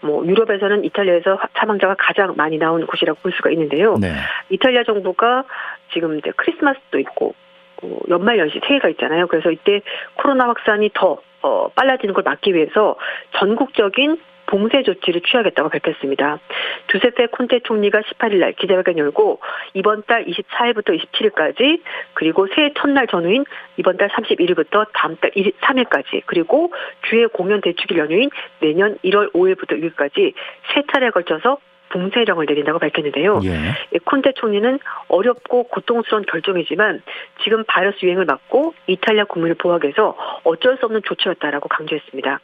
뭐 0.00 0.24
유럽에서는 0.24 0.84
이탈리아에서 0.84 1.40
사망자가 1.58 1.96
가장 1.98 2.34
많이 2.36 2.58
나온 2.58 2.86
곳이라고 2.86 3.18
볼 3.22 3.32
수가 3.32 3.50
있는데요. 3.50 3.96
네. 4.00 4.12
이탈리아 4.50 4.84
정부가 4.84 5.44
지금 5.92 6.18
이제 6.18 6.30
크리스마스도 6.36 6.98
있고 7.00 7.34
어, 7.82 7.98
연말 8.08 8.38
연시 8.38 8.60
새해가 8.64 8.88
있잖아요. 8.90 9.26
그래서 9.26 9.50
이때 9.50 9.80
코로나 10.14 10.46
확산이 10.46 10.90
더 10.94 11.18
어, 11.42 11.68
빨라지는 11.74 12.14
걸 12.14 12.22
막기 12.22 12.54
위해서 12.54 12.96
전국적인 13.38 14.18
봉쇄 14.54 14.84
조치를 14.84 15.22
취하겠다고 15.22 15.68
밝혔습니다. 15.68 16.38
두세페 16.86 17.26
콘테 17.26 17.60
총리가 17.64 18.02
18일 18.02 18.36
날 18.38 18.52
기자회견 18.52 18.96
열고 18.98 19.40
이번 19.74 20.04
달 20.06 20.24
24일부터 20.26 20.96
27일까지 21.00 21.80
그리고 22.14 22.46
새해 22.54 22.70
첫날 22.76 23.08
전후인 23.08 23.44
이번 23.78 23.96
달 23.96 24.10
31일부터 24.10 24.86
다음 24.92 25.16
달 25.16 25.32
3일까지 25.32 26.22
그리고 26.26 26.72
주의 27.08 27.26
공연 27.26 27.62
대축일 27.62 27.98
연휴인 27.98 28.30
내년 28.60 28.96
1월 29.04 29.32
5일부터 29.32 29.70
6일까지 29.92 30.34
세 30.72 30.82
차례에 30.92 31.10
걸쳐서 31.10 31.58
봉쇄령을 31.94 32.46
내린다고 32.48 32.78
밝혔는데요. 32.80 33.40
예. 33.44 33.50
예 33.94 33.98
콘테 34.04 34.32
총리는 34.32 34.78
어렵고 35.08 35.64
고통스러운 35.64 36.24
결정이지만 36.26 37.02
지금 37.44 37.62
바이러스 37.68 37.98
유행을 38.02 38.24
막고 38.24 38.74
이탈리아 38.88 39.24
국민을 39.24 39.54
보호하기해서 39.54 40.16
어쩔 40.44 40.76
수 40.78 40.86
없는 40.86 41.02
조치였다라고 41.04 41.68
강조했습니다. 41.68 42.40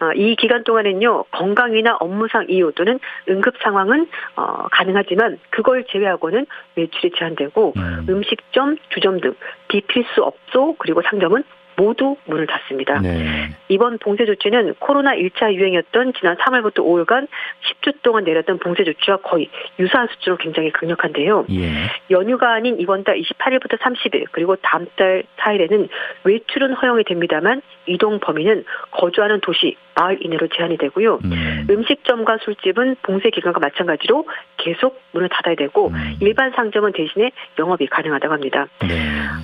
아, 0.00 0.10
이 0.14 0.36
기간 0.36 0.64
동안은요 0.64 1.24
건강이나 1.30 1.96
업무상 2.00 2.46
이유 2.50 2.70
또는 2.74 2.98
응급 3.30 3.54
상황은 3.62 4.06
어, 4.36 4.68
가능하지만 4.70 5.38
그걸 5.50 5.84
제외하고는 5.88 6.46
외출이 6.76 7.12
제한되고 7.16 7.72
음. 7.76 8.22
식점 8.28 8.76
주점 8.90 9.20
등 9.20 9.34
비필수 9.68 10.22
업소 10.22 10.74
그리고 10.78 11.00
상점은 11.02 11.44
모두 11.76 12.16
문을 12.26 12.46
닫습니다. 12.46 12.98
네. 13.00 13.50
이번 13.68 13.98
봉쇄 13.98 14.24
조치는 14.26 14.74
코로나 14.78 15.14
1차 15.14 15.52
유행이었던 15.54 16.12
지난 16.18 16.36
3월부터 16.36 16.74
5일간 16.78 17.28
10주 17.62 18.02
동안 18.02 18.24
내렸던 18.24 18.58
봉쇄 18.58 18.84
조치와 18.84 19.18
거의 19.18 19.48
유사한 19.78 20.08
수준으로 20.08 20.38
굉장히 20.38 20.70
강력한데요. 20.72 21.46
예. 21.50 21.90
연휴가 22.10 22.52
아닌 22.54 22.78
이번 22.78 23.04
달 23.04 23.18
28일부터 23.20 23.78
30일 23.78 24.26
그리고 24.32 24.56
다음 24.56 24.86
달 24.96 25.24
4일에는 25.38 25.88
외출은 26.24 26.72
허용이 26.74 27.04
됩니다만 27.04 27.62
이동 27.86 28.20
범위는 28.20 28.64
거주하는 28.90 29.40
도시 29.40 29.76
나흘 29.94 30.18
이내로 30.24 30.48
제한이 30.48 30.78
되고요. 30.78 31.18
음. 31.24 31.66
식점과 31.86 32.38
술집은 32.42 32.96
봉쇄 33.02 33.30
기간과 33.30 33.60
마찬가지로 33.60 34.26
계속 34.56 35.00
문을 35.12 35.28
닫아야 35.28 35.54
되고 35.56 35.88
음. 35.88 36.16
일반 36.20 36.52
상점은 36.52 36.92
대신에 36.92 37.32
영업이 37.58 37.86
가능하다고 37.86 38.32
합니다. 38.34 38.66
네. 38.80 38.88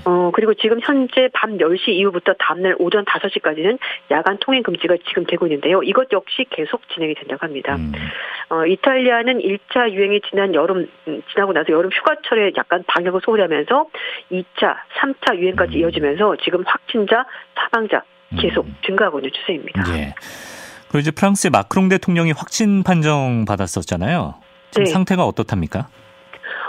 어, 0.05 0.30
그리고 0.34 0.55
지금 0.55 0.78
현재 0.82 1.28
밤 1.32 1.59
10시 1.59 1.88
이후부터 1.88 2.34
다음날 2.38 2.76
오전 2.78 3.05
5시까지는 3.05 3.78
야간 4.11 4.38
통행 4.40 4.62
금지가 4.62 4.96
지금 5.09 5.24
되고 5.24 5.46
있는데요. 5.46 5.82
이것 5.82 6.09
역시 6.12 6.44
계속 6.51 6.88
진행이 6.90 7.14
된다고 7.14 7.44
합니다. 7.44 7.76
음. 7.76 7.92
어, 8.51 8.66
이탈리아는 8.66 9.40
1차 9.40 9.90
유행이 9.90 10.20
지난 10.30 10.55
여름 10.55 10.88
음, 11.07 11.22
지나고 11.32 11.53
나서 11.53 11.68
여름 11.70 11.90
휴가철에 11.92 12.53
약간 12.57 12.82
방역을 12.86 13.20
소홀히 13.24 13.42
하면서 13.42 13.86
2차, 14.32 14.76
3차 14.99 15.36
유행까지 15.36 15.74
음. 15.76 15.80
이어지면서 15.80 16.36
지금 16.42 16.62
확진자, 16.66 17.24
사망자 17.55 18.03
계속 18.37 18.66
증가하고 18.87 19.18
있는 19.18 19.31
추세입니다. 19.33 19.83
예. 19.97 20.14
그리고 20.89 20.99
이제 20.99 21.11
프랑스의 21.11 21.51
마크롱 21.51 21.89
대통령이 21.89 22.33
확진 22.33 22.83
판정 22.83 23.45
받았었잖아요. 23.47 24.35
지금 24.70 24.85
네. 24.85 24.91
상태가 24.91 25.24
어떻답니까? 25.24 25.89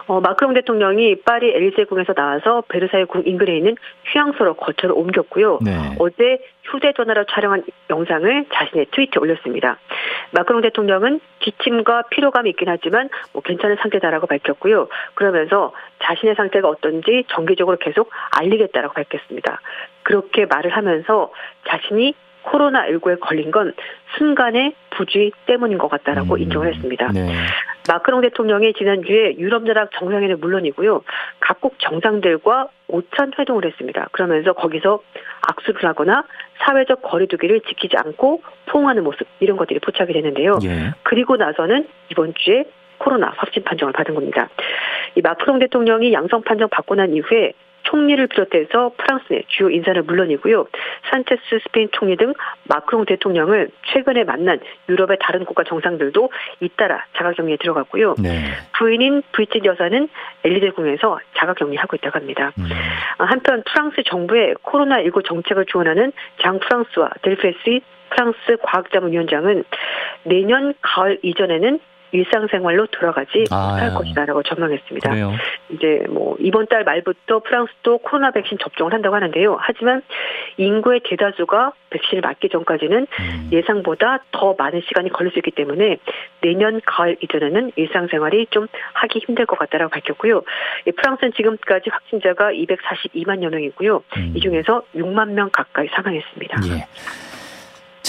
어, 0.07 0.21
마크롱 0.21 0.53
대통령이 0.55 1.21
파리 1.21 1.49
엘리제 1.53 1.85
궁에서 1.85 2.13
나와서 2.13 2.61
베르사유 2.69 3.07
궁 3.07 3.23
인근에 3.25 3.57
있는 3.57 3.75
휴양소로 4.05 4.55
거처를 4.55 4.95
옮겼고요. 4.95 5.59
네. 5.61 5.75
어제 5.99 6.39
휴대전화로 6.71 7.25
촬영한 7.25 7.63
영상을 7.89 8.45
자신의 8.53 8.87
트위터에 8.91 9.21
올렸습니다. 9.21 9.77
마크롱 10.31 10.61
대통령은 10.61 11.19
기침과 11.39 12.03
피로감이 12.11 12.49
있긴 12.51 12.69
하지만 12.69 13.09
뭐 13.33 13.41
괜찮은 13.41 13.77
상태다라고 13.81 14.27
밝혔고요. 14.27 14.87
그러면서 15.15 15.73
자신의 16.03 16.35
상태가 16.35 16.67
어떤지 16.69 17.25
정기적으로 17.29 17.77
계속 17.77 18.11
알리겠다라고 18.37 18.93
밝혔습니다. 18.93 19.59
그렇게 20.03 20.45
말을 20.45 20.71
하면서 20.71 21.31
자신이 21.67 22.13
코로나19에 22.45 23.19
걸린 23.19 23.51
건 23.51 23.73
순간의 24.17 24.73
부주의 24.91 25.31
때문인 25.45 25.77
것 25.77 25.87
같다라고 25.89 26.35
음, 26.35 26.39
인정을 26.39 26.73
했습니다. 26.73 27.07
네. 27.11 27.33
마크롱 27.87 28.21
대통령이 28.21 28.73
지난주에 28.73 29.37
유럽 29.37 29.65
전략 29.65 29.89
정상회는 29.97 30.39
물론이고요. 30.39 31.03
각국 31.39 31.75
정상들과 31.79 32.67
오찬 32.87 33.33
회동을 33.37 33.65
했습니다. 33.65 34.07
그러면서 34.11 34.53
거기서 34.53 35.01
악수를 35.41 35.83
하거나 35.85 36.23
사회적 36.65 37.01
거리두기를 37.01 37.61
지키지 37.61 37.97
않고 37.97 38.41
포옹하는 38.67 39.03
모습 39.03 39.27
이런 39.39 39.57
것들이 39.57 39.79
포착이 39.79 40.11
되는데요. 40.13 40.59
예. 40.63 40.93
그리고 41.03 41.37
나서는 41.37 41.87
이번 42.11 42.33
주에 42.35 42.65
코로나 42.97 43.31
확진 43.37 43.63
판정을 43.63 43.93
받은 43.93 44.13
겁니다. 44.13 44.49
이 45.15 45.21
마크롱 45.21 45.59
대통령이 45.59 46.11
양성 46.13 46.41
판정 46.43 46.67
받고 46.69 46.95
난 46.95 47.13
이후에 47.13 47.53
총리를 47.89 48.27
비롯해서 48.27 48.91
프랑스 48.97 49.33
의 49.33 49.43
주요 49.47 49.69
인사는 49.69 50.05
물론이고요. 50.05 50.65
산체스 51.11 51.59
스페인 51.63 51.89
총리 51.91 52.15
등 52.17 52.33
마크롱 52.65 53.05
대통령을 53.05 53.69
최근에 53.91 54.23
만난 54.23 54.59
유럽의 54.87 55.17
다른 55.19 55.45
국가 55.45 55.63
정상들도 55.63 56.29
잇따라 56.61 57.05
자가격리에 57.17 57.57
들어갔고요. 57.57 58.15
네. 58.21 58.41
부인인 58.77 59.23
브이친 59.31 59.65
여사는 59.65 60.07
엘리제 60.43 60.71
궁에서 60.71 61.19
자가격리하고 61.37 61.95
있다고 61.97 62.19
합니다. 62.19 62.51
음. 62.57 62.69
한편 63.17 63.63
프랑스 63.65 64.03
정부의 64.05 64.55
코로나19 64.63 65.25
정책을 65.25 65.65
지원하는 65.65 66.11
장 66.41 66.59
프랑스와 66.59 67.09
델페시 67.21 67.81
프랑스 68.11 68.57
과학자문위원장은 68.63 69.63
내년 70.23 70.73
가을 70.81 71.19
이전에는 71.21 71.79
일상생활로 72.11 72.87
돌아가지 72.87 73.45
아, 73.51 73.73
못할 73.73 73.89
예. 73.89 73.93
것이다라고 73.93 74.43
전망했습니다. 74.43 75.09
그래요. 75.09 75.31
이제 75.69 76.03
뭐 76.09 76.35
이번 76.39 76.67
달 76.67 76.83
말부터 76.83 77.39
프랑스도 77.39 77.99
코로나 77.99 78.31
백신 78.31 78.57
접종을 78.59 78.93
한다고 78.93 79.15
하는데요. 79.15 79.57
하지만 79.59 80.01
인구의 80.57 81.01
대다수가 81.03 81.73
백신을 81.91 82.21
맞기 82.21 82.49
전까지는 82.49 82.97
음. 83.09 83.49
예상보다 83.51 84.23
더 84.31 84.55
많은 84.57 84.81
시간이 84.87 85.09
걸릴 85.09 85.31
수 85.33 85.39
있기 85.39 85.51
때문에 85.51 85.97
내년 86.41 86.81
가을 86.85 87.17
이전에는 87.21 87.71
일상생활이 87.75 88.47
좀 88.51 88.67
하기 88.93 89.19
힘들 89.27 89.45
것 89.45 89.57
같다라고 89.59 89.91
밝혔고요. 89.91 90.41
예, 90.87 90.91
프랑스는 90.91 91.33
지금까지 91.33 91.89
확진자가 91.89 92.51
242만여 92.51 93.49
명이고요. 93.49 94.03
음. 94.17 94.33
이 94.35 94.39
중에서 94.39 94.83
6만 94.95 95.29
명 95.31 95.49
가까이 95.51 95.87
사망했습니다. 95.87 96.57
예. 96.75 96.85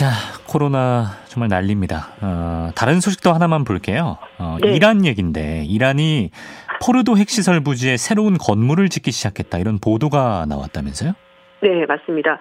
자, 0.00 0.06
코로나 0.50 1.08
정말 1.26 1.48
난립니다. 1.50 2.08
어, 2.22 2.70
다른 2.74 3.00
소식도 3.00 3.32
하나만 3.34 3.64
볼게요. 3.64 4.16
어, 4.38 4.56
네. 4.62 4.74
이란 4.74 5.04
얘긴데 5.04 5.64
이란이 5.68 6.30
포르도 6.82 7.18
핵시설 7.18 7.60
부지에 7.60 7.98
새로운 7.98 8.38
건물을 8.38 8.88
짓기 8.88 9.10
시작했다 9.10 9.58
이런 9.58 9.78
보도가 9.78 10.46
나왔다면서요? 10.48 11.12
네, 11.60 11.84
맞습니다. 11.84 12.38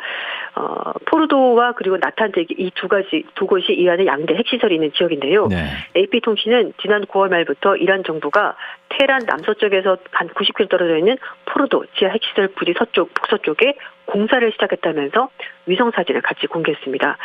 어, 0.55 0.93
포르도와 1.07 1.73
그리고 1.73 1.97
나탄제기 1.97 2.55
이 2.57 2.71
두 2.75 2.87
가지 2.87 3.25
두 3.35 3.45
곳이 3.45 3.73
이란의 3.73 4.07
양대 4.07 4.35
핵시설이 4.35 4.75
있는 4.75 4.93
지역인데요. 4.93 5.47
네. 5.47 5.65
AP 5.97 6.21
통신은 6.21 6.71
지난 6.81 7.03
9월 7.07 7.27
말부터 7.27 7.75
이란 7.75 8.05
정부가 8.05 8.55
테란 8.89 9.21
남서쪽에서 9.27 9.97
한 10.11 10.29
90km 10.29 10.69
떨어져 10.69 10.97
있는 10.97 11.17
포르도 11.45 11.85
지하 11.97 12.11
핵시설 12.11 12.49
부지 12.49 12.73
서쪽 12.77 13.13
북서쪽에 13.13 13.75
공사를 14.05 14.51
시작했다면서 14.53 15.29
위성 15.67 15.91
사진을 15.91 16.21
같이 16.21 16.47
공개했습니다. 16.47 17.17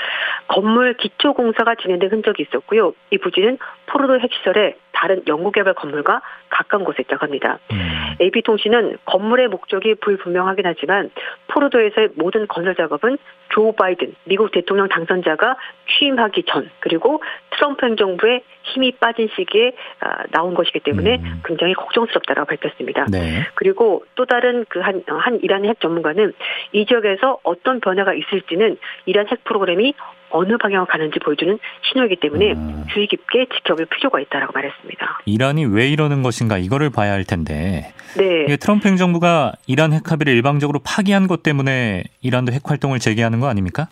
건물 0.49 0.95
기초 0.95 1.33
공사가 1.33 1.75
진행된 1.77 2.11
흔적이 2.11 2.43
있었고요. 2.43 2.93
이 3.11 3.17
부지는 3.17 3.57
포르도 3.87 4.21
핵시설의 4.21 4.77
다른 4.93 5.23
연구개발 5.27 5.75
건물과 5.75 6.21
가까운 6.51 6.85
곳에 6.85 6.99
있다고 7.03 7.25
합니다. 7.25 7.59
음. 7.73 8.17
AP통신은 8.21 8.99
건물의 9.07 9.49
목적이 9.49 9.95
불분명하긴 9.97 10.67
하지만 10.67 11.11
포르도에서의 11.49 12.11
모든 12.17 12.47
건설 12.47 12.75
작업은 12.75 13.17
조 13.49 13.73
바이든 13.73 14.15
미국 14.25 14.51
대통령 14.53 14.89
당선자가 14.89 15.57
취임하기 15.89 16.45
전 16.47 16.71
그리고 16.81 17.23
트럼프 17.51 17.87
행정부의 17.87 18.43
힘이 18.65 18.93
빠진 18.93 19.29
시기에 19.37 19.73
아, 20.01 20.25
나온 20.31 20.55
것이기 20.55 20.81
때문에 20.81 21.17
음. 21.17 21.43
굉장히 21.45 21.75
걱정스럽다라고 21.75 22.47
밝혔습니다. 22.49 23.07
네. 23.11 23.47
그리고 23.55 24.05
또 24.15 24.25
다른 24.25 24.65
그한 24.69 25.03
어, 25.11 25.15
한 25.17 25.41
이란 25.43 25.65
핵 25.65 25.81
전문가는 25.81 26.33
이 26.73 26.87
지역에서 26.87 27.39
어떤 27.43 27.81
변화가 27.81 28.15
있을지는 28.15 28.77
이란 29.07 29.29
핵 29.29 29.45
프로그램이 29.45 29.95
어느 30.31 30.57
방향으로 30.57 30.87
가는지 30.87 31.21
보여주는 31.21 31.59
신호이기 31.83 32.17
때문에 32.17 32.53
음. 32.53 32.87
주의 32.93 33.07
깊게 33.07 33.47
지켜볼 33.55 33.87
필요가 33.87 34.19
있다라고 34.19 34.53
말했습니다. 34.53 35.21
이란이 35.27 35.67
왜 35.67 35.89
이러는 35.89 36.23
것인가 36.23 36.59
이거를 36.59 36.91
봐야 36.91 37.13
할 37.13 37.25
텐데. 37.25 37.93
네. 38.17 38.57
트럼프 38.57 38.89
행정부가 38.89 39.53
이란 39.69 39.93
핵 39.93 40.11
합의를 40.11 40.33
일방적으로 40.35 40.81
파기한 40.85 41.27
것 41.29 41.43
때문에 41.45 42.05
이란도 42.23 42.53
핵 42.53 42.63
활동을 42.69 42.99
재개하는 42.99 43.39
거 43.41 43.47
아닙니까? 43.49 43.87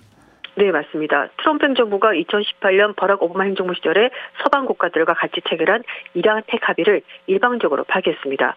네, 0.55 0.71
맞습니다. 0.71 1.29
트럼프 1.39 1.65
행정부가 1.67 2.11
2018년 2.13 2.95
버락 2.97 3.23
오바마 3.23 3.45
행정부 3.45 3.75
시절에 3.75 4.11
서방 4.43 4.67
국가들과 4.67 5.15
같이 5.15 5.41
체결한 5.49 5.83
이란 6.15 6.43
핵합의를 6.53 7.01
일방적으로 7.27 7.85
파기했습니다. 7.85 8.55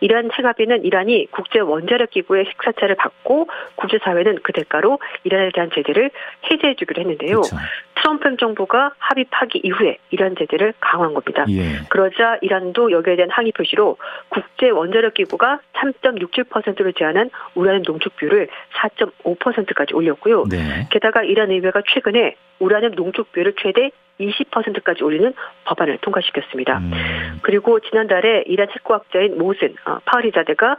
이란 0.00 0.30
핵합의는 0.32 0.84
이란이 0.84 1.26
국제 1.30 1.60
원자력 1.60 2.10
기구의 2.10 2.46
핵사찰를 2.46 2.94
받고 2.96 3.48
국제사회는 3.76 4.38
그 4.42 4.52
대가로 4.52 4.98
이란에 5.24 5.50
대한 5.54 5.70
제재를 5.74 6.10
해제해 6.50 6.76
주기로 6.76 7.00
했는데요. 7.02 7.42
그렇 7.42 7.58
트럼프 7.96 8.28
행정부가 8.28 8.92
합의 8.98 9.24
파기 9.30 9.60
이후에 9.64 9.96
이란 10.10 10.34
제재를 10.36 10.74
강화한 10.80 11.14
겁니다. 11.14 11.46
예. 11.48 11.80
그러자 11.88 12.38
이란도 12.42 12.90
여기에 12.90 13.16
대한 13.16 13.30
항의 13.30 13.52
표시로 13.52 13.96
국제 14.28 14.68
원자력 14.70 15.14
기구가 15.14 15.60
3 15.74 15.92
6 16.20 16.30
7를 16.32 16.94
제한한 16.98 17.30
우라늄 17.54 17.82
농축비율을 17.86 18.48
4.5%까지 18.76 19.94
올렸고요. 19.94 20.44
네. 20.50 20.86
게다가 20.90 21.22
이 21.22 21.33
이란 21.34 21.50
의회가 21.50 21.82
최근에 21.92 22.36
우라늄 22.60 22.92
농축비를 22.92 23.54
최대 23.60 23.90
20%까지 24.20 25.02
올리는 25.02 25.34
법안을 25.64 25.98
통과시켰습니다. 26.00 26.78
음. 26.78 26.92
그리고 27.42 27.80
지난달에 27.80 28.44
이란 28.46 28.68
체코학자인 28.72 29.36
모슨 29.36 29.74
어, 29.84 29.98
파리자대가 30.04 30.76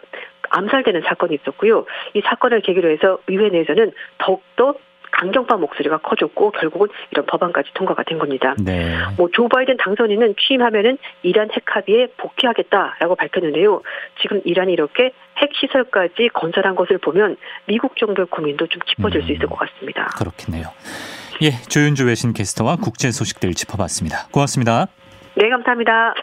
암살되는 0.50 1.02
사건이 1.02 1.36
있었고요. 1.36 1.86
이 2.14 2.22
사건을 2.22 2.62
계기로 2.62 2.88
해서 2.90 3.20
의회 3.28 3.50
내에서는 3.50 3.92
더욱더 4.20 4.76
강경파 5.20 5.58
목소리가 5.58 5.98
커졌고 5.98 6.52
결국은 6.52 6.90
이런 7.12 7.26
법안까지 7.26 7.72
통과가 7.74 8.04
된 8.04 8.18
겁니다. 8.20 8.56
네. 8.58 8.96
뭐 9.18 9.30
조 9.36 9.50
바이든 9.50 9.78
당선인은 9.78 10.36
취임하면은 10.40 10.98
이란 11.24 11.50
핵합의에 11.52 12.08
복귀하겠다라고 12.18 13.16
밝혔는데요. 13.16 13.82
지금 14.22 14.40
이란이 14.46 14.72
이렇게 14.72 15.12
핵 15.38 15.50
시설까지 15.56 16.30
건설한 16.34 16.76
것을 16.76 17.00
보면 17.00 17.36
미국 17.66 17.98
정부의 17.98 18.28
고민도 18.28 18.68
좀 18.68 18.82
짚어질 18.84 19.22
음, 19.22 19.26
수 19.26 19.32
있을 19.34 19.48
것 19.48 19.56
같습니다. 19.56 20.06
그렇겠네요. 20.18 20.68
예, 21.42 21.50
조윤주 21.70 22.06
외신 22.08 22.32
캐스터와 22.32 22.78
국제 22.78 23.12
소식들 23.12 23.54
짚어봤습니다. 23.54 24.28
고맙습니다. 24.32 24.86
네, 25.36 25.50
감사합니다. 25.50 26.16